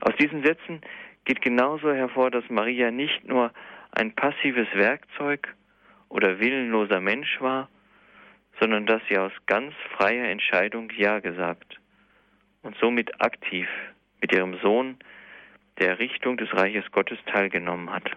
Aus 0.00 0.14
diesen 0.16 0.44
Sätzen 0.44 0.80
geht 1.24 1.42
genauso 1.42 1.92
hervor, 1.92 2.30
dass 2.30 2.48
Maria 2.48 2.90
nicht 2.90 3.24
nur 3.26 3.52
ein 3.92 4.14
passives 4.14 4.68
Werkzeug 4.74 5.54
oder 6.08 6.40
willenloser 6.40 7.00
Mensch 7.00 7.40
war, 7.40 7.68
sondern 8.60 8.86
dass 8.86 9.02
sie 9.08 9.18
aus 9.18 9.32
ganz 9.46 9.74
freier 9.96 10.28
Entscheidung 10.28 10.90
Ja 10.96 11.20
gesagt 11.20 11.78
und 12.62 12.76
somit 12.80 13.20
aktiv 13.20 13.68
mit 14.20 14.32
ihrem 14.32 14.58
Sohn 14.60 14.98
der 15.78 15.90
Errichtung 15.90 16.36
des 16.36 16.52
Reiches 16.52 16.90
Gottes 16.90 17.18
teilgenommen 17.26 17.90
hat. 17.90 18.10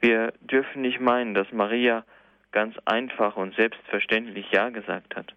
Wir 0.00 0.34
dürfen 0.40 0.82
nicht 0.82 1.00
meinen, 1.00 1.34
dass 1.34 1.50
Maria 1.50 2.04
ganz 2.52 2.76
einfach 2.84 3.36
und 3.36 3.54
selbstverständlich 3.56 4.50
Ja 4.52 4.68
gesagt 4.68 5.16
hat. 5.16 5.34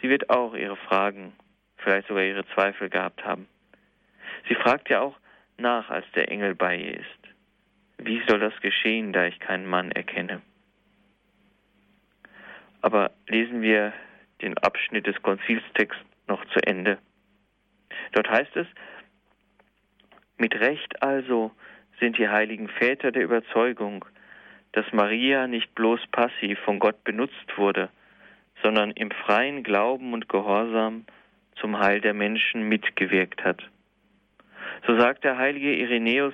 Sie 0.00 0.08
wird 0.08 0.30
auch 0.30 0.54
ihre 0.54 0.76
Fragen, 0.76 1.32
vielleicht 1.78 2.08
sogar 2.08 2.24
ihre 2.24 2.46
Zweifel 2.48 2.88
gehabt 2.88 3.24
haben. 3.24 3.48
Sie 4.48 4.54
fragt 4.54 4.90
ja 4.90 5.00
auch 5.00 5.16
nach, 5.56 5.90
als 5.90 6.04
der 6.14 6.30
Engel 6.30 6.54
bei 6.54 6.76
ihr 6.76 7.00
ist. 7.00 7.24
Wie 7.98 8.22
soll 8.26 8.40
das 8.40 8.58
geschehen, 8.60 9.12
da 9.12 9.26
ich 9.26 9.38
keinen 9.38 9.66
Mann 9.66 9.92
erkenne? 9.92 10.42
Aber 12.82 13.12
lesen 13.28 13.62
wir 13.62 13.92
den 14.42 14.58
Abschnitt 14.58 15.06
des 15.06 15.20
Konzilstexts 15.22 16.04
noch 16.26 16.44
zu 16.46 16.60
Ende. 16.66 16.98
Dort 18.12 18.28
heißt 18.28 18.56
es, 18.56 18.66
mit 20.36 20.54
Recht 20.54 21.02
also 21.02 21.52
sind 22.00 22.18
die 22.18 22.28
heiligen 22.28 22.68
Väter 22.68 23.12
der 23.12 23.22
Überzeugung, 23.22 24.04
dass 24.72 24.84
Maria 24.92 25.46
nicht 25.46 25.74
bloß 25.74 26.00
passiv 26.08 26.58
von 26.60 26.78
Gott 26.78 27.04
benutzt 27.04 27.56
wurde, 27.56 27.88
sondern 28.64 28.92
im 28.92 29.10
freien 29.10 29.62
Glauben 29.62 30.14
und 30.14 30.28
Gehorsam 30.30 31.04
zum 31.60 31.78
Heil 31.78 32.00
der 32.00 32.14
Menschen 32.14 32.66
mitgewirkt 32.66 33.44
hat. 33.44 33.62
So 34.86 34.98
sagt 34.98 35.22
der 35.22 35.36
heilige 35.36 35.74
Irenäus, 35.74 36.32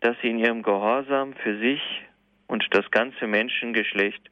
dass 0.00 0.16
sie 0.22 0.30
in 0.30 0.38
ihrem 0.38 0.62
Gehorsam 0.62 1.34
für 1.34 1.58
sich 1.58 1.82
und 2.46 2.64
das 2.70 2.88
ganze 2.92 3.26
Menschengeschlecht 3.26 4.30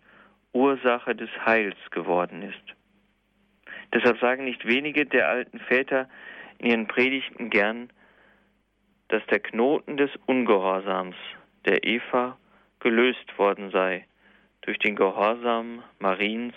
Ursache 0.53 1.17
des 1.17 1.31
Heils 1.45 1.77
geworden 1.91 2.43
ist. 2.43 2.77
Deshalb 3.93 4.21
sagen 4.21 4.45
nicht 4.45 4.65
wenige 4.67 5.05
der 5.05 5.29
alten 5.29 5.59
Väter, 5.59 6.09
in 6.59 6.67
ihren 6.67 6.87
Predigten 6.87 7.51
gern, 7.51 7.91
dass 9.09 9.25
der 9.27 9.41
Knoten 9.41 9.97
des 9.97 10.11
Ungehorsams 10.27 11.17
der 11.65 11.83
Eva 11.83 12.39
gelöst 12.79 13.37
worden 13.37 13.71
sei 13.71 14.07
durch 14.61 14.79
den 14.79 14.95
Gehorsam 14.95 15.83
Mariens 15.99 16.55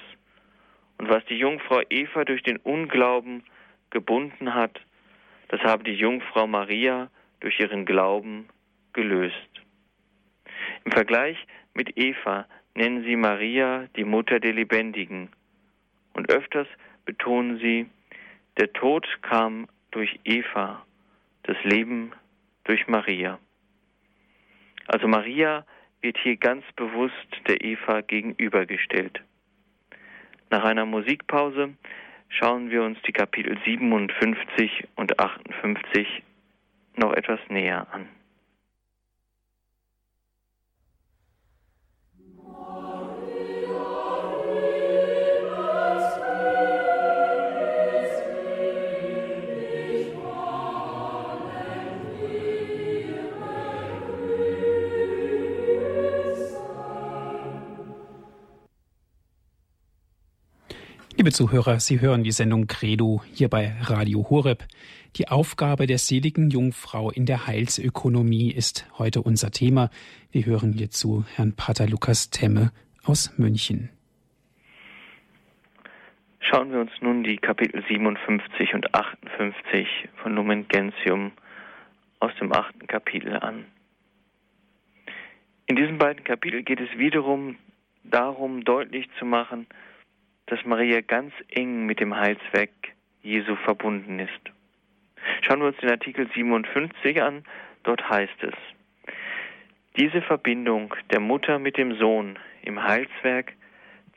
und 1.03 1.09
was 1.09 1.25
die 1.25 1.37
Jungfrau 1.37 1.81
Eva 1.89 2.23
durch 2.23 2.43
den 2.43 2.55
Unglauben 2.55 3.43
gebunden 3.89 4.53
hat, 4.53 4.79
das 5.49 5.59
habe 5.59 5.83
die 5.83 5.95
Jungfrau 5.95 6.47
Maria 6.47 7.09
durch 7.41 7.59
ihren 7.59 7.85
Glauben 7.85 8.47
gelöst. 8.93 9.35
Im 10.85 10.93
Vergleich 10.93 11.35
mit 11.73 11.97
Eva 11.97 12.47
nennen 12.73 13.03
sie 13.03 13.17
Maria 13.17 13.89
die 13.97 14.05
Mutter 14.05 14.39
der 14.39 14.53
Lebendigen 14.53 15.27
und 16.13 16.31
öfters 16.31 16.69
betonen 17.03 17.59
sie, 17.59 17.85
der 18.57 18.71
Tod 18.71 19.05
kam 19.23 19.67
durch 19.91 20.21
Eva, 20.23 20.85
das 21.43 21.57
Leben 21.65 22.13
durch 22.63 22.87
Maria. 22.87 23.39
Also 24.87 25.09
Maria 25.09 25.65
wird 25.99 26.17
hier 26.23 26.37
ganz 26.37 26.63
bewusst 26.77 27.27
der 27.49 27.61
Eva 27.61 27.99
gegenübergestellt. 27.99 29.21
Nach 30.53 30.65
einer 30.65 30.85
Musikpause 30.85 31.73
schauen 32.29 32.69
wir 32.69 32.83
uns 32.83 33.01
die 33.07 33.11
Kapitel 33.11 33.57
57 33.65 34.87
und 34.95 35.19
58 35.19 36.21
noch 36.95 37.11
etwas 37.13 37.39
näher 37.49 37.87
an. 37.91 38.07
Liebe 61.23 61.31
Zuhörer, 61.31 61.79
Sie 61.79 62.01
hören 62.01 62.25
die 62.25 62.33
Sendung 62.33 62.67
Credo 62.67 63.23
hier 63.33 63.47
bei 63.47 63.71
Radio 63.79 64.29
Horeb. 64.29 64.65
Die 65.15 65.29
Aufgabe 65.29 65.87
der 65.87 65.97
seligen 65.97 66.49
Jungfrau 66.49 67.11
in 67.11 67.25
der 67.25 67.47
Heilsökonomie 67.47 68.51
ist 68.51 68.85
heute 68.97 69.21
unser 69.21 69.49
Thema. 69.49 69.89
Wir 70.33 70.45
hören 70.45 70.73
hierzu 70.73 71.23
Herrn 71.33 71.55
Pater 71.55 71.87
Lukas 71.87 72.29
Temme 72.29 72.73
aus 73.05 73.37
München. 73.37 73.87
Schauen 76.41 76.73
wir 76.73 76.81
uns 76.81 76.91
nun 76.99 77.23
die 77.23 77.37
Kapitel 77.37 77.81
57 77.87 78.73
und 78.73 78.93
58 78.93 79.87
von 80.21 80.35
Lumen 80.35 80.67
Gentium 80.67 81.31
aus 82.19 82.33
dem 82.41 82.51
achten 82.51 82.85
Kapitel 82.87 83.37
an. 83.37 83.63
In 85.67 85.77
diesen 85.77 85.97
beiden 85.99 86.25
Kapiteln 86.25 86.65
geht 86.65 86.81
es 86.81 86.97
wiederum 86.97 87.55
darum, 88.03 88.65
deutlich 88.65 89.07
zu 89.17 89.23
machen, 89.23 89.67
dass 90.47 90.63
Maria 90.65 91.01
ganz 91.01 91.33
eng 91.49 91.85
mit 91.85 91.99
dem 91.99 92.15
Heilswerk 92.15 92.71
Jesu 93.21 93.55
verbunden 93.55 94.19
ist. 94.19 94.51
Schauen 95.41 95.61
wir 95.61 95.67
uns 95.67 95.77
den 95.77 95.89
Artikel 95.89 96.29
57 96.33 97.21
an. 97.21 97.45
Dort 97.83 98.07
heißt 98.09 98.43
es, 98.43 98.53
diese 99.97 100.21
Verbindung 100.21 100.95
der 101.11 101.19
Mutter 101.19 101.59
mit 101.59 101.77
dem 101.77 101.95
Sohn 101.97 102.39
im 102.63 102.81
Heilswerk 102.81 103.53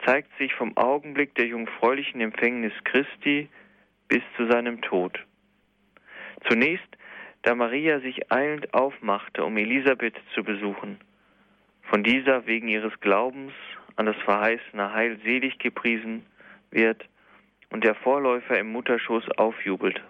zeigt 0.04 0.30
sich 0.38 0.54
vom 0.54 0.76
Augenblick 0.76 1.34
der 1.34 1.46
jungfräulichen 1.46 2.20
Empfängnis 2.20 2.72
Christi 2.84 3.48
bis 4.08 4.22
zu 4.36 4.46
seinem 4.46 4.80
Tod. 4.82 5.18
Zunächst, 6.48 6.86
da 7.42 7.54
Maria 7.54 8.00
sich 8.00 8.30
eilend 8.30 8.72
aufmachte, 8.74 9.44
um 9.44 9.56
Elisabeth 9.56 10.16
zu 10.34 10.44
besuchen, 10.44 10.98
von 11.82 12.02
dieser 12.02 12.46
wegen 12.46 12.68
ihres 12.68 12.98
Glaubens 13.00 13.52
an 13.96 14.06
das 14.06 14.16
verheißene 14.24 14.92
Heil 14.92 15.18
selig 15.24 15.58
gepriesen 15.58 16.24
wird 16.70 17.04
und 17.70 17.84
der 17.84 17.94
Vorläufer 17.94 18.58
im 18.58 18.72
Mutterschoß 18.72 19.30
aufjubelt. 19.38 20.00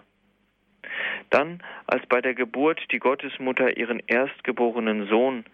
Dann, 1.29 1.61
als 1.87 2.05
bei 2.07 2.21
der 2.21 2.33
Geburt 2.33 2.81
die 2.91 2.99
Gottesmutter 2.99 3.77
ihren 3.77 4.01
erstgeborenen 4.07 5.07
Sohn, 5.07 5.45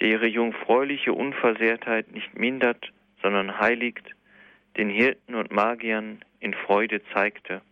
der 0.00 0.08
ihre 0.08 0.26
jungfräuliche 0.26 1.12
Unversehrtheit 1.12 2.12
nicht 2.12 2.38
mindert, 2.38 2.92
sondern 3.22 3.58
heiligt, 3.58 4.06
den 4.76 4.90
Hirten 4.90 5.34
und 5.34 5.52
Magiern 5.52 6.22
in 6.40 6.52
Freude 6.52 7.00
zeigte. 7.14 7.62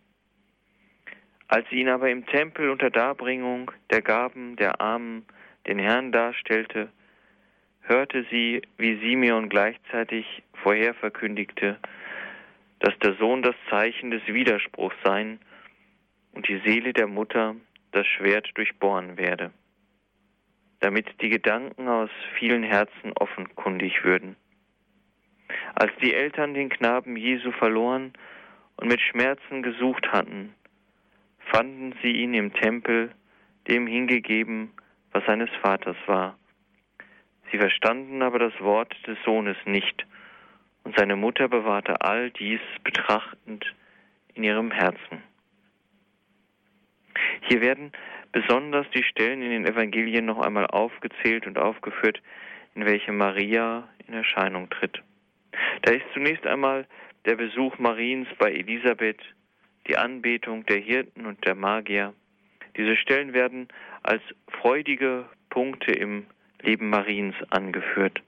Als 1.47 1.69
sie 1.69 1.75
ihn 1.75 1.89
aber 1.89 2.09
im 2.09 2.25
Tempel 2.25 2.69
unter 2.69 2.89
Darbringung 2.89 3.71
der 3.91 4.01
Gaben 4.01 4.55
der 4.55 4.81
Armen 4.81 5.25
den 5.67 5.77
Herrn 5.77 6.11
darstellte, 6.11 6.89
hörte 7.87 8.25
sie, 8.31 8.61
wie 8.77 8.97
Simeon 8.99 9.49
gleichzeitig 9.49 10.43
vorher 10.63 10.93
verkündigte, 10.95 11.77
dass 12.79 12.97
der 12.99 13.13
Sohn 13.15 13.41
das 13.41 13.55
Zeichen 13.69 14.11
des 14.11 14.25
Widerspruchs 14.27 14.95
sein 15.03 15.39
und 16.33 16.47
die 16.47 16.61
Seele 16.65 16.93
der 16.93 17.07
Mutter 17.07 17.55
das 17.91 18.05
Schwert 18.07 18.49
durchbohren 18.55 19.17
werde, 19.17 19.51
damit 20.79 21.21
die 21.21 21.29
Gedanken 21.29 21.87
aus 21.87 22.09
vielen 22.37 22.63
Herzen 22.63 23.13
offenkundig 23.15 24.03
würden. 24.03 24.35
Als 25.75 25.91
die 26.01 26.13
Eltern 26.13 26.53
den 26.53 26.69
Knaben 26.69 27.15
Jesu 27.15 27.51
verloren 27.51 28.13
und 28.77 28.87
mit 28.87 28.99
Schmerzen 28.99 29.61
gesucht 29.61 30.11
hatten, 30.11 30.53
fanden 31.51 31.93
sie 32.01 32.11
ihn 32.11 32.33
im 32.33 32.53
Tempel, 32.53 33.11
dem 33.67 33.87
hingegeben, 33.87 34.71
was 35.11 35.23
seines 35.25 35.49
Vaters 35.61 35.97
war 36.07 36.37
Sie 37.51 37.57
verstanden 37.57 38.21
aber 38.21 38.39
das 38.39 38.59
Wort 38.59 38.95
des 39.07 39.17
Sohnes 39.23 39.57
nicht, 39.65 40.05
und 40.83 40.95
seine 40.97 41.15
Mutter 41.15 41.47
bewahrte 41.47 42.01
all 42.01 42.29
dies 42.31 42.59
betrachtend 42.83 43.65
in 44.35 44.43
ihrem 44.43 44.71
Herzen. 44.71 45.23
Hier 47.47 47.61
werden 47.61 47.91
besonders 48.31 48.85
die 48.93 49.03
Stellen 49.03 49.41
in 49.41 49.49
den 49.49 49.65
Evangelien 49.65 50.25
noch 50.25 50.39
einmal 50.39 50.67
aufgezählt 50.67 51.47
und 51.47 51.57
aufgeführt, 51.57 52.21
in 52.75 52.85
welche 52.85 53.11
Maria 53.11 53.87
in 54.07 54.13
Erscheinung 54.13 54.69
tritt. 54.69 55.01
Da 55.83 55.93
ist 55.93 56.05
zunächst 56.13 56.45
einmal 56.45 56.85
der 57.25 57.35
Besuch 57.35 57.77
Mariens 57.79 58.27
bei 58.37 58.51
Elisabeth, 58.51 59.21
die 59.87 59.97
Anbetung 59.97 60.65
der 60.65 60.79
Hirten 60.79 61.25
und 61.25 61.45
der 61.45 61.55
Magier. 61.55 62.13
Diese 62.77 62.97
Stellen 62.97 63.33
werden 63.33 63.69
als 64.03 64.21
freudige 64.49 65.25
Punkte 65.49 65.93
im 65.93 66.25
Leben 66.65 66.89
Mariens 66.89 67.35
angeführt. 67.49 68.21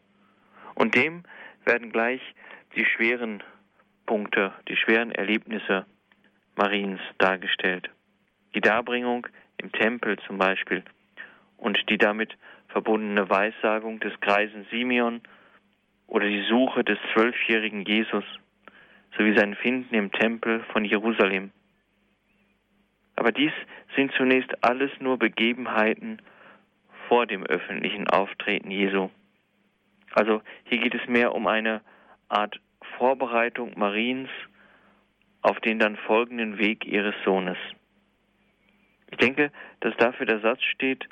Und 0.76 0.96
dem 0.96 1.24
werden 1.66 1.92
gleich 1.92 2.22
die 2.76 2.86
schweren 2.86 3.44
Punkte, 4.06 4.54
die 4.68 4.78
schweren 4.78 5.12
Erlebnisse 5.12 5.86
Mariens 6.56 7.02
dargestellt. 7.18 7.90
Die 8.56 8.62
Darbringung 8.62 9.28
im 9.58 9.72
Tempel 9.72 10.18
zum 10.20 10.38
Beispiel 10.38 10.84
und 11.58 11.78
die 11.90 11.98
damit 11.98 12.38
verbundene 12.70 13.30
Weissagung 13.30 14.00
des 14.00 14.20
greisen 14.20 14.66
Simeon 14.72 15.22
oder 16.08 16.28
die 16.28 16.46
Suche 16.48 16.84
des 16.84 17.00
zwölfjährigen 17.14 17.84
Jesus 17.86 18.24
sowie 19.18 19.36
sein 19.36 19.56
Finden 19.56 19.96
im 19.96 20.12
Tempel 20.12 20.64
von 20.72 20.86
Jerusalem. 20.86 21.52
Aber 23.16 23.32
dies 23.32 23.52
sind 23.96 24.12
zunächst 24.14 24.64
alles 24.64 24.92
nur 25.00 25.18
Begebenheiten 25.18 26.22
vor 27.08 27.26
dem 27.26 27.44
öffentlichen 27.46 28.08
Auftreten 28.08 28.72
Jesu. 28.72 29.10
Also 30.14 30.42
hier 30.66 30.80
geht 30.80 30.96
es 30.96 31.08
mehr 31.08 31.34
um 31.34 31.48
eine 31.48 31.82
Art 32.30 32.60
Vorbereitung 32.98 33.74
Mariens 33.78 34.30
auf 35.42 35.60
den 35.60 35.80
dann 35.80 35.96
folgenden 35.96 36.58
Weg 36.58 36.86
ihres 36.86 37.16
Sohnes. 37.24 37.58
Ich 39.12 39.18
denke, 39.18 39.52
dass 39.80 39.96
dafür 39.98 40.26
der 40.26 40.40
Satz 40.40 40.62
steht, 40.64 41.08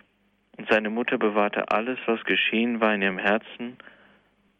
und 0.57 0.69
seine 0.69 0.89
Mutter 0.89 1.17
bewahrte 1.17 1.69
alles, 1.69 1.99
was 2.05 2.23
geschehen 2.23 2.79
war 2.79 2.95
in 2.95 3.01
ihrem 3.01 3.17
Herzen 3.17 3.77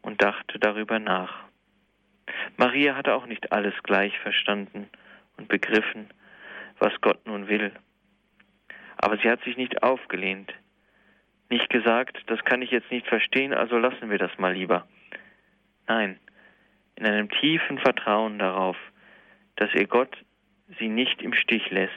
und 0.02 0.22
dachte 0.22 0.58
darüber 0.58 0.98
nach. 0.98 1.44
Maria 2.58 2.94
hatte 2.96 3.14
auch 3.14 3.26
nicht 3.26 3.50
alles 3.52 3.74
gleich 3.82 4.18
verstanden 4.18 4.90
und 5.38 5.48
begriffen, 5.48 6.08
was 6.78 6.92
Gott 7.00 7.26
nun 7.26 7.48
will. 7.48 7.72
Aber 8.98 9.16
sie 9.16 9.30
hat 9.30 9.42
sich 9.44 9.56
nicht 9.56 9.82
aufgelehnt 9.82 10.52
nicht 11.48 11.68
gesagt, 11.70 12.18
das 12.26 12.44
kann 12.44 12.62
ich 12.62 12.70
jetzt 12.70 12.90
nicht 12.90 13.06
verstehen, 13.06 13.54
also 13.54 13.78
lassen 13.78 14.10
wir 14.10 14.18
das 14.18 14.36
mal 14.38 14.54
lieber. 14.54 14.86
Nein, 15.86 16.18
in 16.96 17.06
einem 17.06 17.28
tiefen 17.28 17.78
Vertrauen 17.78 18.38
darauf, 18.38 18.76
dass 19.56 19.72
ihr 19.74 19.86
Gott 19.86 20.16
sie 20.78 20.88
nicht 20.88 21.22
im 21.22 21.32
Stich 21.32 21.70
lässt, 21.70 21.92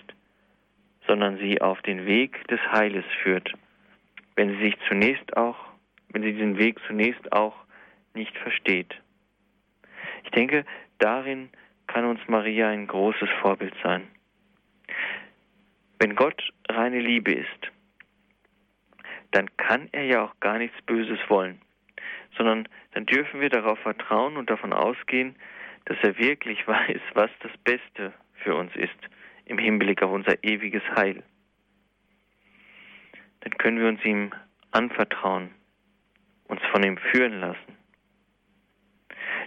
sondern 1.08 1.38
sie 1.38 1.62
auf 1.62 1.82
den 1.82 2.06
Weg 2.06 2.48
des 2.48 2.60
Heiles 2.72 3.06
führt, 3.24 3.52
wenn 4.36 4.52
sie 4.52 4.66
sich 4.66 4.76
zunächst 4.88 5.36
auch, 5.36 5.58
wenn 6.10 6.22
sie 6.22 6.34
diesen 6.34 6.58
Weg 6.58 6.80
zunächst 6.88 7.32
auch 7.32 7.56
nicht 8.14 8.38
versteht. 8.38 8.94
Ich 10.24 10.32
denke, 10.32 10.66
darin 11.00 11.50
kann 11.88 12.06
uns 12.06 12.20
Maria 12.28 12.70
ein 12.70 12.88
großes 12.88 13.30
Vorbild 13.42 13.74
sein. 13.84 14.08
Wenn 15.98 16.16
Gott 16.16 16.42
reine 16.70 17.00
Liebe 17.00 17.32
ist, 17.34 17.72
dann 19.32 19.56
kann 19.58 19.90
er 19.92 20.04
ja 20.04 20.24
auch 20.24 20.40
gar 20.40 20.58
nichts 20.58 20.80
Böses 20.84 21.20
wollen, 21.28 21.62
sondern 22.38 22.68
dann 22.94 23.06
dürfen 23.06 23.42
wir 23.42 23.50
darauf 23.50 23.80
vertrauen 23.80 24.38
und 24.38 24.50
davon 24.50 24.74
ausgehen, 24.74 25.36
dass 25.86 25.98
er 26.02 26.18
wirklich 26.18 26.68
weiß, 26.68 27.02
was 27.14 27.32
das 27.42 27.52
Beste 27.64 28.14
für 28.44 28.56
uns 28.56 28.76
ist 28.76 28.98
im 29.46 29.58
Hinblick 29.58 30.02
auf 30.04 30.12
unser 30.12 30.44
ewiges 30.44 30.84
Heil. 30.96 31.24
Dann 33.42 33.58
können 33.58 33.80
wir 33.80 33.88
uns 33.88 34.04
ihm 34.04 34.32
anvertrauen, 34.72 35.50
uns 36.46 36.62
von 36.72 36.84
ihm 36.84 36.98
führen 36.98 37.40
lassen. 37.40 37.78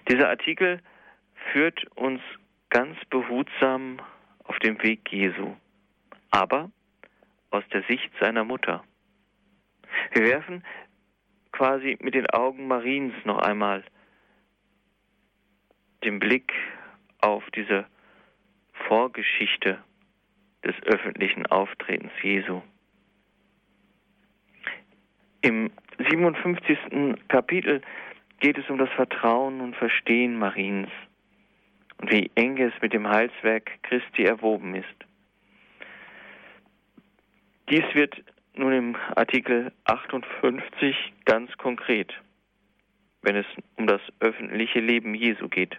Dieser 0.09 0.29
Artikel 0.29 0.81
führt 1.53 1.85
uns 1.97 2.21
ganz 2.71 2.97
behutsam 3.11 4.01
auf 4.45 4.59
dem 4.61 4.83
Weg 4.83 5.13
Jesu, 5.13 5.57
aber 6.31 6.71
aus 7.51 7.65
der 7.73 7.83
Sicht 7.85 8.11
seiner 8.19 8.45
Mutter. 8.45 8.83
Wir 10.13 10.25
werfen 10.25 10.65
quasi 11.53 11.99
mit 12.01 12.15
den 12.15 12.29
Augen 12.31 12.67
Mariens 12.67 13.15
noch 13.25 13.39
einmal 13.39 13.85
den 16.05 16.19
Blick 16.19 16.53
auf 17.21 17.45
diese 17.55 17.87
Vorgeschichte 18.89 19.79
des 20.65 20.75
öffentlichen 20.85 21.47
Auftretens 21.47 22.13
Jesu. 22.23 22.63
Im 25.43 25.71
57. 25.99 26.79
Kapitel 27.29 27.83
geht 28.41 28.59
es 28.59 28.69
um 28.69 28.79
das 28.79 28.91
Vertrauen 28.91 29.61
und 29.61 29.77
Verstehen 29.77 30.39
Mariens 30.39 30.91
und 31.99 32.11
wie 32.13 32.31
eng 32.35 32.59
es 32.59 32.73
mit 32.81 32.93
dem 32.93 33.09
Heilswerk 33.09 33.71
Christi 33.83 34.25
erwoben 34.25 34.75
ist. 34.75 34.87
Dies 37.71 37.85
wird 37.95 38.23
nun 38.55 38.73
im 38.73 38.97
Artikel 39.15 39.73
58 39.85 40.95
ganz 41.25 41.57
konkret, 41.59 42.13
wenn 43.23 43.37
es 43.37 43.47
um 43.77 43.87
das 43.87 44.01
öffentliche 44.21 44.81
Leben 44.81 45.15
Jesu 45.15 45.49
geht. 45.49 45.77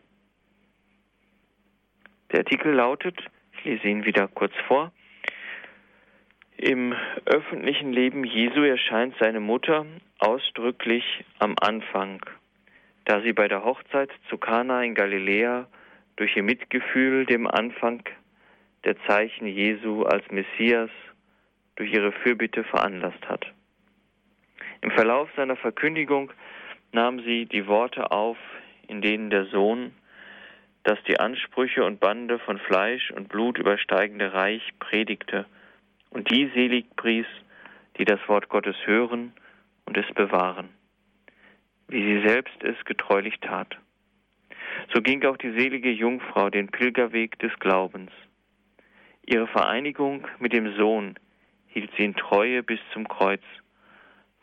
Der 2.31 2.39
Artikel 2.39 2.73
lautet, 2.73 3.19
ich 3.57 3.65
lese 3.65 3.88
ihn 3.88 4.05
wieder 4.05 4.27
kurz 4.27 4.53
vor, 4.67 4.91
im 6.57 6.95
öffentlichen 7.25 7.91
Leben 7.91 8.23
Jesu 8.23 8.62
erscheint 8.62 9.15
seine 9.19 9.39
Mutter 9.39 9.86
ausdrücklich 10.19 11.25
am 11.39 11.55
Anfang 11.59 12.21
da 13.05 13.21
sie 13.21 13.33
bei 13.33 13.47
der 13.47 13.63
Hochzeit 13.63 14.09
zu 14.29 14.38
Kana 14.38 14.83
in 14.83 14.95
Galiläa 14.95 15.67
durch 16.15 16.36
ihr 16.36 16.43
Mitgefühl 16.43 17.25
dem 17.25 17.47
Anfang 17.47 18.03
der 18.86 18.95
Zeichen 19.07 19.47
Jesu 19.47 20.03
als 20.03 20.23
Messias 20.31 20.89
durch 21.75 21.91
ihre 21.91 22.12
Fürbitte 22.12 22.63
veranlasst 22.63 23.27
hat. 23.27 23.45
Im 24.81 24.91
Verlauf 24.91 25.29
seiner 25.36 25.55
Verkündigung 25.55 26.31
nahm 26.91 27.21
sie 27.21 27.45
die 27.45 27.67
Worte 27.67 28.12
auf, 28.12 28.38
in 28.88 29.01
denen 29.01 29.29
der 29.29 29.45
Sohn 29.45 29.93
das 30.83 31.01
die 31.07 31.17
Ansprüche 31.17 31.86
und 31.86 32.01
Bande 32.01 32.39
von 32.39 32.57
Fleisch 32.57 33.12
und 33.12 33.29
Blut 33.29 33.57
übersteigende 33.57 34.33
Reich 34.33 34.62
predigte 34.79 35.45
und 36.09 36.29
die 36.29 36.51
selig 36.53 36.93
pries, 36.97 37.25
die 37.97 38.03
das 38.03 38.19
Wort 38.27 38.49
Gottes 38.49 38.75
hören 38.86 39.31
und 39.86 39.97
es 39.97 40.13
bewahren 40.13 40.69
wie 41.93 42.01
sie 42.01 42.27
selbst 42.27 42.63
es 42.63 42.75
getreulich 42.86 43.39
tat. 43.39 43.77
So 44.93 45.01
ging 45.01 45.23
auch 45.25 45.38
die 45.38 45.51
selige 45.51 45.91
Jungfrau 45.91 46.49
den 46.49 46.67
Pilgerweg 46.67 47.38
des 47.39 47.51
Glaubens. 47.59 48.12
Ihre 49.25 49.47
Vereinigung 49.47 50.27
mit 50.39 50.53
dem 50.53 50.75
Sohn 50.75 51.15
hielt 51.73 51.91
sie 51.97 52.05
in 52.05 52.15
Treue 52.15 52.62
bis 52.62 52.79
zum 52.93 53.07
Kreuz, 53.07 53.41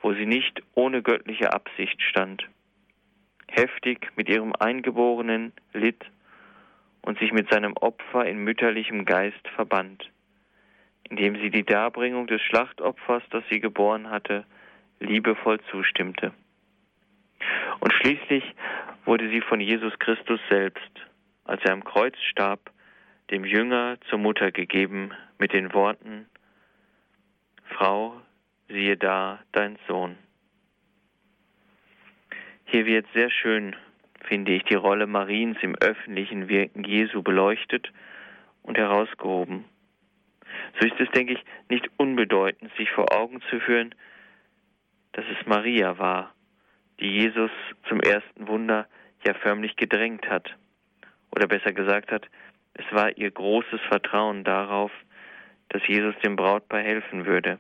wo 0.03 0.13
sie 0.15 0.27
nicht 0.27 0.63
ohne 0.75 1.03
göttliche 1.03 1.53
Absicht 1.53 2.03
stand, 2.03 2.47
heftig 3.49 4.11
mit 4.17 4.29
ihrem 4.29 4.53
Eingeborenen 4.55 5.53
litt 5.73 6.05
und 7.03 7.19
sich 7.19 7.33
mit 7.33 7.51
seinem 7.51 7.75
Opfer 7.75 8.27
in 8.27 8.43
mütterlichem 8.43 9.05
Geist 9.05 9.47
verband, 9.55 10.11
indem 11.09 11.37
sie 11.37 11.51
die 11.51 11.65
Darbringung 11.65 12.27
des 12.27 12.43
Schlachtopfers, 12.43 13.23
das 13.31 13.45
sie 13.49 13.61
geboren 13.61 14.11
hatte, 14.11 14.45
liebevoll 14.99 15.61
zustimmte. 15.71 16.33
Und 17.79 17.93
schließlich 17.93 18.45
wurde 19.05 19.29
sie 19.31 19.41
von 19.41 19.61
Jesus 19.61 19.99
Christus 19.99 20.41
selbst, 20.51 20.91
als 21.45 21.63
er 21.65 21.73
am 21.73 21.85
Kreuz 21.85 22.17
starb, 22.31 22.71
dem 23.31 23.45
Jünger 23.45 23.99
zur 24.09 24.19
Mutter 24.19 24.51
gegeben 24.51 25.13
mit 25.39 25.53
den 25.53 25.73
Worten, 25.73 26.27
Frau, 27.71 28.21
siehe 28.69 28.97
da 28.97 29.41
dein 29.53 29.79
Sohn. 29.89 30.17
Hier 32.67 32.87
wird 32.87 33.07
sehr 33.15 33.31
schön, 33.31 33.75
finde 34.23 34.53
ich, 34.53 34.63
die 34.65 34.75
Rolle 34.75 35.07
Mariens 35.07 35.59
im 35.63 35.75
öffentlichen 35.77 36.49
Wirken 36.49 36.85
Jesu 36.85 37.23
beleuchtet 37.23 37.91
und 38.63 38.79
herausgehoben. 38.79 39.65
So 40.79 40.87
ist 40.87 41.01
es, 41.01 41.11
denke 41.11 41.35
ich, 41.35 41.45
nicht 41.69 41.91
unbedeutend, 41.97 42.71
sich 42.77 42.91
vor 42.91 43.13
Augen 43.13 43.41
zu 43.51 43.61
führen, 43.61 43.95
dass 45.13 45.25
es 45.27 45.47
Maria 45.47 45.99
war, 45.99 46.35
die 47.01 47.09
Jesus 47.09 47.51
zum 47.89 48.01
ersten 48.01 48.47
Wunder 48.47 48.87
ja 49.27 49.35
förmlich 49.35 49.77
gedrängt 49.77 50.29
hat. 50.29 50.57
Oder 51.35 51.47
besser 51.47 51.73
gesagt 51.73 52.13
hat, 52.13 52.27
es 52.75 52.85
war 52.93 53.17
ihr 53.17 53.31
großes 53.31 53.81
Vertrauen 53.89 54.45
darauf, 54.45 54.93
dass 55.71 55.87
Jesus 55.87 56.15
dem 56.23 56.37
Brautpaar 56.37 56.83
helfen 56.83 57.27
würde. 57.27 57.59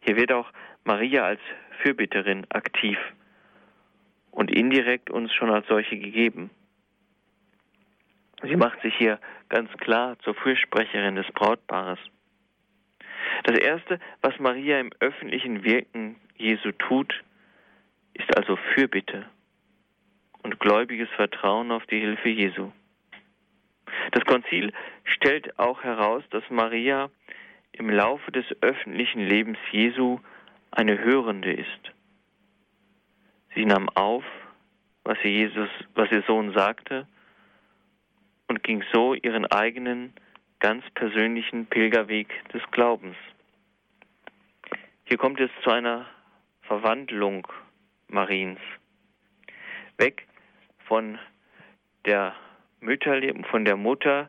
Hier 0.00 0.16
wird 0.16 0.32
auch 0.32 0.50
Maria 0.84 1.24
als 1.24 1.40
Fürbitterin 1.82 2.46
aktiv 2.50 2.98
und 4.30 4.50
indirekt 4.50 5.10
uns 5.10 5.32
schon 5.32 5.50
als 5.50 5.66
solche 5.68 5.98
gegeben. 5.98 6.50
Sie 8.42 8.56
macht 8.56 8.80
sich 8.82 8.94
hier 8.96 9.18
ganz 9.48 9.70
klar 9.78 10.18
zur 10.20 10.34
Fürsprecherin 10.34 11.16
des 11.16 11.26
Brautpaares. 11.32 11.98
Das 13.44 13.58
Erste, 13.58 13.98
was 14.20 14.38
Maria 14.38 14.78
im 14.80 14.90
öffentlichen 15.00 15.64
Wirken 15.64 16.16
Jesu 16.36 16.72
tut, 16.72 17.22
ist 18.12 18.36
also 18.36 18.56
Fürbitte 18.74 19.26
und 20.42 20.60
gläubiges 20.60 21.08
Vertrauen 21.10 21.70
auf 21.72 21.86
die 21.86 22.00
Hilfe 22.00 22.28
Jesu. 22.28 22.70
Das 24.12 24.24
Konzil 24.24 24.72
stellt 25.04 25.58
auch 25.58 25.82
heraus, 25.82 26.22
dass 26.30 26.42
Maria 26.50 27.10
im 27.72 27.90
Laufe 27.90 28.30
des 28.30 28.44
öffentlichen 28.60 29.20
Lebens 29.20 29.58
Jesu 29.72 30.20
eine 30.70 30.98
Hörende 30.98 31.52
ist. 31.52 31.92
Sie 33.54 33.64
nahm 33.64 33.88
auf, 33.90 34.24
was 35.04 35.18
ihr 35.22 35.30
Jesus, 35.30 35.68
was 35.94 36.10
ihr 36.10 36.22
Sohn 36.26 36.52
sagte, 36.52 37.06
und 38.48 38.62
ging 38.62 38.84
so 38.92 39.14
ihren 39.14 39.46
eigenen, 39.46 40.12
ganz 40.60 40.84
persönlichen 40.94 41.66
Pilgerweg 41.66 42.28
des 42.52 42.62
Glaubens. 42.70 43.16
Hier 45.04 45.18
kommt 45.18 45.40
es 45.40 45.50
zu 45.62 45.70
einer 45.70 46.06
Verwandlung 46.62 47.46
Mariens. 48.08 48.60
Weg 49.98 50.26
von 50.86 51.18
der 52.06 52.34
Mütter, 52.84 53.20
von 53.50 53.64
der 53.64 53.76
Mutter, 53.76 54.28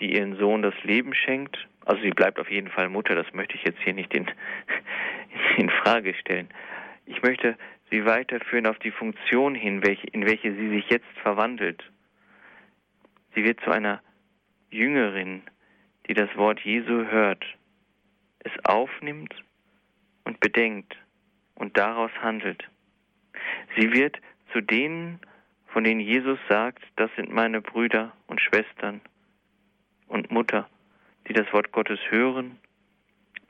die 0.00 0.14
ihren 0.14 0.36
Sohn 0.36 0.62
das 0.62 0.74
Leben 0.82 1.14
schenkt. 1.14 1.56
Also 1.84 2.02
sie 2.02 2.10
bleibt 2.10 2.38
auf 2.38 2.50
jeden 2.50 2.68
Fall 2.68 2.88
Mutter, 2.88 3.14
das 3.14 3.32
möchte 3.32 3.56
ich 3.56 3.64
jetzt 3.64 3.80
hier 3.82 3.94
nicht 3.94 4.14
in, 4.14 4.26
in 5.56 5.70
Frage 5.70 6.14
stellen. 6.14 6.48
Ich 7.06 7.22
möchte 7.22 7.56
sie 7.90 8.04
weiterführen 8.04 8.66
auf 8.66 8.78
die 8.78 8.90
Funktion 8.90 9.54
hin, 9.54 9.82
in 10.12 10.26
welche 10.26 10.54
sie 10.54 10.68
sich 10.70 10.88
jetzt 10.88 11.18
verwandelt. 11.22 11.82
Sie 13.34 13.44
wird 13.44 13.60
zu 13.60 13.70
einer 13.70 14.00
Jüngerin, 14.70 15.42
die 16.08 16.14
das 16.14 16.34
Wort 16.36 16.60
Jesu 16.60 17.06
hört, 17.06 17.44
es 18.40 18.52
aufnimmt 18.64 19.34
und 20.24 20.40
bedenkt 20.40 20.96
und 21.54 21.76
daraus 21.76 22.10
handelt. 22.20 22.64
Sie 23.76 23.92
wird 23.92 24.18
zu 24.52 24.60
denen, 24.60 25.20
von 25.74 25.82
denen 25.82 26.00
Jesus 26.00 26.38
sagt, 26.48 26.84
das 26.94 27.10
sind 27.16 27.32
meine 27.32 27.60
Brüder 27.60 28.12
und 28.28 28.40
Schwestern 28.40 29.00
und 30.06 30.30
Mutter, 30.30 30.68
die 31.26 31.32
das 31.32 31.52
Wort 31.52 31.72
Gottes 31.72 31.98
hören 32.10 32.60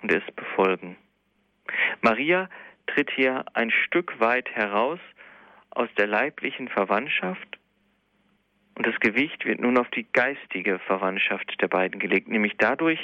und 0.01 0.11
es 0.11 0.25
befolgen. 0.35 0.97
Maria 2.01 2.49
tritt 2.87 3.11
hier 3.11 3.45
ein 3.53 3.71
Stück 3.71 4.19
weit 4.21 4.49
heraus 4.53 4.99
aus 5.69 5.91
der 5.99 6.07
leiblichen 6.07 6.69
Verwandtschaft 6.69 7.59
und 8.77 8.87
das 8.87 8.99
Gewicht 9.01 9.45
wird 9.45 9.61
nun 9.61 9.77
auf 9.77 9.91
die 9.91 10.07
geistige 10.11 10.79
Verwandtschaft 10.79 11.61
der 11.61 11.69
beiden 11.69 12.01
gelegt, 12.01 12.29
nämlich 12.29 12.55
dadurch, 12.57 13.01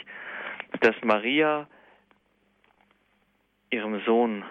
dass 0.81 0.97
Maria 1.05 1.69
ihrem 3.69 4.01
Sohn 4.07 4.45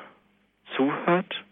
zuhört 0.75 1.43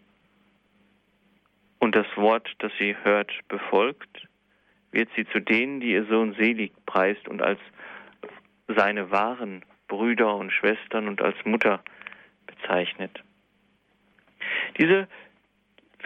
und 1.78 1.94
das 1.94 2.06
Wort, 2.16 2.48
das 2.58 2.72
sie 2.78 2.96
hört, 3.02 3.32
befolgt, 3.48 4.26
wird 4.90 5.08
sie 5.16 5.26
zu 5.26 5.40
denen, 5.40 5.80
die 5.80 5.92
ihr 5.92 6.06
Sohn 6.06 6.34
selig 6.34 6.72
preist 6.86 7.28
und 7.28 7.42
als 7.42 7.60
seine 8.68 9.10
wahren 9.10 9.64
Brüder 9.86 10.36
und 10.36 10.52
Schwestern 10.52 11.08
und 11.08 11.22
als 11.22 11.36
Mutter 11.44 11.82
bezeichnet. 12.46 13.22
Diese 14.78 15.08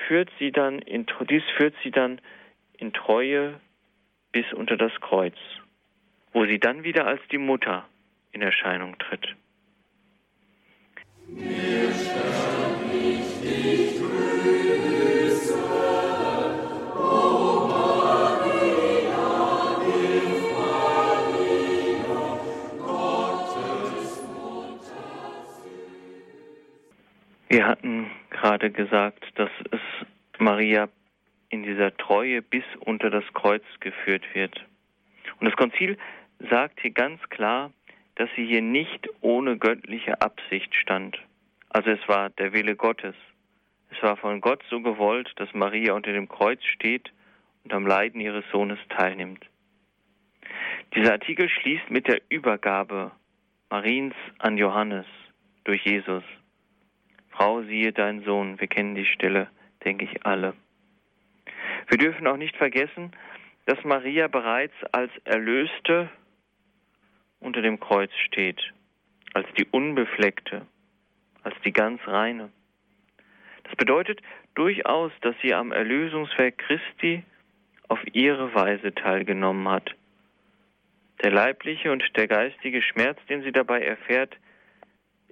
führt 0.07 0.31
sie 0.39 0.53
dann 0.53 0.79
in, 0.81 1.07
dies 1.29 1.43
führt 1.57 1.75
sie 1.83 1.91
dann 1.91 2.21
in 2.79 2.93
Treue 2.93 3.61
bis 4.33 4.53
unter 4.53 4.77
das 4.77 4.93
Kreuz, 5.01 5.37
wo 6.33 6.47
sie 6.47 6.59
dann 6.59 6.85
wieder 6.85 7.07
als 7.07 7.21
die 7.31 7.39
Mutter 7.39 7.87
in 8.33 8.43
Erscheinung 8.43 8.99
tritt. 8.99 9.37
Mir 11.29 12.22
Wir 27.53 27.67
hatten 27.67 28.11
gerade 28.31 28.71
gesagt, 28.71 29.27
dass 29.35 29.51
es 29.73 29.81
Maria 30.39 30.89
in 31.51 31.65
dieser 31.65 31.95
Treue 31.99 32.41
bis 32.41 32.65
unter 32.81 33.11
das 33.11 33.25
Kreuz 33.35 33.63
geführt 33.81 34.25
wird. 34.33 34.57
Und 35.39 35.49
das 35.51 35.57
Konzil 35.57 35.99
sagt 36.51 36.81
hier 36.81 36.93
ganz 36.93 37.21
klar, 37.29 37.71
dass 38.15 38.31
sie 38.37 38.47
hier 38.47 38.63
nicht 38.63 39.07
ohne 39.21 39.59
göttliche 39.59 40.23
Absicht 40.23 40.75
stand. 40.75 41.19
Also 41.69 41.91
es 41.91 42.01
war 42.09 42.31
der 42.31 42.55
Wille 42.55 42.75
Gottes. 42.75 43.15
Es 43.91 44.03
war 44.03 44.17
von 44.17 44.41
Gott 44.41 44.63
so 44.71 44.81
gewollt, 44.81 45.31
dass 45.37 45.53
Maria 45.53 45.93
unter 45.93 46.15
dem 46.15 46.31
Kreuz 46.31 46.65
steht 46.65 47.13
und 47.65 47.75
am 47.75 47.87
Leiden 47.87 48.23
ihres 48.23 48.47
Sohnes 48.51 48.79
teilnimmt. 48.89 49.45
Dieser 50.95 51.13
Artikel 51.13 51.51
schließt 51.51 51.91
mit 51.91 52.09
der 52.09 52.23
Übergabe 52.31 53.13
Mariens 53.69 54.15
an 54.39 54.57
Johannes 54.57 55.05
durch 55.65 55.85
Jesus. 55.85 56.25
Frau, 57.33 57.63
siehe 57.63 57.93
dein 57.93 58.23
Sohn, 58.25 58.61
wir 58.61 58.69
kennen 58.69 58.95
die 58.95 59.07
Stelle, 59.07 59.49
denke 59.85 60.05
ich 60.05 60.25
alle. 60.25 60.55
Wir 61.89 61.99
dürfen 61.99 62.27
auch 62.27 62.37
nicht 62.37 62.57
vergessen, 62.57 63.13
dass 63.67 63.83
Maria 63.85 64.29
bereits 64.29 64.75
als 64.93 65.11
Erlöste 65.25 66.11
unter 67.41 67.63
dem 67.63 67.81
Kreuz 67.81 68.13
steht, 68.27 68.73
als 69.35 69.47
die 69.59 69.67
Unbefleckte, 69.67 70.67
als 71.43 71.55
die 71.65 71.73
ganz 71.73 72.01
reine. 72.07 72.51
Das 73.65 73.77
bedeutet 73.77 74.21
durchaus, 74.55 75.13
dass 75.23 75.35
sie 75.43 75.55
am 75.55 75.73
Erlösungswerk 75.73 76.59
Christi 76.59 77.25
auf 77.89 78.01
ihre 78.13 78.55
Weise 78.55 78.95
teilgenommen 78.95 79.69
hat. 79.69 79.95
Der 81.23 81.31
leibliche 81.31 81.93
und 81.93 82.05
der 82.17 82.27
geistige 82.27 82.83
Schmerz, 82.83 83.19
den 83.29 83.43
sie 83.43 83.53
dabei 83.53 83.83
erfährt, 83.83 84.37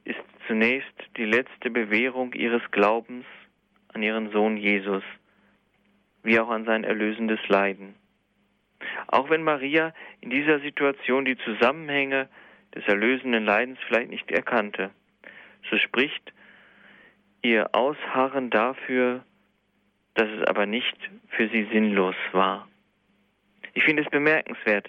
ist 0.05 0.21
zunächst 0.47 1.00
die 1.21 1.27
letzte 1.27 1.69
Bewährung 1.69 2.33
ihres 2.33 2.63
Glaubens 2.71 3.27
an 3.93 4.03
ihren 4.03 4.31
Sohn 4.33 4.57
Jesus, 4.57 5.03
wie 6.23 6.41
auch 6.41 6.49
an 6.49 6.65
sein 6.65 6.83
erlösendes 6.83 7.47
Leiden. 7.49 7.95
Auch 9.09 9.29
wenn 9.29 9.43
Maria 9.43 9.93
in 10.23 10.31
dieser 10.31 10.61
Situation 10.61 11.27
die 11.27 11.37
Zusammenhänge 11.37 12.31
des 12.75 12.89
erlösenden 12.89 13.45
Leidens 13.45 13.79
vielleicht 13.87 14.09
nicht 14.09 14.31
erkannte, 14.31 14.93
so 15.71 15.77
spricht 15.77 16.33
ihr 17.43 17.69
Ausharren 17.75 18.49
dafür, 18.49 19.23
dass 20.15 20.29
es 20.31 20.47
aber 20.47 20.65
nicht 20.65 20.97
für 21.29 21.51
sie 21.51 21.69
sinnlos 21.71 22.17
war. 22.33 22.67
Ich 23.75 23.85
finde 23.85 24.05
es 24.05 24.09
bemerkenswert, 24.09 24.89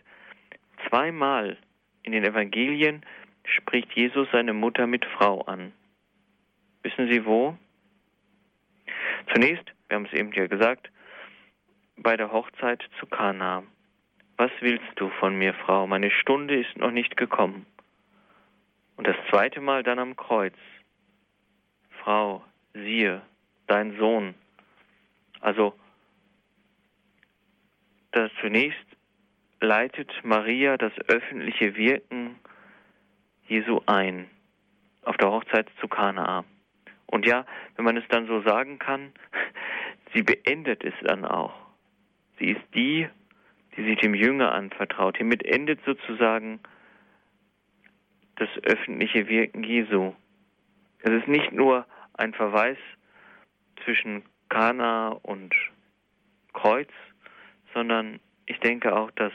zweimal 0.88 1.58
in 2.04 2.14
den 2.14 2.24
Evangelien 2.24 3.06
spricht 3.44 3.92
Jesus 3.92 4.30
seine 4.32 4.54
Mutter 4.54 4.88
mit 4.88 5.04
Frau 5.04 5.42
an. 5.42 5.74
Wissen 6.84 7.08
Sie 7.10 7.26
wo? 7.26 7.58
Zunächst, 9.34 9.66
wir 9.88 9.96
haben 9.96 10.06
es 10.06 10.14
eben 10.14 10.32
ja 10.34 10.48
gesagt, 10.48 10.90
bei 11.98 12.18
der 12.18 12.32
Hochzeit 12.32 12.84
zu 13.00 13.06
Kana. 13.06 13.64
Was 14.38 14.52
willst 14.62 14.88
du 14.96 15.10
von 15.20 15.36
mir, 15.36 15.54
Frau? 15.54 15.86
Meine 15.86 16.10
Stunde 16.10 16.60
ist 16.60 16.76
noch 16.78 16.92
nicht 16.92 17.16
gekommen. 17.18 17.66
Und 18.98 19.08
das 19.08 19.16
zweite 19.30 19.62
Mal 19.62 19.84
dann 19.84 20.00
am 20.00 20.16
Kreuz. 20.16 20.56
Frau, 22.04 22.44
siehe, 22.74 23.22
dein 23.68 23.98
Sohn. 23.98 24.34
Also, 25.40 25.76
das 28.12 28.32
zunächst 28.42 28.86
leitet 29.60 30.12
Maria 30.24 30.78
das 30.78 30.94
öffentliche 31.08 31.76
Wirken 31.76 32.40
Jesu 33.48 33.82
ein 33.86 34.28
auf 35.04 35.18
der 35.18 35.32
Hochzeit 35.32 35.68
zu 35.80 35.88
Kanaa. 35.88 36.44
Und 37.12 37.26
ja, 37.26 37.46
wenn 37.76 37.86
man 37.86 37.98
es 37.98 38.08
dann 38.10 38.26
so 38.26 38.42
sagen 38.42 38.80
kann, 38.80 39.12
sie 40.14 40.24
beendet 40.24 40.84
es 40.84 40.94
dann 41.04 41.26
auch. 41.26 41.54
Sie 42.40 42.48
ist 42.48 42.62
die, 42.74 43.08
die 43.78 43.84
sich 43.84 44.00
dem 44.00 44.16
Jünger 44.16 44.52
anvertraut. 44.54 45.18
Hiermit 45.18 45.46
endet 45.46 45.80
sozusagen 45.86 46.60
das 48.38 48.50
öffentliche 48.64 49.28
Wirken 49.28 49.64
Jesu. 49.64 50.14
Es 51.00 51.12
ist 51.12 51.28
nicht 51.28 51.52
nur 51.52 51.86
ein 52.16 52.34
Verweis 52.34 52.78
zwischen 53.84 54.24
Kana 54.50 55.10
und 55.10 55.54
Kreuz, 56.54 56.90
sondern 57.74 58.20
ich 58.48 58.60
denke 58.60 58.96
auch, 58.96 59.12
dass 59.12 59.32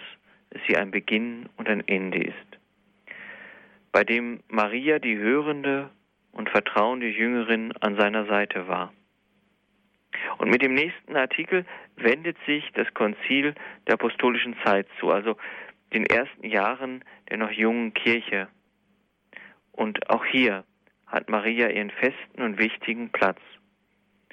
es 0.50 0.60
hier 0.62 0.80
ein 0.80 0.90
Beginn 0.90 1.48
und 1.56 1.68
ein 1.68 1.86
Ende 1.86 2.22
ist 2.22 2.56
bei 3.96 4.04
dem 4.04 4.40
Maria 4.48 4.98
die 4.98 5.16
hörende 5.16 5.88
und 6.36 6.50
vertrauende 6.50 7.08
Jüngerin 7.08 7.72
an 7.80 7.96
seiner 7.96 8.26
Seite 8.26 8.68
war. 8.68 8.92
Und 10.38 10.50
mit 10.50 10.62
dem 10.62 10.74
nächsten 10.74 11.16
Artikel 11.16 11.64
wendet 11.96 12.36
sich 12.46 12.70
das 12.74 12.92
Konzil 12.92 13.54
der 13.86 13.94
apostolischen 13.94 14.54
Zeit 14.62 14.86
zu, 15.00 15.10
also 15.10 15.36
den 15.94 16.04
ersten 16.04 16.46
Jahren 16.46 17.02
der 17.30 17.38
noch 17.38 17.50
jungen 17.50 17.94
Kirche. 17.94 18.48
Und 19.72 20.10
auch 20.10 20.24
hier 20.26 20.64
hat 21.06 21.30
Maria 21.30 21.70
ihren 21.70 21.90
festen 21.90 22.42
und 22.42 22.58
wichtigen 22.58 23.10
Platz. 23.10 23.40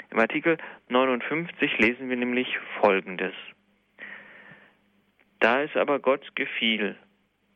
Im 0.09 0.19
Artikel 0.19 0.57
59 0.89 1.77
lesen 1.77 2.09
wir 2.09 2.17
nämlich 2.17 2.57
Folgendes. 2.81 3.33
Da 5.39 5.61
es 5.61 5.75
aber 5.75 5.99
Gott 5.99 6.35
gefiel, 6.35 6.97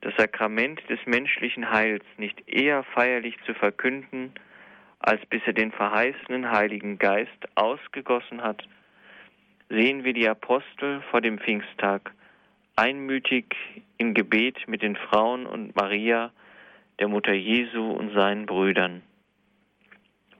das 0.01 0.15
Sakrament 0.15 0.81
des 0.89 0.99
menschlichen 1.05 1.71
Heils 1.71 2.03
nicht 2.17 2.47
eher 2.47 2.83
feierlich 2.83 3.35
zu 3.45 3.53
verkünden, 3.53 4.33
als 4.99 5.25
bis 5.27 5.41
er 5.45 5.53
den 5.53 5.71
verheißenen 5.71 6.51
Heiligen 6.51 6.97
Geist 6.97 7.47
ausgegossen 7.55 8.41
hat, 8.41 8.63
sehen 9.69 10.03
wir 10.03 10.13
die 10.13 10.27
Apostel 10.27 11.01
vor 11.11 11.21
dem 11.21 11.39
Pfingsttag 11.39 12.11
einmütig 12.75 13.55
im 13.97 14.13
Gebet 14.13 14.67
mit 14.67 14.81
den 14.81 14.95
Frauen 14.95 15.45
und 15.45 15.75
Maria, 15.75 16.31
der 16.99 17.07
Mutter 17.07 17.33
Jesu 17.33 17.91
und 17.91 18.13
seinen 18.13 18.45
Brüdern. 18.45 19.01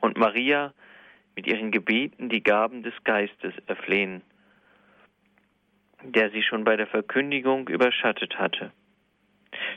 Und 0.01 0.17
Maria 0.17 0.73
mit 1.35 1.47
ihren 1.47 1.71
Gebeten 1.71 2.29
die 2.29 2.43
Gaben 2.43 2.83
des 2.83 2.93
Geistes 3.03 3.53
erflehen, 3.65 4.21
der 6.03 6.29
sie 6.31 6.43
schon 6.43 6.63
bei 6.63 6.77
der 6.77 6.87
Verkündigung 6.87 7.67
überschattet 7.67 8.37
hatte. 8.37 8.71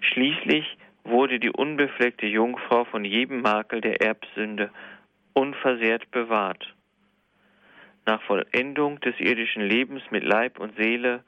Schließlich 0.01 0.76
wurde 1.05 1.38
die 1.38 1.51
unbefleckte 1.51 2.26
Jungfrau 2.26 2.84
von 2.84 3.05
jedem 3.05 3.43
Makel 3.43 3.80
der 3.80 4.01
Erbsünde 4.01 4.70
unversehrt 5.32 6.11
bewahrt. 6.11 6.74
Nach 8.07 8.22
Vollendung 8.22 9.01
des 9.01 9.18
irdischen 9.18 9.62
Lebens 9.62 10.03
mit 10.11 10.24
Leib 10.24 10.59
und 10.59 10.76
Seele 10.76 11.22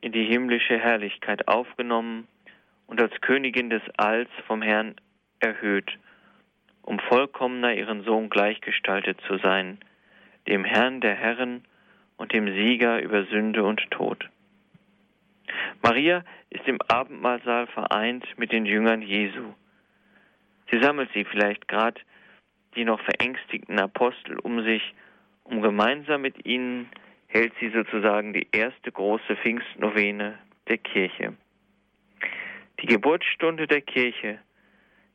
in 0.00 0.12
die 0.12 0.24
himmlische 0.24 0.78
Herrlichkeit 0.78 1.48
aufgenommen 1.48 2.28
und 2.86 3.00
als 3.00 3.20
Königin 3.20 3.70
des 3.70 3.82
Alls 3.96 4.30
vom 4.46 4.62
Herrn 4.62 4.94
erhöht, 5.40 5.98
um 6.82 6.98
vollkommener 6.98 7.74
ihren 7.74 8.04
Sohn 8.04 8.30
gleichgestaltet 8.30 9.20
zu 9.26 9.38
sein, 9.38 9.78
dem 10.46 10.64
Herrn 10.64 11.00
der 11.00 11.14
Herren 11.14 11.64
und 12.16 12.32
dem 12.32 12.46
Sieger 12.46 13.00
über 13.02 13.24
Sünde 13.24 13.64
und 13.64 13.90
Tod. 13.90 14.28
Maria 15.82 16.24
ist 16.50 16.66
im 16.66 16.78
Abendmahlsaal 16.88 17.66
vereint 17.68 18.26
mit 18.36 18.52
den 18.52 18.66
Jüngern 18.66 19.02
Jesu. 19.02 19.54
Sie 20.70 20.80
sammelt 20.80 21.10
sie 21.14 21.24
vielleicht 21.24 21.68
gerade, 21.68 22.00
die 22.74 22.84
noch 22.84 23.00
verängstigten 23.00 23.78
Apostel, 23.78 24.38
um 24.38 24.62
sich, 24.62 24.94
um 25.44 25.62
gemeinsam 25.62 26.22
mit 26.22 26.46
ihnen 26.46 26.88
hält 27.28 27.52
sie 27.60 27.70
sozusagen 27.70 28.32
die 28.32 28.48
erste 28.52 28.92
große 28.92 29.36
Pfingstnovene 29.36 30.38
der 30.68 30.78
Kirche. 30.78 31.34
Die 32.80 32.86
Geburtsstunde 32.86 33.66
der 33.66 33.80
Kirche 33.80 34.38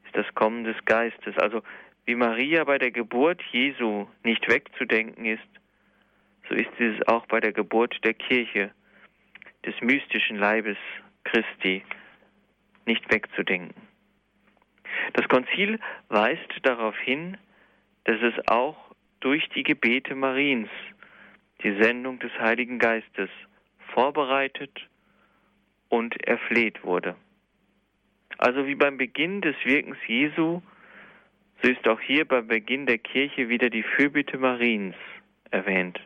ist 0.05 0.15
das 0.15 0.33
Kommen 0.33 0.63
des 0.63 0.77
Geistes, 0.85 1.37
also 1.37 1.61
wie 2.05 2.15
Maria 2.15 2.63
bei 2.63 2.77
der 2.77 2.91
Geburt 2.91 3.41
Jesu 3.51 4.07
nicht 4.23 4.49
wegzudenken 4.49 5.25
ist, 5.25 5.41
so 6.49 6.55
ist 6.55 6.79
es 6.79 7.07
auch 7.07 7.25
bei 7.27 7.39
der 7.39 7.53
Geburt 7.53 8.03
der 8.03 8.13
Kirche 8.13 8.71
des 9.65 9.79
mystischen 9.81 10.37
Leibes 10.37 10.77
Christi 11.23 11.83
nicht 12.85 13.11
wegzudenken. 13.11 13.75
Das 15.13 15.27
Konzil 15.27 15.79
weist 16.09 16.49
darauf 16.63 16.97
hin, 16.97 17.37
dass 18.05 18.21
es 18.21 18.47
auch 18.47 18.77
durch 19.19 19.47
die 19.49 19.63
Gebete 19.63 20.15
Mariens 20.15 20.69
die 21.63 21.75
Sendung 21.81 22.19
des 22.19 22.31
Heiligen 22.39 22.79
Geistes 22.79 23.29
vorbereitet 23.93 24.87
und 25.89 26.21
erfleht 26.27 26.83
wurde. 26.83 27.15
Also 28.37 28.65
wie 28.65 28.75
beim 28.75 28.97
Beginn 28.97 29.41
des 29.41 29.55
Wirkens 29.63 29.97
Jesu, 30.07 30.61
so 31.61 31.69
ist 31.69 31.87
auch 31.87 31.99
hier 31.99 32.25
beim 32.25 32.47
Beginn 32.47 32.87
der 32.87 32.97
Kirche 32.97 33.49
wieder 33.49 33.69
die 33.69 33.83
Fürbitte 33.83 34.37
Mariens 34.37 34.95
erwähnt. 35.51 35.99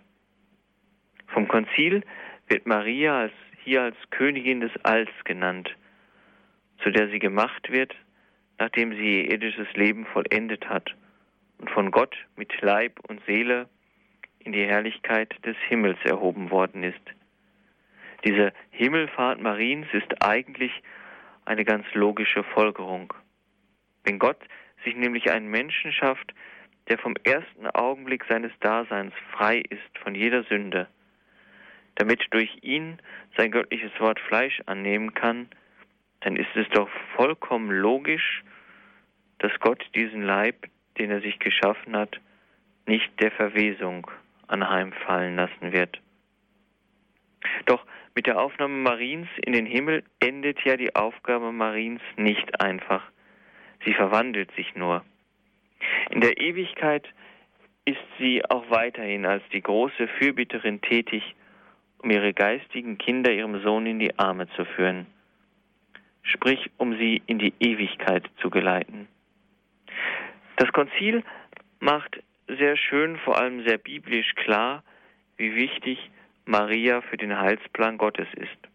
Vom 1.27 1.47
Konzil 1.47 2.03
wird 2.47 2.65
Maria 2.65 3.29
hier 3.63 3.83
als 3.83 3.97
Königin 4.11 4.61
des 4.61 4.71
Alls 4.83 5.09
genannt, 5.23 5.75
zu 6.83 6.91
der 6.91 7.09
sie 7.09 7.19
gemacht 7.19 7.71
wird, 7.71 7.95
nachdem 8.59 8.93
sie 8.93 9.21
ihr 9.21 9.31
irdisches 9.31 9.71
Leben 9.73 10.05
vollendet 10.05 10.67
hat 10.69 10.95
und 11.57 11.69
von 11.71 11.91
Gott 11.91 12.15
mit 12.35 12.61
Leib 12.61 12.99
und 13.07 13.21
Seele 13.25 13.67
in 14.39 14.53
die 14.53 14.65
Herrlichkeit 14.65 15.33
des 15.45 15.57
Himmels 15.67 15.97
erhoben 16.03 16.51
worden 16.51 16.83
ist. 16.83 17.01
Diese 18.23 18.53
Himmelfahrt 18.71 19.41
Mariens 19.41 19.87
ist 19.93 20.23
eigentlich 20.23 20.71
eine 21.45 21.65
ganz 21.65 21.85
logische 21.93 22.43
Folgerung. 22.43 23.13
Wenn 24.03 24.19
Gott 24.19 24.39
sich 24.83 24.95
nämlich 24.95 25.31
einen 25.31 25.47
Menschen 25.47 25.91
schafft, 25.91 26.33
der 26.87 26.97
vom 26.99 27.15
ersten 27.23 27.67
Augenblick 27.67 28.23
seines 28.29 28.51
Daseins 28.59 29.13
frei 29.31 29.63
ist 29.69 29.97
von 30.03 30.13
jeder 30.13 30.43
Sünde, 30.43 30.87
damit 31.95 32.25
durch 32.31 32.49
ihn 32.61 32.99
sein 33.37 33.51
göttliches 33.51 33.91
Wort 33.99 34.19
Fleisch 34.19 34.61
annehmen 34.65 35.13
kann, 35.13 35.47
dann 36.21 36.35
ist 36.35 36.55
es 36.55 36.67
doch 36.69 36.89
vollkommen 37.15 37.71
logisch, 37.71 38.43
dass 39.39 39.51
Gott 39.59 39.83
diesen 39.95 40.23
Leib, 40.23 40.67
den 40.97 41.11
er 41.11 41.21
sich 41.21 41.39
geschaffen 41.39 41.95
hat, 41.95 42.19
nicht 42.85 43.09
der 43.21 43.31
Verwesung 43.31 44.09
anheimfallen 44.47 45.35
lassen 45.35 45.71
wird. 45.71 45.99
Doch 47.65 47.85
mit 48.15 48.27
der 48.27 48.39
Aufnahme 48.39 48.75
Mariens 48.75 49.27
in 49.45 49.53
den 49.53 49.65
Himmel 49.65 50.03
endet 50.19 50.63
ja 50.63 50.77
die 50.77 50.95
Aufgabe 50.95 51.51
Mariens 51.51 52.01
nicht 52.15 52.61
einfach. 52.61 53.03
Sie 53.83 53.93
verwandelt 53.93 54.51
sich 54.55 54.75
nur. 54.75 55.03
In 56.09 56.21
der 56.21 56.37
Ewigkeit 56.37 57.07
ist 57.85 58.01
sie 58.17 58.43
auch 58.49 58.69
weiterhin 58.69 59.25
als 59.25 59.43
die 59.53 59.61
große 59.61 60.07
Fürbitterin 60.19 60.81
tätig, 60.81 61.35
um 62.05 62.11
ihre 62.11 62.33
geistigen 62.33 62.99
Kinder 62.99 63.31
ihrem 63.31 63.61
Sohn 63.63 63.87
in 63.87 63.99
die 63.99 64.17
Arme 64.19 64.47
zu 64.49 64.63
führen, 64.63 65.07
sprich 66.21 66.69
um 66.77 66.95
sie 66.97 67.23
in 67.25 67.39
die 67.39 67.53
Ewigkeit 67.59 68.29
zu 68.41 68.51
geleiten. 68.51 69.07
Das 70.57 70.71
Konzil 70.71 71.23
macht 71.79 72.21
sehr 72.47 72.77
schön, 72.77 73.17
vor 73.17 73.39
allem 73.39 73.65
sehr 73.65 73.79
biblisch 73.79 74.35
klar, 74.35 74.83
wie 75.37 75.55
wichtig 75.55 76.11
Maria 76.45 77.01
für 77.01 77.17
den 77.17 77.37
Heilsplan 77.37 77.97
Gottes 77.97 78.27
ist. 78.35 78.69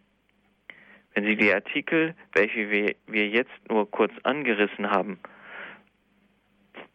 Wenn 1.14 1.24
Sie 1.24 1.36
die 1.36 1.52
Artikel, 1.52 2.14
welche 2.34 2.70
wir, 2.70 3.28
jetzt 3.28 3.68
nur 3.68 3.88
kurz 3.90 4.12
angerissen 4.24 4.90
haben, 4.90 5.18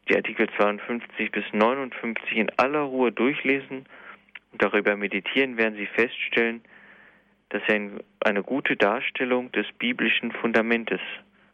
die 0.09 0.15
Artikel 0.15 0.49
52 0.57 1.31
bis 1.31 1.45
59 1.53 2.37
in 2.37 2.49
aller 2.57 2.81
Ruhe 2.81 3.11
durchlesen 3.11 3.85
darüber 4.57 4.95
meditieren, 4.95 5.57
werden 5.57 5.75
Sie 5.75 5.87
feststellen, 5.87 6.61
dass 7.49 7.61
Sie 7.67 7.91
eine 8.21 8.43
gute 8.43 8.75
Darstellung 8.75 9.51
des 9.51 9.65
biblischen 9.77 10.31
Fundamentes 10.31 11.01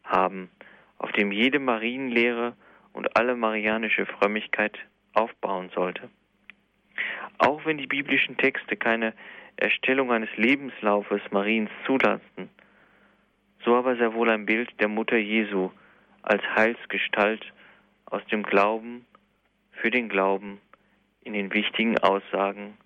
haben, 0.03 0.49
auf 0.97 1.11
dem 1.13 1.31
jede 1.31 1.59
Marienlehre 1.59 2.55
und 2.93 3.15
alle 3.15 3.35
marianische 3.35 4.05
Frömmigkeit 4.05 4.77
aufbauen 5.13 5.69
sollte. 5.73 6.09
Auch 7.37 7.65
wenn 7.65 7.77
die 7.77 7.87
biblischen 7.87 8.37
Texte 8.37 8.75
keine 8.75 9.13
Erstellung 9.57 10.11
eines 10.11 10.29
Lebenslaufes 10.37 11.21
Mariens 11.31 11.69
zulassen, 11.85 12.49
so 13.63 13.75
aber 13.75 13.95
sehr 13.95 14.13
wohl 14.13 14.29
ein 14.29 14.45
Bild 14.45 14.69
der 14.79 14.87
Mutter 14.87 15.17
Jesu 15.17 15.71
als 16.23 16.43
Heilsgestalt 16.55 17.45
aus 18.05 18.25
dem 18.31 18.43
Glauben 18.43 19.05
für 19.71 19.91
den 19.91 20.09
Glauben 20.09 20.59
in 21.23 21.33
den 21.33 21.53
wichtigen 21.53 21.97
Aussagen 21.99 22.77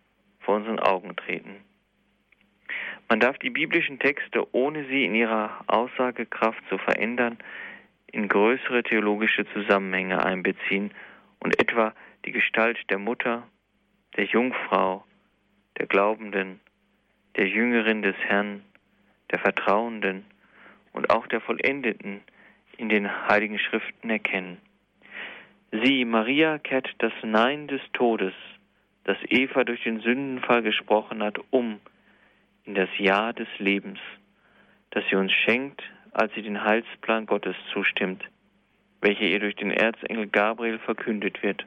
vor 0.46 0.56
unseren 0.56 0.80
Augen 0.80 1.16
treten. 1.16 1.58
Man 3.10 3.20
darf 3.20 3.38
die 3.38 3.50
biblischen 3.50 4.00
Texte, 4.00 4.48
ohne 4.54 4.86
sie 4.86 5.06
in 5.06 5.14
ihrer 5.14 5.64
Aussagekraft 5.68 6.62
zu 6.70 6.78
verändern, 6.78 7.38
in 8.12 8.28
größere 8.28 8.84
theologische 8.84 9.46
Zusammenhänge 9.54 10.24
einbeziehen 10.24 10.92
und 11.40 11.60
etwa 11.60 11.94
die 12.26 12.32
Gestalt 12.32 12.80
der 12.90 12.98
Mutter, 12.98 13.48
der 14.16 14.26
Jungfrau, 14.26 15.04
der 15.78 15.86
Glaubenden, 15.86 16.60
der 17.36 17.48
Jüngerin 17.48 18.02
des 18.02 18.16
Herrn, 18.18 18.64
der 19.32 19.40
Vertrauenden 19.40 20.26
und 20.94 21.10
auch 21.10 21.28
der 21.28 21.42
Vollendeten 21.42 22.22
in 22.78 22.90
den 22.90 23.28
heiligen 23.28 23.60
Schriften 23.60 24.10
erkennen. 24.10 24.58
Sie, 25.72 26.06
Maria, 26.06 26.58
kehrt 26.58 26.90
das 27.00 27.12
Nein 27.22 27.68
des 27.68 27.82
Todes, 27.94 28.34
das 29.06 29.18
Eva 29.30 29.64
durch 29.64 29.84
den 29.84 30.02
Sündenfall 30.02 30.62
gesprochen 30.62 31.24
hat, 31.24 31.40
um 31.50 31.80
in 32.66 32.76
das 32.76 32.90
Ja 32.98 33.34
des 33.34 33.48
Lebens, 33.58 34.00
das 34.92 35.04
sie 35.10 35.16
uns 35.16 35.32
schenkt, 35.32 35.82
als 36.12 36.34
sie 36.34 36.42
den 36.42 36.64
Heilsplan 36.64 37.26
Gottes 37.26 37.56
zustimmt, 37.72 38.24
welcher 39.02 39.26
ihr 39.26 39.40
durch 39.40 39.56
den 39.56 39.72
Erzengel 39.72 40.28
Gabriel 40.28 40.80
verkündet 40.80 41.42
wird 41.42 41.66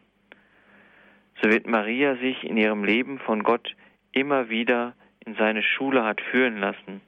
so 1.43 1.51
wird 1.51 1.67
Maria 1.67 2.17
sich 2.17 2.45
in 2.45 2.57
ihrem 2.57 2.85
Leben 2.85 3.19
von 3.21 3.43
Gott 3.43 3.75
immer 4.13 4.49
wieder 4.49 4.95
in 5.25 5.35
seine 5.37 5.63
Schule 5.63 6.05
hat 6.05 6.21
führen 6.21 6.59
lassen, 6.59 7.01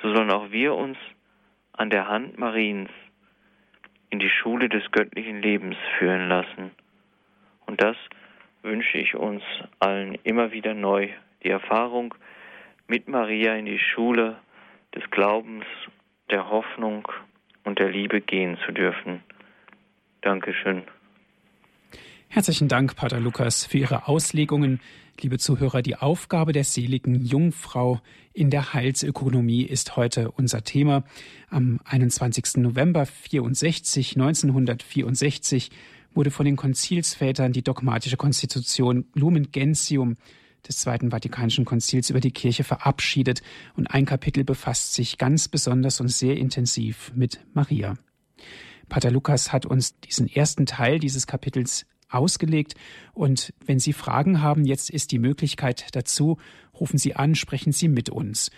so 0.00 0.14
sollen 0.14 0.30
auch 0.30 0.50
wir 0.50 0.74
uns 0.74 0.98
an 1.72 1.90
der 1.90 2.06
Hand 2.08 2.38
Mariens 2.38 2.90
in 4.10 4.18
die 4.18 4.30
Schule 4.30 4.68
des 4.68 4.90
göttlichen 4.90 5.40
Lebens 5.40 5.76
führen 5.98 6.28
lassen. 6.28 6.70
Und 7.66 7.80
das 7.82 7.96
wünsche 8.62 8.98
ich 8.98 9.14
uns 9.14 9.42
allen 9.78 10.16
immer 10.22 10.52
wieder 10.52 10.74
neu, 10.74 11.08
die 11.42 11.50
Erfahrung 11.50 12.14
mit 12.86 13.08
Maria 13.08 13.54
in 13.54 13.66
die 13.66 13.78
Schule 13.78 14.36
des 14.94 15.02
Glaubens, 15.10 15.64
der 16.30 16.48
Hoffnung 16.48 17.08
und 17.64 17.78
der 17.78 17.90
Liebe 17.90 18.20
gehen 18.20 18.58
zu 18.64 18.72
dürfen. 18.72 19.22
Dankeschön. 20.20 20.82
Herzlichen 22.28 22.68
Dank, 22.68 22.96
Pater 22.96 23.20
Lukas, 23.20 23.66
für 23.66 23.78
Ihre 23.78 24.08
Auslegungen. 24.08 24.80
Liebe 25.20 25.38
Zuhörer, 25.38 25.82
die 25.82 25.96
Aufgabe 25.96 26.52
der 26.52 26.64
seligen 26.64 27.22
Jungfrau 27.24 28.00
in 28.32 28.48
der 28.48 28.72
Heilsökonomie 28.72 29.64
ist 29.64 29.96
heute 29.96 30.30
unser 30.30 30.64
Thema. 30.64 31.04
Am 31.50 31.78
21. 31.84 32.56
November 32.56 33.04
64, 33.04 34.16
1964 34.16 35.70
wurde 36.14 36.30
von 36.30 36.44
den 36.44 36.56
Konzilsvätern 36.56 37.52
die 37.52 37.62
dogmatische 37.62 38.16
Konstitution 38.16 39.06
Lumen 39.14 39.50
Gentium 39.50 40.16
des 40.66 40.76
Zweiten 40.76 41.10
Vatikanischen 41.10 41.64
Konzils 41.64 42.10
über 42.10 42.20
die 42.20 42.30
Kirche 42.30 42.64
verabschiedet 42.64 43.42
und 43.76 43.88
ein 43.88 44.06
Kapitel 44.06 44.44
befasst 44.44 44.94
sich 44.94 45.18
ganz 45.18 45.48
besonders 45.48 46.00
und 46.00 46.08
sehr 46.08 46.36
intensiv 46.36 47.12
mit 47.14 47.40
Maria. 47.52 47.94
Pater 48.88 49.10
Lukas 49.10 49.52
hat 49.52 49.66
uns 49.66 49.98
diesen 50.00 50.28
ersten 50.28 50.66
Teil 50.66 50.98
dieses 50.98 51.26
Kapitels 51.26 51.86
ausgelegt. 52.10 52.74
Und 53.14 53.54
wenn 53.64 53.78
Sie 53.78 53.92
Fragen 53.92 54.42
haben, 54.42 54.64
jetzt 54.64 54.90
ist 54.90 55.12
die 55.12 55.18
Möglichkeit 55.18 55.86
dazu. 55.92 56.38
Rufen 56.78 56.98
Sie 56.98 57.16
an, 57.16 57.34
sprechen 57.34 57.72
Sie 57.72 57.88
mit 57.88 58.10
uns. 58.10 58.50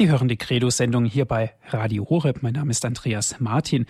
Sie 0.00 0.08
hören 0.08 0.28
die 0.28 0.38
Credo-Sendung 0.38 1.04
hier 1.04 1.26
bei 1.26 1.52
Radio 1.66 2.08
Horeb. 2.08 2.42
Mein 2.42 2.54
Name 2.54 2.70
ist 2.70 2.86
Andreas 2.86 3.38
Martin. 3.38 3.84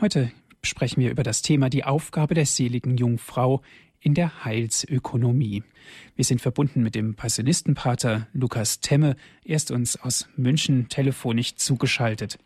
Heute 0.00 0.32
sprechen 0.64 1.00
wir 1.00 1.12
über 1.12 1.22
das 1.22 1.42
Thema 1.42 1.70
die 1.70 1.84
Aufgabe 1.84 2.34
der 2.34 2.44
seligen 2.44 2.96
Jungfrau 2.96 3.62
in 4.00 4.14
der 4.14 4.44
Heilsökonomie. 4.44 5.62
Wir 6.16 6.24
sind 6.24 6.40
verbunden 6.40 6.82
mit 6.82 6.96
dem 6.96 7.14
Passionistenpater 7.14 8.26
Lukas 8.32 8.80
Temme. 8.80 9.14
Er 9.44 9.54
ist 9.54 9.70
uns 9.70 9.94
aus 9.94 10.26
München 10.34 10.88
telefonisch 10.88 11.54
zugeschaltet. 11.54 12.40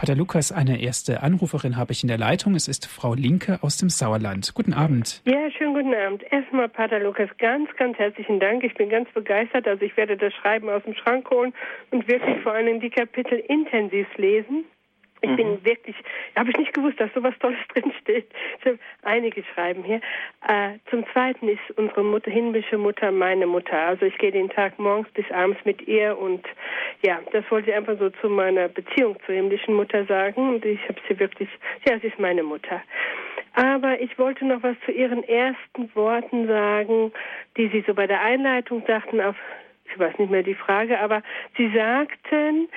Pater 0.00 0.16
Lukas, 0.16 0.50
eine 0.50 0.80
erste 0.80 1.22
Anruferin 1.22 1.76
habe 1.76 1.92
ich 1.92 2.02
in 2.02 2.08
der 2.08 2.16
Leitung. 2.16 2.54
Es 2.54 2.68
ist 2.68 2.86
Frau 2.86 3.12
Linke 3.12 3.58
aus 3.60 3.76
dem 3.76 3.90
Sauerland. 3.90 4.54
Guten 4.54 4.72
Abend. 4.72 5.20
Ja, 5.26 5.50
schönen 5.50 5.74
guten 5.74 5.92
Abend. 5.92 6.22
Erstmal, 6.32 6.70
Pater 6.70 7.00
Lukas, 7.00 7.28
ganz, 7.36 7.68
ganz 7.76 7.98
herzlichen 7.98 8.40
Dank. 8.40 8.64
Ich 8.64 8.72
bin 8.72 8.88
ganz 8.88 9.10
begeistert. 9.12 9.68
Also 9.68 9.84
ich 9.84 9.94
werde 9.98 10.16
das 10.16 10.32
Schreiben 10.32 10.70
aus 10.70 10.82
dem 10.84 10.94
Schrank 10.94 11.28
holen 11.28 11.52
und 11.90 12.08
wirklich 12.08 12.40
vor 12.42 12.52
allem 12.52 12.80
die 12.80 12.88
Kapitel 12.88 13.44
intensiv 13.46 14.06
lesen. 14.16 14.64
Ich 15.22 15.30
mhm. 15.30 15.36
bin 15.36 15.64
wirklich, 15.64 15.96
habe 16.36 16.50
ich 16.50 16.56
nicht 16.56 16.72
gewusst, 16.72 17.00
dass 17.00 17.12
so 17.14 17.22
was 17.22 17.38
Tolles 17.38 17.58
drinsteht. 17.74 18.26
Ich 18.58 18.66
habe 18.66 18.78
einige 19.02 19.42
schreiben 19.54 19.84
hier. 19.84 20.00
Äh, 20.46 20.78
zum 20.90 21.04
Zweiten 21.12 21.48
ist 21.48 21.60
unsere 21.76 22.02
Mutter, 22.02 22.30
himmlische 22.30 22.78
Mutter, 22.78 23.10
meine 23.10 23.46
Mutter. 23.46 23.76
Also 23.76 24.06
ich 24.06 24.16
gehe 24.18 24.32
den 24.32 24.48
Tag 24.50 24.78
morgens 24.78 25.08
bis 25.10 25.30
abends 25.30 25.60
mit 25.64 25.86
ihr 25.86 26.18
und 26.18 26.46
ja, 27.02 27.20
das 27.32 27.44
wollte 27.50 27.70
ich 27.70 27.76
einfach 27.76 27.98
so 27.98 28.10
zu 28.10 28.28
meiner 28.28 28.68
Beziehung 28.68 29.16
zur 29.26 29.34
himmlischen 29.34 29.74
Mutter 29.74 30.04
sagen 30.06 30.48
und 30.48 30.64
ich 30.64 30.80
habe 30.88 31.00
sie 31.08 31.18
wirklich, 31.18 31.48
ja, 31.86 31.98
sie 31.98 32.08
ist 32.08 32.18
meine 32.18 32.42
Mutter. 32.42 32.82
Aber 33.54 34.00
ich 34.00 34.16
wollte 34.18 34.44
noch 34.44 34.62
was 34.62 34.76
zu 34.84 34.92
Ihren 34.92 35.24
ersten 35.24 35.94
Worten 35.94 36.46
sagen, 36.46 37.12
die 37.56 37.68
Sie 37.68 37.82
so 37.86 37.94
bei 37.94 38.06
der 38.06 38.20
Einleitung 38.20 38.82
sagten 38.86 39.20
auf 39.20 39.36
ich 39.92 39.98
weiß 39.98 40.18
nicht 40.18 40.30
mehr 40.30 40.42
die 40.42 40.54
Frage, 40.54 40.98
aber 40.98 41.22
Sie 41.56 41.70
sagten, 41.74 42.68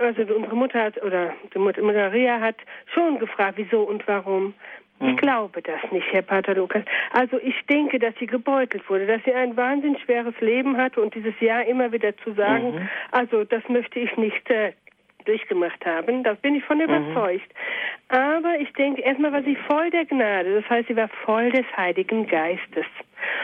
also 0.00 0.34
unsere 0.34 0.56
Mutter 0.56 0.82
hat, 0.82 1.02
oder 1.02 1.34
die 1.54 1.58
Mutter 1.58 1.82
Maria 1.82 2.40
hat 2.40 2.56
schon 2.94 3.18
gefragt, 3.18 3.54
wieso 3.56 3.82
und 3.82 4.06
warum. 4.06 4.54
Ich 5.00 5.06
mhm. 5.06 5.16
glaube 5.16 5.62
das 5.62 5.80
nicht, 5.92 6.06
Herr 6.10 6.22
Pater 6.22 6.54
Lukas. 6.54 6.82
Also 7.12 7.38
ich 7.38 7.54
denke, 7.66 8.00
dass 8.00 8.14
sie 8.18 8.26
gebeutelt 8.26 8.88
wurde, 8.90 9.06
dass 9.06 9.22
sie 9.24 9.32
ein 9.32 9.56
wahnsinnig 9.56 10.02
schweres 10.02 10.34
Leben 10.40 10.76
hatte 10.76 11.00
und 11.00 11.14
dieses 11.14 11.38
Jahr 11.40 11.64
immer 11.66 11.92
wieder 11.92 12.16
zu 12.18 12.32
sagen, 12.32 12.74
mhm. 12.74 12.88
also 13.12 13.44
das 13.44 13.62
möchte 13.68 14.00
ich 14.00 14.16
nicht 14.16 14.50
äh, 14.50 14.72
durchgemacht 15.24 15.84
haben. 15.86 16.24
Da 16.24 16.34
bin 16.34 16.56
ich 16.56 16.64
von 16.64 16.78
mhm. 16.78 16.84
überzeugt. 16.84 17.48
Mhm. 18.10 18.16
Aber 18.16 18.58
ich 18.58 18.72
denke, 18.72 19.02
erstmal 19.02 19.32
war 19.32 19.42
sie 19.42 19.56
voll 19.68 19.90
der 19.90 20.04
Gnade. 20.04 20.62
Das 20.62 20.68
heißt, 20.68 20.88
sie 20.88 20.96
war 20.96 21.08
voll 21.24 21.52
des 21.52 21.66
Heiligen 21.76 22.26
Geistes. 22.26 22.86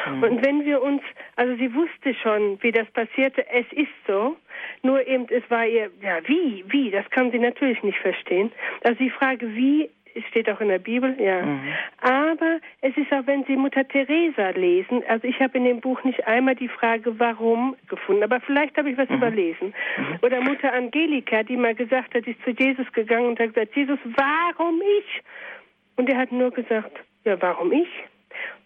Mhm. 0.09 0.23
Und 0.23 0.45
wenn 0.45 0.65
wir 0.65 0.83
uns, 0.83 1.03
also 1.37 1.55
sie 1.57 1.75
wusste 1.75 2.15
schon, 2.15 2.63
wie 2.63 2.73
das 2.73 2.91
passierte, 2.91 3.47
es 3.51 3.67
ist 3.73 3.93
so, 4.07 4.37
nur 4.83 5.07
eben, 5.07 5.27
es 5.31 5.49
war 5.51 5.67
ihr, 5.67 5.91
ja, 6.01 6.19
wie, 6.27 6.65
wie, 6.69 6.91
das 6.91 7.09
kann 7.11 7.31
sie 7.31 7.39
natürlich 7.39 7.83
nicht 7.83 7.99
verstehen. 7.99 8.53
Also 8.83 8.99
die 8.99 9.11
Frage, 9.11 9.55
wie 9.55 9.91
steht 10.29 10.49
auch 10.49 10.61
in 10.61 10.69
der 10.69 10.79
Bibel, 10.79 11.17
ja. 11.21 11.43
Mhm. 11.43 11.73
Aber 12.01 12.61
es 12.81 12.97
ist 12.97 13.13
auch, 13.13 13.27
wenn 13.27 13.45
Sie 13.45 13.57
Mutter 13.57 13.87
Teresa 13.87 14.51
lesen, 14.51 15.03
also 15.09 15.27
ich 15.27 15.41
habe 15.41 15.59
in 15.59 15.65
dem 15.65 15.81
Buch 15.81 16.03
nicht 16.05 16.27
einmal 16.27 16.55
die 16.55 16.69
Frage, 16.69 17.19
warum 17.19 17.77
gefunden, 17.89 18.23
aber 18.23 18.41
vielleicht 18.41 18.77
habe 18.77 18.91
ich 18.91 18.99
was 18.99 19.09
mhm. 19.09 19.17
überlesen. 19.17 19.75
Mhm. 19.97 20.19
Oder 20.23 20.41
Mutter 20.41 20.73
Angelika, 20.73 21.43
die 21.43 21.57
mal 21.57 21.75
gesagt 21.75 22.15
hat, 22.15 22.27
ist 22.27 22.43
zu 22.45 22.51
Jesus 22.51 22.91
gegangen 22.93 23.29
und 23.29 23.41
hat 23.41 23.55
gesagt, 23.55 23.75
Jesus, 23.75 23.99
warum 24.05 24.81
ich? 24.99 25.23
Und 25.97 26.09
er 26.09 26.19
hat 26.19 26.33
nur 26.33 26.51
gesagt, 26.51 26.93
ja, 27.25 27.41
warum 27.41 27.73
ich? 27.73 27.89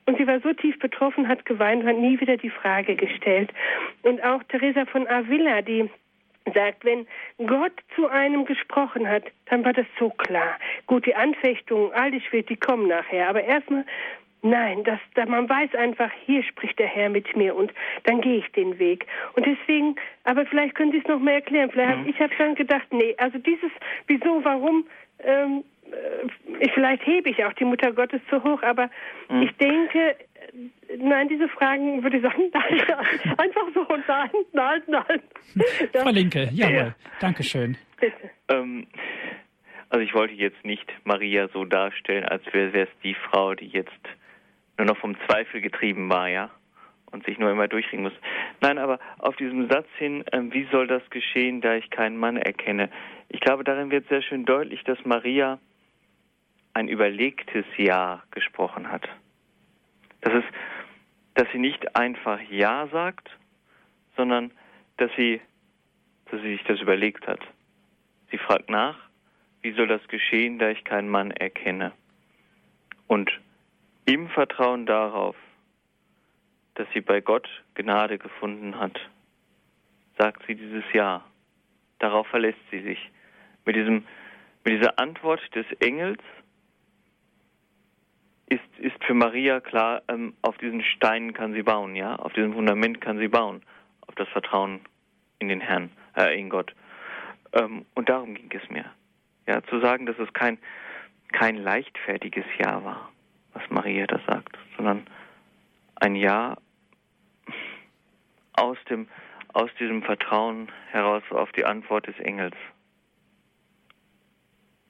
Und 0.09 0.16
sie 0.16 0.26
war 0.26 0.40
so 0.40 0.54
tief 0.54 0.78
betroffen, 0.78 1.28
hat 1.28 1.44
geweint 1.44 1.82
und 1.82 1.88
hat 1.90 1.98
nie 1.98 2.18
wieder 2.18 2.38
die 2.38 2.48
Frage 2.48 2.96
gestellt. 2.96 3.52
Und 4.00 4.24
auch 4.24 4.42
Teresa 4.44 4.86
von 4.86 5.06
Avila, 5.06 5.61
die 5.61 5.90
sagt, 6.54 6.82
wenn 6.86 7.06
Gott 7.46 7.74
zu 7.94 8.09
einem 8.09 8.46
gesprochen 8.46 9.06
hat, 9.06 9.24
dann 9.50 9.66
war 9.66 9.74
das 9.74 9.84
so 9.98 10.09
klar. 10.09 10.56
Gut, 10.86 11.04
die 11.04 11.14
Anfechtungen, 11.14 11.92
all 11.92 12.11
die 12.11 12.22
schwert, 12.22 12.48
die 12.48 12.56
kommen 12.56 12.88
nachher. 12.88 13.28
Aber 13.28 13.44
erstmal, 13.44 13.84
nein, 14.40 14.82
das, 14.82 14.98
da, 15.14 15.26
man 15.26 15.46
weiß 15.46 15.74
einfach, 15.74 16.11
hier 16.24 16.42
spricht 16.42 16.78
der 16.78 16.86
Herr 16.86 17.11
mit 17.11 17.36
mir 17.36 17.54
und 17.54 17.70
dann 18.04 18.22
gehe 18.22 18.38
ich 18.38 18.50
den 18.52 18.78
Weg. 18.78 19.04
Und 19.34 19.44
deswegen, 19.44 19.96
aber 20.24 20.46
vielleicht 20.46 20.74
können 20.74 20.92
Sie 20.92 21.02
es 21.04 21.06
noch 21.06 21.20
mehr 21.20 21.34
erklären. 21.34 21.70
Vielleicht, 21.70 21.98
mhm. 21.98 22.09
Ich 22.09 22.18
habe 22.18 22.32
schon 22.34 22.54
gedacht, 22.54 22.86
nee, 22.92 23.14
also 23.18 23.36
dieses, 23.36 23.72
wieso, 24.06 24.42
warum, 24.42 24.86
ähm, 25.22 25.64
äh, 25.93 26.68
vielleicht 26.74 27.07
hebe 27.07 27.30
ich 27.30 27.45
auch 27.45 27.53
die 27.55 27.64
Mutter 27.64 27.93
Gottes 27.93 28.20
zu 28.28 28.43
hoch, 28.43 28.62
aber 28.62 28.91
mhm. 29.28 29.43
ich 29.43 29.57
denke, 29.57 30.16
nein, 30.99 31.28
diese 31.28 31.49
Fragen 31.49 32.03
würde 32.03 32.16
ich 32.16 32.22
sagen, 32.22 32.51
nein, 32.53 33.39
einfach 33.39 33.66
so, 33.74 33.86
nein, 34.07 34.30
nein, 34.53 34.82
nein. 34.86 35.22
Ja. 35.93 36.03
Frau 36.03 36.11
Linke, 36.11 36.49
jawohl, 36.53 36.74
ja. 36.74 36.95
Dankeschön. 37.20 37.76
Bitte. 38.01 38.30
Ähm, 38.49 38.86
also 39.91 40.05
ich 40.05 40.14
wollte 40.14 40.34
jetzt 40.34 40.64
nicht 40.64 40.91
Maria 41.05 41.49
so 41.53 41.64
darstellen, 41.64 42.24
als 42.24 42.43
wäre 42.53 42.82
es 42.82 42.89
die 43.03 43.14
Frau, 43.14 43.55
die 43.55 43.68
jetzt 43.68 43.91
nur 44.76 44.86
noch 44.86 44.99
vom 44.99 45.16
Zweifel 45.26 45.61
getrieben 45.61 46.11
war, 46.11 46.28
ja, 46.28 46.51
und 47.11 47.24
sich 47.24 47.39
nur 47.39 47.51
immer 47.51 47.68
durchringen 47.68 48.05
muss. 48.05 48.12
Nein, 48.61 48.78
aber 48.78 48.99
auf 49.18 49.36
diesem 49.36 49.68
Satz 49.68 49.86
hin, 49.97 50.24
äh, 50.30 50.41
wie 50.51 50.68
soll 50.70 50.86
das 50.86 51.03
geschehen, 51.11 51.61
da 51.61 51.74
ich 51.74 51.91
keinen 51.91 52.16
Mann 52.18 52.36
erkenne? 52.36 52.91
Ich 53.28 53.41
glaube, 53.41 53.64
darin 53.64 53.91
wird 53.91 54.09
sehr 54.09 54.22
schön 54.22 54.45
deutlich, 54.45 54.84
dass 54.84 54.99
Maria 55.05 55.59
ein 56.75 56.89
überlegtes 56.89 57.64
Ja 57.77 58.23
gesprochen 58.31 58.91
hat. 58.91 59.09
Das 60.21 60.35
ist, 60.35 60.49
dass 61.35 61.47
sie 61.53 61.59
nicht 61.59 61.97
einfach 61.97 62.41
Ja 62.51 62.89
sagt, 62.89 63.31
sondern 64.16 64.51
dass 64.97 65.11
sie, 65.16 65.41
dass 66.31 66.41
sie 66.43 66.53
sich 66.53 66.64
das 66.64 66.81
überlegt 66.81 67.27
hat. 67.27 67.41
Sie 68.31 68.39
fragt 68.39 68.69
nach, 68.69 68.99
wie 69.62 69.73
soll 69.73 69.87
das 69.87 70.07
geschehen, 70.09 70.59
da 70.59 70.71
ich 70.71 70.85
keinen 70.85 71.09
Mann 71.09 71.31
erkenne? 71.31 71.93
Und 73.07 73.31
im 74.05 74.29
Vertrauen 74.29 74.87
darauf, 74.87 75.37
dass 76.75 76.87
sie 76.95 77.01
bei 77.01 77.21
Gott 77.21 77.49
Gnade 77.75 78.19
gefunden 78.19 78.79
hat, 78.79 78.99
sagt 80.19 80.45
sie 80.47 80.55
dieses 80.55 80.85
Ja. 80.93 81.25
Darauf 81.99 82.27
verlässt 82.29 82.61
sie 82.71 82.81
sich. 82.81 83.11
Mit, 83.64 83.77
diesem, 83.77 84.07
mit 84.64 84.75
dieser 84.75 84.99
Antwort 84.99 85.41
des 85.55 85.66
Engels 85.81 86.21
ist, 88.49 88.78
ist 88.78 89.03
für 89.05 89.14
Maria 89.14 89.61
klar, 89.61 90.03
ähm, 90.09 90.34
auf 90.42 90.57
diesen 90.59 90.82
Steinen 90.82 91.34
kann 91.34 91.53
sie 91.53 91.62
bauen, 91.62 91.94
ja, 91.94 92.16
auf 92.16 92.32
diesem 92.32 92.55
Fundament 92.55 93.01
kann 93.01 93.18
sie 93.18 93.28
bauen, 93.28 93.62
auf 94.07 94.14
das 94.14 94.28
Vertrauen 94.28 94.80
in 95.38 95.49
den 95.49 95.61
Herrn, 95.61 95.90
äh, 96.16 96.38
in 96.38 96.49
Gott. 96.49 96.74
Ähm, 97.53 97.84
und 97.94 98.09
darum 98.09 98.34
ging 98.34 98.51
es 98.51 98.68
mir, 98.70 98.86
ja, 99.46 99.62
zu 99.64 99.80
sagen, 99.80 100.07
dass 100.07 100.18
es 100.18 100.32
kein, 100.32 100.59
kein 101.32 101.57
leichtfertiges 101.57 102.46
Ja 102.59 102.82
war, 102.84 103.12
was 103.53 103.62
Maria 103.70 104.07
da 104.07 104.18
sagt, 104.26 104.57
sondern 104.76 105.07
ein 105.96 106.16
Ja 106.16 106.57
aus 108.55 108.78
dem, 108.88 109.09
aus 109.53 109.70
diesem 109.78 110.03
Vertrauen 110.03 110.70
heraus 110.90 111.22
auf 111.30 111.53
die 111.53 111.64
Antwort 111.64 112.07
des 112.07 112.18
Engels. 112.18 112.57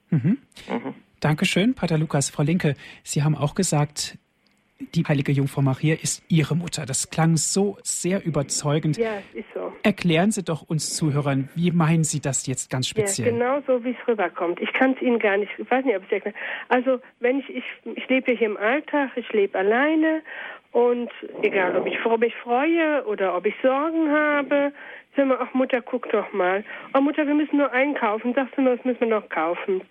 Mhm. 0.09 0.37
Mhm. 0.69 0.95
Dankeschön, 1.19 1.73
Pater 1.75 1.97
Lukas. 1.97 2.29
Frau 2.29 2.43
Linke, 2.43 2.75
Sie 3.03 3.23
haben 3.23 3.35
auch 3.35 3.55
gesagt, 3.55 4.17
die 4.95 5.03
heilige 5.03 5.33
Jungfrau 5.33 5.61
Maria 5.61 5.95
ist 6.01 6.23
Ihre 6.29 6.55
Mutter. 6.55 6.85
Das 6.85 7.09
klang 7.09 7.35
so 7.35 7.77
sehr 7.83 8.25
überzeugend. 8.25 8.97
Ja, 8.97 9.21
ist 9.33 9.47
so. 9.53 9.73
Erklären 9.83 10.31
Sie 10.31 10.43
doch 10.43 10.61
uns 10.61 10.95
Zuhörern, 10.95 11.49
wie 11.55 11.71
meinen 11.71 12.05
Sie 12.05 12.21
das 12.21 12.47
jetzt 12.47 12.69
ganz 12.69 12.87
speziell? 12.87 13.27
Ja, 13.27 13.33
genau 13.33 13.61
so, 13.67 13.83
wie 13.83 13.91
es 13.91 14.07
rüberkommt. 14.07 14.61
Ich 14.61 14.71
kann 14.71 14.93
es 14.93 15.01
Ihnen 15.01 15.19
gar 15.19 15.35
nicht, 15.35 15.51
ich 15.57 15.69
weiß 15.69 15.83
nicht, 15.83 15.97
ob 15.97 16.03
ich 16.03 16.07
es 16.07 16.13
erkläre. 16.13 16.35
Also, 16.69 16.99
wenn 17.19 17.39
ich, 17.39 17.49
ich, 17.49 17.63
ich 17.95 18.07
lebe 18.07 18.31
hier 18.31 18.47
im 18.47 18.57
Alltag, 18.57 19.11
ich 19.15 19.31
lebe 19.33 19.57
alleine 19.57 20.21
und 20.71 21.09
egal, 21.41 21.75
ob 21.75 21.85
ich, 21.85 22.05
ob 22.05 22.23
ich 22.23 22.35
freue 22.35 23.05
oder 23.05 23.35
ob 23.35 23.45
ich 23.45 23.55
Sorgen 23.61 24.09
habe, 24.09 24.71
sag 25.17 25.27
mal, 25.27 25.39
ach 25.41 25.53
Mutter, 25.53 25.81
guck 25.81 26.09
doch 26.11 26.31
mal. 26.31 26.63
Oh 26.93 27.01
Mutter, 27.01 27.27
wir 27.27 27.35
müssen 27.35 27.57
nur 27.57 27.71
einkaufen. 27.73 28.33
Sagst 28.33 28.55
du 28.55 28.61
nur, 28.61 28.77
das 28.77 28.85
müssen 28.85 29.01
wir 29.01 29.07
noch 29.07 29.27
kaufen. 29.27 29.81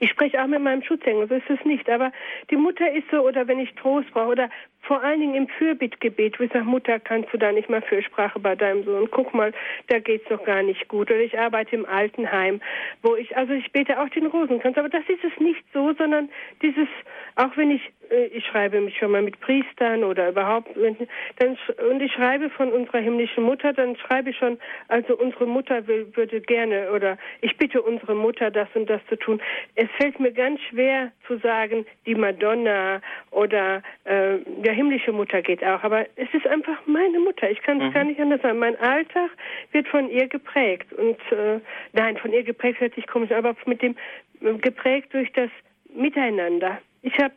Ich 0.00 0.10
spreche 0.10 0.42
auch 0.42 0.46
mit 0.46 0.60
meinem 0.60 0.82
Schutzengel, 0.82 1.28
so 1.28 1.34
ist 1.34 1.50
es 1.50 1.64
nicht. 1.64 1.88
Aber 1.88 2.12
die 2.50 2.56
Mutter 2.56 2.90
ist 2.92 3.10
so, 3.10 3.26
oder 3.26 3.46
wenn 3.48 3.58
ich 3.58 3.74
Trost 3.74 4.10
brauche, 4.12 4.28
oder 4.28 4.50
vor 4.88 5.04
allen 5.04 5.20
Dingen 5.20 5.34
im 5.34 5.48
Fürbittgebet, 5.48 6.40
wo 6.40 6.44
ich 6.44 6.52
sage, 6.52 6.64
Mutter, 6.64 6.98
kannst 6.98 7.32
du 7.32 7.36
da 7.36 7.52
nicht 7.52 7.68
mal 7.68 7.82
Fürsprache 7.82 8.40
bei 8.40 8.56
deinem 8.56 8.84
Sohn? 8.84 9.08
Guck 9.10 9.34
mal, 9.34 9.52
da 9.88 9.98
geht's 9.98 10.26
doch 10.30 10.42
gar 10.44 10.62
nicht 10.62 10.88
gut. 10.88 11.10
Oder 11.10 11.20
ich 11.20 11.38
arbeite 11.38 11.76
im 11.76 11.84
Altenheim, 11.84 12.62
wo 13.02 13.14
ich, 13.14 13.36
also 13.36 13.52
ich 13.52 13.70
bete 13.70 14.00
auch 14.00 14.08
den 14.08 14.26
Rosenkranz. 14.26 14.78
Aber 14.78 14.88
das 14.88 15.04
ist 15.06 15.22
es 15.22 15.38
nicht 15.40 15.62
so, 15.74 15.92
sondern 15.92 16.30
dieses, 16.62 16.88
auch 17.36 17.54
wenn 17.56 17.70
ich, 17.70 17.82
äh, 18.10 18.28
ich 18.28 18.46
schreibe 18.46 18.80
mich 18.80 18.96
schon 18.96 19.10
mal 19.10 19.20
mit 19.20 19.38
Priestern 19.40 20.04
oder 20.04 20.30
überhaupt, 20.30 20.70
dann, 20.74 21.58
und 21.90 22.00
ich 22.00 22.12
schreibe 22.14 22.48
von 22.48 22.72
unserer 22.72 23.00
himmlischen 23.00 23.44
Mutter, 23.44 23.74
dann 23.74 23.94
schreibe 23.96 24.30
ich 24.30 24.38
schon, 24.38 24.58
also 24.88 25.14
unsere 25.16 25.46
Mutter 25.46 25.86
will, 25.86 26.10
würde 26.14 26.40
gerne, 26.40 26.92
oder 26.92 27.18
ich 27.42 27.58
bitte 27.58 27.82
unsere 27.82 28.14
Mutter, 28.14 28.50
das 28.50 28.68
und 28.74 28.88
das 28.88 29.02
zu 29.10 29.16
tun. 29.16 29.38
Es 29.74 29.88
fällt 29.98 30.18
mir 30.18 30.32
ganz 30.32 30.60
schwer 30.70 31.12
zu 31.26 31.36
sagen, 31.38 31.84
die 32.06 32.14
Madonna 32.14 33.02
oder 33.30 33.82
äh, 34.04 34.38
der 34.64 34.77
himmlische 34.78 35.12
Mutter 35.12 35.42
geht 35.42 35.62
auch, 35.64 35.82
aber 35.82 36.06
es 36.16 36.32
ist 36.32 36.46
einfach 36.46 36.78
meine 36.86 37.18
Mutter. 37.18 37.50
Ich 37.50 37.60
kann 37.62 37.80
es 37.80 37.88
mhm. 37.88 37.92
gar 37.92 38.04
nicht 38.04 38.20
anders 38.20 38.40
sagen. 38.42 38.58
Mein 38.58 38.78
Alltag 38.78 39.30
wird 39.72 39.88
von 39.88 40.08
ihr 40.08 40.28
geprägt 40.28 40.92
und 40.92 41.18
äh, 41.32 41.60
nein, 41.92 42.16
von 42.16 42.32
ihr 42.32 42.44
geprägt 42.44 42.80
hört 42.80 42.94
sich 42.94 43.06
komisch, 43.06 43.32
aber 43.32 43.56
mit 43.66 43.82
dem 43.82 43.96
äh, 44.40 44.54
geprägt 44.54 45.12
durch 45.12 45.32
das 45.32 45.50
Miteinander. 45.94 46.78
Ich 47.02 47.18
habe 47.18 47.34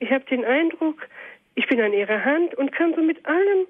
ich 0.00 0.10
habe 0.10 0.24
den 0.26 0.44
Eindruck, 0.44 1.08
ich 1.54 1.66
bin 1.66 1.80
an 1.80 1.92
ihrer 1.92 2.24
Hand 2.24 2.54
und 2.56 2.72
kann 2.72 2.94
so 2.94 3.02
mit 3.02 3.24
allem 3.26 3.66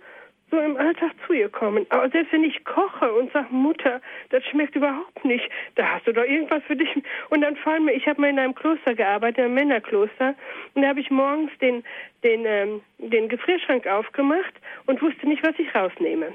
so 0.54 0.60
im 0.60 0.76
Alltag 0.76 1.12
zu 1.26 1.32
ihr 1.32 1.48
kommen. 1.48 1.86
Aber 1.88 2.08
selbst 2.10 2.32
wenn 2.32 2.44
ich 2.44 2.64
koche 2.64 3.12
und 3.12 3.32
sage, 3.32 3.48
Mutter, 3.50 4.00
das 4.30 4.44
schmeckt 4.44 4.76
überhaupt 4.76 5.24
nicht, 5.24 5.48
da 5.74 5.94
hast 5.94 6.06
du 6.06 6.12
doch 6.12 6.24
irgendwas 6.24 6.62
für 6.64 6.76
dich. 6.76 6.88
Und 7.30 7.40
dann 7.40 7.56
fallen 7.56 7.84
mir, 7.84 7.92
ich 7.92 8.06
habe 8.06 8.20
mal 8.20 8.30
in 8.30 8.38
einem 8.38 8.54
Kloster 8.54 8.94
gearbeitet, 8.94 9.44
einem 9.44 9.54
Männerkloster, 9.54 10.34
und 10.74 10.82
da 10.82 10.88
habe 10.88 11.00
ich 11.00 11.10
morgens 11.10 11.50
den, 11.60 11.82
den, 12.22 12.44
ähm, 12.46 12.80
den 12.98 13.28
Gefrierschrank 13.28 13.86
aufgemacht 13.86 14.54
und 14.86 15.02
wusste 15.02 15.28
nicht, 15.28 15.42
was 15.42 15.58
ich 15.58 15.74
rausnehme. 15.74 16.32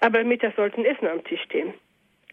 Aber 0.00 0.22
mittags 0.24 0.56
sollten 0.56 0.84
Essen 0.84 1.08
am 1.08 1.24
Tisch 1.24 1.42
stehen. 1.42 1.74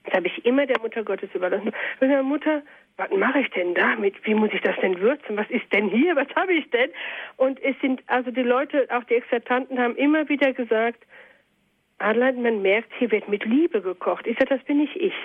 Das 0.05 0.15
habe 0.15 0.28
ich 0.28 0.45
immer 0.45 0.65
der 0.65 0.80
Mutter 0.82 1.03
Gottes 1.03 1.30
überlassen. 1.34 1.71
Und 2.01 2.09
der 2.09 2.24
Mutter, 2.24 2.61
was 2.98 3.10
mache 3.12 3.39
ich 3.39 3.50
denn 3.52 3.74
damit? 3.74 4.16
Wie 4.24 4.36
muss 4.36 4.52
ich 4.54 4.62
das 4.62 4.76
denn 4.82 5.00
würzen? 5.00 5.36
Was 5.36 5.50
ist 5.50 5.72
denn 5.74 5.89
hier? 5.89 6.16
Was 6.16 6.28
habe 6.36 6.54
ich 6.54 6.70
denn? 6.70 6.91
Und 7.38 7.62
es 7.64 7.76
sind, 7.82 8.04
also 8.08 8.30
die 8.30 8.44
Leute, 8.44 8.88
auch 8.91 9.04
die 9.06 9.16
Exertanten 9.16 9.80
haben 9.80 9.96
immer 9.96 10.30
wieder 10.30 10.54
gesagt, 10.54 11.04
Adeline, 11.98 12.41
man 12.41 12.62
merkt, 12.62 12.91
hier 13.00 13.12
wird 13.12 13.28
mit 13.30 13.46
Liebe 13.46 13.82
gekocht. 13.82 14.28
Ich 14.28 14.38
sage, 14.38 14.56
das 14.56 14.64
bin 14.66 14.78
nicht 14.78 14.96
ich. 14.96 15.16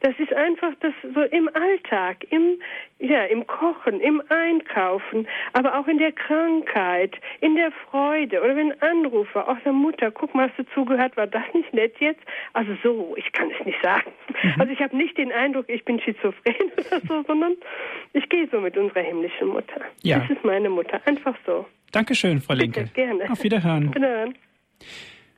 Das 0.00 0.14
ist 0.18 0.32
einfach 0.32 0.72
das 0.80 0.92
so 1.14 1.22
im 1.22 1.50
Alltag, 1.54 2.24
im, 2.30 2.60
ja, 3.00 3.24
im 3.24 3.46
Kochen, 3.46 4.00
im 4.00 4.22
Einkaufen, 4.28 5.26
aber 5.54 5.76
auch 5.76 5.88
in 5.88 5.98
der 5.98 6.12
Krankheit, 6.12 7.16
in 7.40 7.56
der 7.56 7.72
Freude 7.72 8.40
oder 8.40 8.54
wenn 8.54 8.80
Anrufer, 8.80 9.48
auch 9.48 9.58
der 9.64 9.72
Mutter, 9.72 10.12
guck 10.12 10.34
mal, 10.36 10.48
hast 10.48 10.58
du 10.58 10.64
zugehört, 10.72 11.16
war 11.16 11.26
das 11.26 11.42
nicht 11.52 11.74
nett 11.74 11.96
jetzt? 11.98 12.22
Also 12.52 12.76
so, 12.82 13.14
ich 13.16 13.32
kann 13.32 13.50
es 13.50 13.66
nicht 13.66 13.82
sagen. 13.82 14.12
Mhm. 14.42 14.60
Also 14.60 14.72
ich 14.72 14.80
habe 14.80 14.96
nicht 14.96 15.16
den 15.18 15.32
Eindruck, 15.32 15.68
ich 15.68 15.84
bin 15.84 16.00
schizophren 16.00 16.72
oder 16.76 17.00
so, 17.06 17.22
sondern 17.26 17.56
ich 18.12 18.28
gehe 18.28 18.48
so 18.50 18.60
mit 18.60 18.76
unserer 18.76 19.02
himmlischen 19.02 19.48
Mutter. 19.48 19.80
Ja. 20.02 20.20
Das 20.20 20.30
ist 20.30 20.44
meine 20.44 20.70
Mutter, 20.70 21.00
einfach 21.06 21.36
so. 21.46 21.66
Dankeschön, 21.92 22.40
Frau 22.40 22.54
Linke. 22.54 22.82
Bitte, 22.82 22.94
gerne. 22.94 23.30
Auf 23.30 23.42
Wiederhören. 23.42 23.94
Wiederhören. 23.94 24.34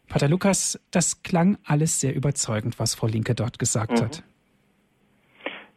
Pater 0.08 0.28
Lukas, 0.28 0.78
das 0.90 1.22
klang 1.22 1.56
alles 1.64 2.00
sehr 2.00 2.14
überzeugend, 2.14 2.78
was 2.78 2.94
Frau 2.94 3.06
Linke 3.06 3.34
dort 3.34 3.58
gesagt 3.58 3.92
mhm. 3.92 4.04
hat. 4.04 4.22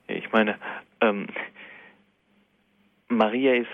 Ich 0.07 0.31
meine, 0.31 0.57
ähm, 1.01 1.27
Maria 3.09 3.53
ist, 3.53 3.67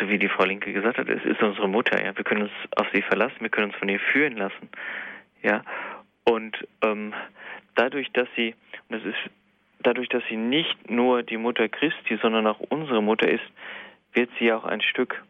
so 0.00 0.08
wie 0.08 0.18
die 0.18 0.28
Frau 0.28 0.44
Linke 0.44 0.72
gesagt 0.72 0.98
hat, 0.98 1.08
es 1.08 1.24
ist 1.24 1.40
unsere 1.42 1.68
Mutter. 1.68 2.04
Ja, 2.04 2.16
wir 2.16 2.24
können 2.24 2.42
uns 2.42 2.52
auf 2.76 2.86
sie 2.92 3.02
verlassen, 3.02 3.36
wir 3.40 3.48
können 3.50 3.70
uns 3.70 3.78
von 3.78 3.88
ihr 3.88 4.00
führen 4.00 4.36
lassen. 4.36 4.68
Ja, 5.42 5.62
und 6.24 6.56
ähm, 6.82 7.14
dadurch, 7.74 8.10
dass 8.12 8.28
sie, 8.36 8.54
und 8.88 8.98
das 8.98 9.04
ist 9.04 9.30
dadurch, 9.80 10.08
dass 10.08 10.22
sie 10.28 10.36
nicht 10.36 10.90
nur 10.90 11.22
die 11.22 11.36
Mutter 11.36 11.68
Christi, 11.68 12.18
sondern 12.22 12.46
auch 12.46 12.60
unsere 12.60 13.02
Mutter 13.02 13.28
ist, 13.28 13.44
wird 14.12 14.30
sie 14.38 14.52
auch 14.52 14.64
ein 14.64 14.80
Stück 14.80 15.22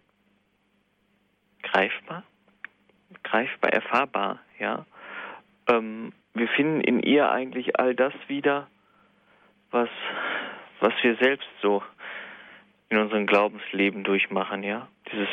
greifbar, 1.63 2.25
greifbar, 3.23 3.73
erfahrbar. 3.73 4.41
Ja, 4.59 4.85
ähm, 5.69 6.13
wir 6.35 6.49
finden 6.49 6.81
in 6.81 7.01
ihr 7.01 7.31
eigentlich 7.31 7.79
all 7.79 7.95
das 7.95 8.15
wieder, 8.29 8.69
was, 9.71 9.89
was 10.81 10.93
wir 11.03 11.17
selbst 11.17 11.49
so 11.61 11.83
in 12.89 12.99
unserem 12.99 13.27
Glaubensleben 13.27 14.05
durchmachen, 14.05 14.63
ja. 14.63 14.89
Dieses, 15.11 15.29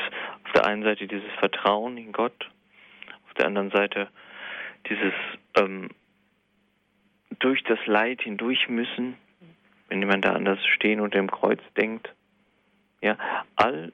auf 0.45 0.51
der 0.53 0.65
einen 0.65 0.83
Seite 0.83 1.07
dieses 1.07 1.31
Vertrauen 1.39 1.97
in 1.97 2.11
Gott, 2.11 2.49
auf 3.27 3.33
der 3.35 3.47
anderen 3.47 3.71
Seite 3.71 4.07
dieses 4.89 5.13
ähm, 5.57 5.89
durch 7.39 7.63
das 7.63 7.79
Leid 7.85 8.21
hindurch 8.21 8.69
müssen, 8.69 9.15
wenn 9.87 9.99
jemand 9.99 10.25
da 10.25 10.33
an 10.33 10.45
das 10.45 10.63
Stehen 10.65 10.99
unter 10.99 11.17
dem 11.17 11.31
Kreuz 11.31 11.61
denkt. 11.77 12.13
Ja, 13.01 13.17
all, 13.55 13.93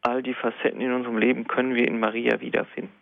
all 0.00 0.22
die 0.22 0.34
Facetten 0.34 0.80
in 0.80 0.92
unserem 0.92 1.18
Leben 1.18 1.46
können 1.46 1.74
wir 1.74 1.86
in 1.86 2.00
Maria 2.00 2.40
wiederfinden. 2.40 2.92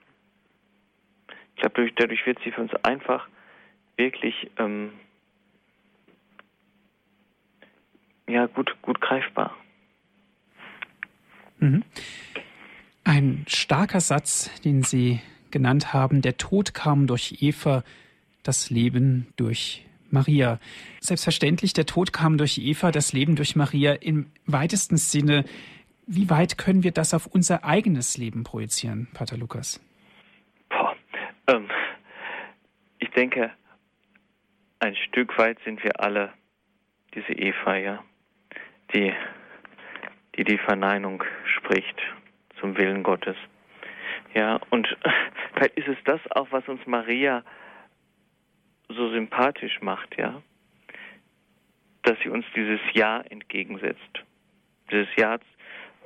Ich 1.54 1.62
glaube, 1.62 1.90
dadurch 1.96 2.26
wird 2.26 2.38
sie 2.44 2.50
für 2.50 2.62
uns 2.62 2.74
einfach 2.82 3.28
wirklich 3.96 4.50
ähm, 4.58 4.92
ja 8.30 8.46
gut, 8.46 8.74
gut 8.82 9.00
greifbar. 9.00 9.56
Mhm. 11.58 11.84
Ein 13.04 13.44
starker 13.48 14.00
Satz, 14.00 14.50
den 14.62 14.82
Sie 14.82 15.20
genannt 15.50 15.92
haben, 15.92 16.22
der 16.22 16.36
Tod 16.36 16.74
kam 16.74 17.06
durch 17.06 17.38
Eva, 17.40 17.82
das 18.42 18.70
Leben 18.70 19.32
durch 19.36 19.86
Maria. 20.10 20.58
Selbstverständlich, 21.00 21.72
der 21.72 21.86
Tod 21.86 22.12
kam 22.12 22.38
durch 22.38 22.58
Eva, 22.58 22.90
das 22.90 23.12
Leben 23.12 23.36
durch 23.36 23.56
Maria 23.56 23.92
im 23.94 24.30
weitesten 24.46 24.96
Sinne. 24.96 25.44
Wie 26.06 26.28
weit 26.30 26.58
können 26.58 26.82
wir 26.82 26.92
das 26.92 27.14
auf 27.14 27.26
unser 27.26 27.64
eigenes 27.64 28.16
Leben 28.16 28.42
projizieren, 28.42 29.08
Pater 29.14 29.36
Lukas? 29.36 29.80
Boah, 30.68 30.96
ähm, 31.46 31.68
ich 32.98 33.10
denke, 33.10 33.52
ein 34.80 34.96
Stück 34.96 35.38
weit 35.38 35.58
sind 35.64 35.82
wir 35.84 36.00
alle 36.00 36.32
diese 37.14 37.32
Eva, 37.32 37.76
ja 37.76 38.02
die, 38.94 39.12
die 40.36 40.44
die 40.44 40.58
Verneinung 40.58 41.22
spricht 41.44 42.00
zum 42.60 42.76
Willen 42.76 43.02
Gottes. 43.02 43.36
Ja, 44.34 44.60
und 44.70 44.96
vielleicht 45.54 45.76
ist 45.76 45.88
es 45.88 45.98
das 46.04 46.20
auch, 46.32 46.48
was 46.50 46.66
uns 46.68 46.86
Maria 46.86 47.42
so 48.94 49.10
sympathisch 49.10 49.80
macht, 49.80 50.16
ja, 50.16 50.42
dass 52.02 52.18
sie 52.22 52.28
uns 52.28 52.44
dieses 52.54 52.80
Ja 52.92 53.20
entgegensetzt. 53.20 54.24
Dieses 54.90 55.08
Ja 55.16 55.38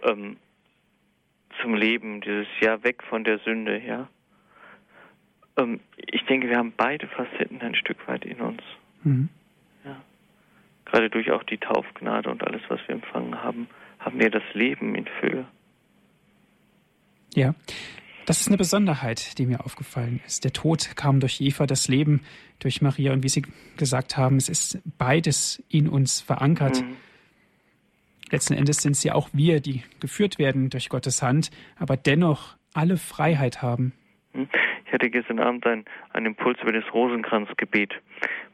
ähm, 0.03 0.37
zum 1.61 1.74
Leben, 1.74 2.20
dieses 2.20 2.49
Ja 2.61 2.82
weg 2.82 3.03
von 3.05 3.24
der 3.24 3.39
Sünde, 3.41 3.80
ja. 3.80 4.09
Ähm, 5.57 5.80
ich 5.97 6.24
denke, 6.24 6.49
wir 6.49 6.59
haben 6.59 6.72
beide 6.76 7.07
Facetten 7.09 7.61
ein 7.61 7.74
Stück 7.74 8.07
weit 8.09 8.24
in 8.24 8.41
uns. 8.41 8.62
Mhm 9.03 9.28
gerade 10.95 11.11
durch 11.11 11.32
auch 11.32 11.43
die 11.43 11.59
Taufgnade 11.59 12.30
und 12.30 12.47
alles, 12.47 12.62
was 12.68 12.78
wir 12.87 12.95
empfangen 12.95 13.43
haben, 13.43 13.68
haben 13.99 14.20
wir 14.20 14.30
das 14.30 14.45
Leben 14.53 14.95
in 14.95 15.07
Fülle. 15.18 15.45
Ja, 17.35 17.55
das 18.26 18.40
ist 18.40 18.48
eine 18.48 18.56
Besonderheit, 18.56 19.38
die 19.38 19.46
mir 19.46 19.64
aufgefallen 19.64 20.20
ist. 20.26 20.44
Der 20.44 20.52
Tod 20.52 20.96
kam 20.96 21.20
durch 21.20 21.40
Eva, 21.40 21.66
das 21.66 21.88
Leben 21.88 22.20
durch 22.58 22.80
Maria. 22.80 23.12
Und 23.12 23.22
wie 23.22 23.28
Sie 23.28 23.42
gesagt 23.76 24.16
haben, 24.16 24.36
es 24.36 24.48
ist 24.48 24.82
beides 24.98 25.62
in 25.68 25.88
uns 25.88 26.20
verankert. 26.20 26.82
Mhm. 26.82 26.96
Letzten 28.30 28.54
Endes 28.54 28.78
sind 28.78 28.92
es 28.92 29.04
ja 29.04 29.14
auch 29.14 29.28
wir, 29.32 29.60
die 29.60 29.82
geführt 30.00 30.38
werden 30.38 30.70
durch 30.70 30.88
Gottes 30.88 31.22
Hand, 31.22 31.50
aber 31.76 31.96
dennoch 31.96 32.56
alle 32.72 32.96
Freiheit 32.96 33.62
haben. 33.62 33.92
Mhm. 34.32 34.48
Ich 34.86 34.92
hatte 34.92 35.10
gestern 35.10 35.40
Abend 35.40 35.66
einen, 35.66 35.84
einen 36.12 36.26
Impuls 36.26 36.58
über 36.62 36.72
das 36.72 36.84
Rosenkranzgebet 36.92 37.92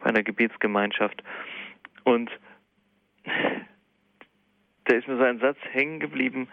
bei 0.01 0.07
einer 0.07 0.23
Gebetsgemeinschaft. 0.23 1.23
Und 2.05 2.31
da 4.85 4.95
ist 4.95 5.07
mir 5.07 5.17
so 5.17 5.23
ein 5.23 5.39
Satz 5.39 5.59
hängen 5.71 6.01
geblieben, 6.01 6.49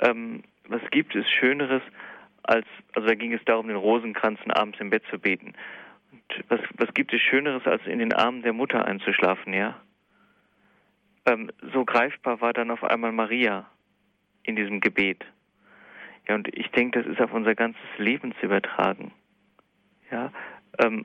ähm, 0.00 0.42
was 0.68 0.80
gibt 0.90 1.14
es 1.14 1.28
Schöneres 1.30 1.82
als, 2.48 2.66
also 2.94 3.08
da 3.08 3.14
ging 3.14 3.32
es 3.32 3.44
darum, 3.44 3.68
den 3.68 3.76
Rosenkranzen 3.76 4.50
abends 4.50 4.78
im 4.80 4.90
Bett 4.90 5.02
zu 5.10 5.18
beten. 5.18 5.54
Und 6.12 6.44
was, 6.48 6.60
was 6.76 6.94
gibt 6.94 7.12
es 7.12 7.20
Schöneres, 7.20 7.66
als 7.66 7.84
in 7.86 7.98
den 7.98 8.12
Armen 8.12 8.42
der 8.42 8.52
Mutter 8.52 8.84
einzuschlafen, 8.84 9.52
ja? 9.52 9.80
Ähm, 11.26 11.50
so 11.72 11.84
greifbar 11.84 12.40
war 12.40 12.52
dann 12.52 12.70
auf 12.70 12.84
einmal 12.84 13.12
Maria 13.12 13.66
in 14.44 14.56
diesem 14.56 14.80
Gebet. 14.80 15.24
Ja, 16.28 16.34
und 16.34 16.48
ich 16.56 16.70
denke, 16.70 17.02
das 17.02 17.12
ist 17.12 17.20
auf 17.20 17.32
unser 17.32 17.54
ganzes 17.54 17.82
Leben 17.98 18.32
zu 18.40 18.46
übertragen. 18.46 19.12
Ja, 20.10 20.32
ähm, 20.78 21.04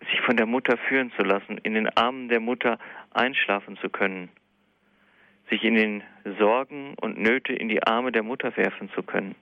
sich 0.00 0.20
von 0.22 0.36
der 0.36 0.46
Mutter 0.46 0.76
führen 0.76 1.12
zu 1.18 1.22
lassen, 1.22 1.58
in 1.58 1.74
den 1.74 1.88
Armen 1.88 2.28
der 2.28 2.40
Mutter 2.40 2.78
einschlafen 3.12 3.76
zu 3.78 3.90
können, 3.90 4.30
sich 5.50 5.62
in 5.64 5.74
den 5.74 6.02
Sorgen 6.38 6.94
und 7.00 7.18
Nöte 7.18 7.52
in 7.52 7.68
die 7.68 7.82
Arme 7.82 8.12
der 8.12 8.22
Mutter 8.22 8.56
werfen 8.56 8.90
zu 8.94 9.02
können. 9.02 9.34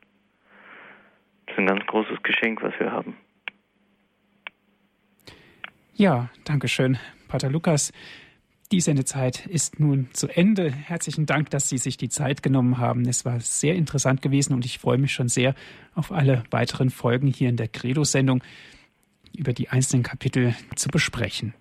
Das 1.47 1.55
ist 1.55 1.59
ein 1.59 1.67
ganz 1.67 1.87
großes 1.87 2.23
Geschenk, 2.23 2.63
was 2.63 2.75
wir 2.79 2.91
haben. 2.91 3.17
Ja, 5.95 6.29
danke 6.45 6.69
schön, 6.69 6.99
Pater 7.29 7.49
Lukas. 7.49 7.93
Die 8.73 8.81
Sendezeit 8.81 9.47
ist 9.47 9.79
nun 9.79 10.09
zu 10.13 10.27
Ende. 10.27 10.73
Herzlichen 10.73 11.25
Dank, 11.25 11.51
dass 11.51 11.69
Sie 11.69 11.79
sich 11.79 11.97
die 11.97 12.09
Zeit 12.09 12.43
genommen 12.43 12.79
haben. 12.79 13.09
Es 13.09 13.25
war 13.25 13.39
sehr 13.39 13.77
interessant 13.77 14.23
gewesen 14.23 14.55
und 14.55 14.65
ich 14.65 14.79
freue 14.81 14.99
mich 14.99 15.13
schon 15.13 15.29
sehr 15.29 15.55
auf 15.95 16.11
alle 16.11 16.43
weiteren 16.51 16.91
Folgen 16.91 17.29
hier 17.29 17.49
in 17.49 17.57
der 17.57 17.69
Credo-Sendung 17.69 18.43
über 19.37 19.53
die 19.53 19.69
einzelnen 19.69 20.03
Kapitel 20.03 20.55
zu 20.75 20.89
besprechen. 20.89 21.55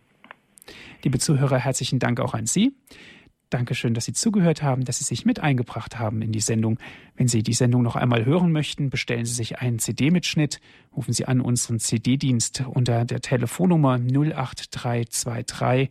Liebe 1.04 1.20
Zuhörer, 1.20 1.60
herzlichen 1.60 2.00
Dank 2.00 2.20
auch 2.20 2.34
an 2.34 2.48
Sie. 2.48 2.74
Dankeschön, 3.56 3.94
dass 3.94 4.04
Sie 4.04 4.12
zugehört 4.12 4.62
haben, 4.64 4.84
dass 4.84 4.98
Sie 4.98 5.06
sich 5.06 5.24
mit 5.24 5.40
eingebracht 5.40 5.98
haben 5.98 6.22
in 6.22 6.34
die 6.34 6.42
Sendung. 6.42 6.78
Wenn 7.16 7.30
Sie 7.30 7.42
die 7.42 7.54
Sendung 7.54 7.84
noch 7.84 7.96
einmal 7.96 8.26
hören 8.26 8.52
möchten, 8.52 8.90
bestellen 8.90 9.24
Sie 9.24 9.34
sich 9.34 9.60
einen 9.60 9.80
CD-Mitschnitt. 9.80 10.60
Rufen 10.94 11.14
Sie 11.14 11.24
an 11.24 11.40
unseren 11.40 11.80
CD-Dienst 11.80 12.66
unter 12.68 13.06
der 13.06 13.22
Telefonnummer 13.22 13.98
08323 13.98 15.90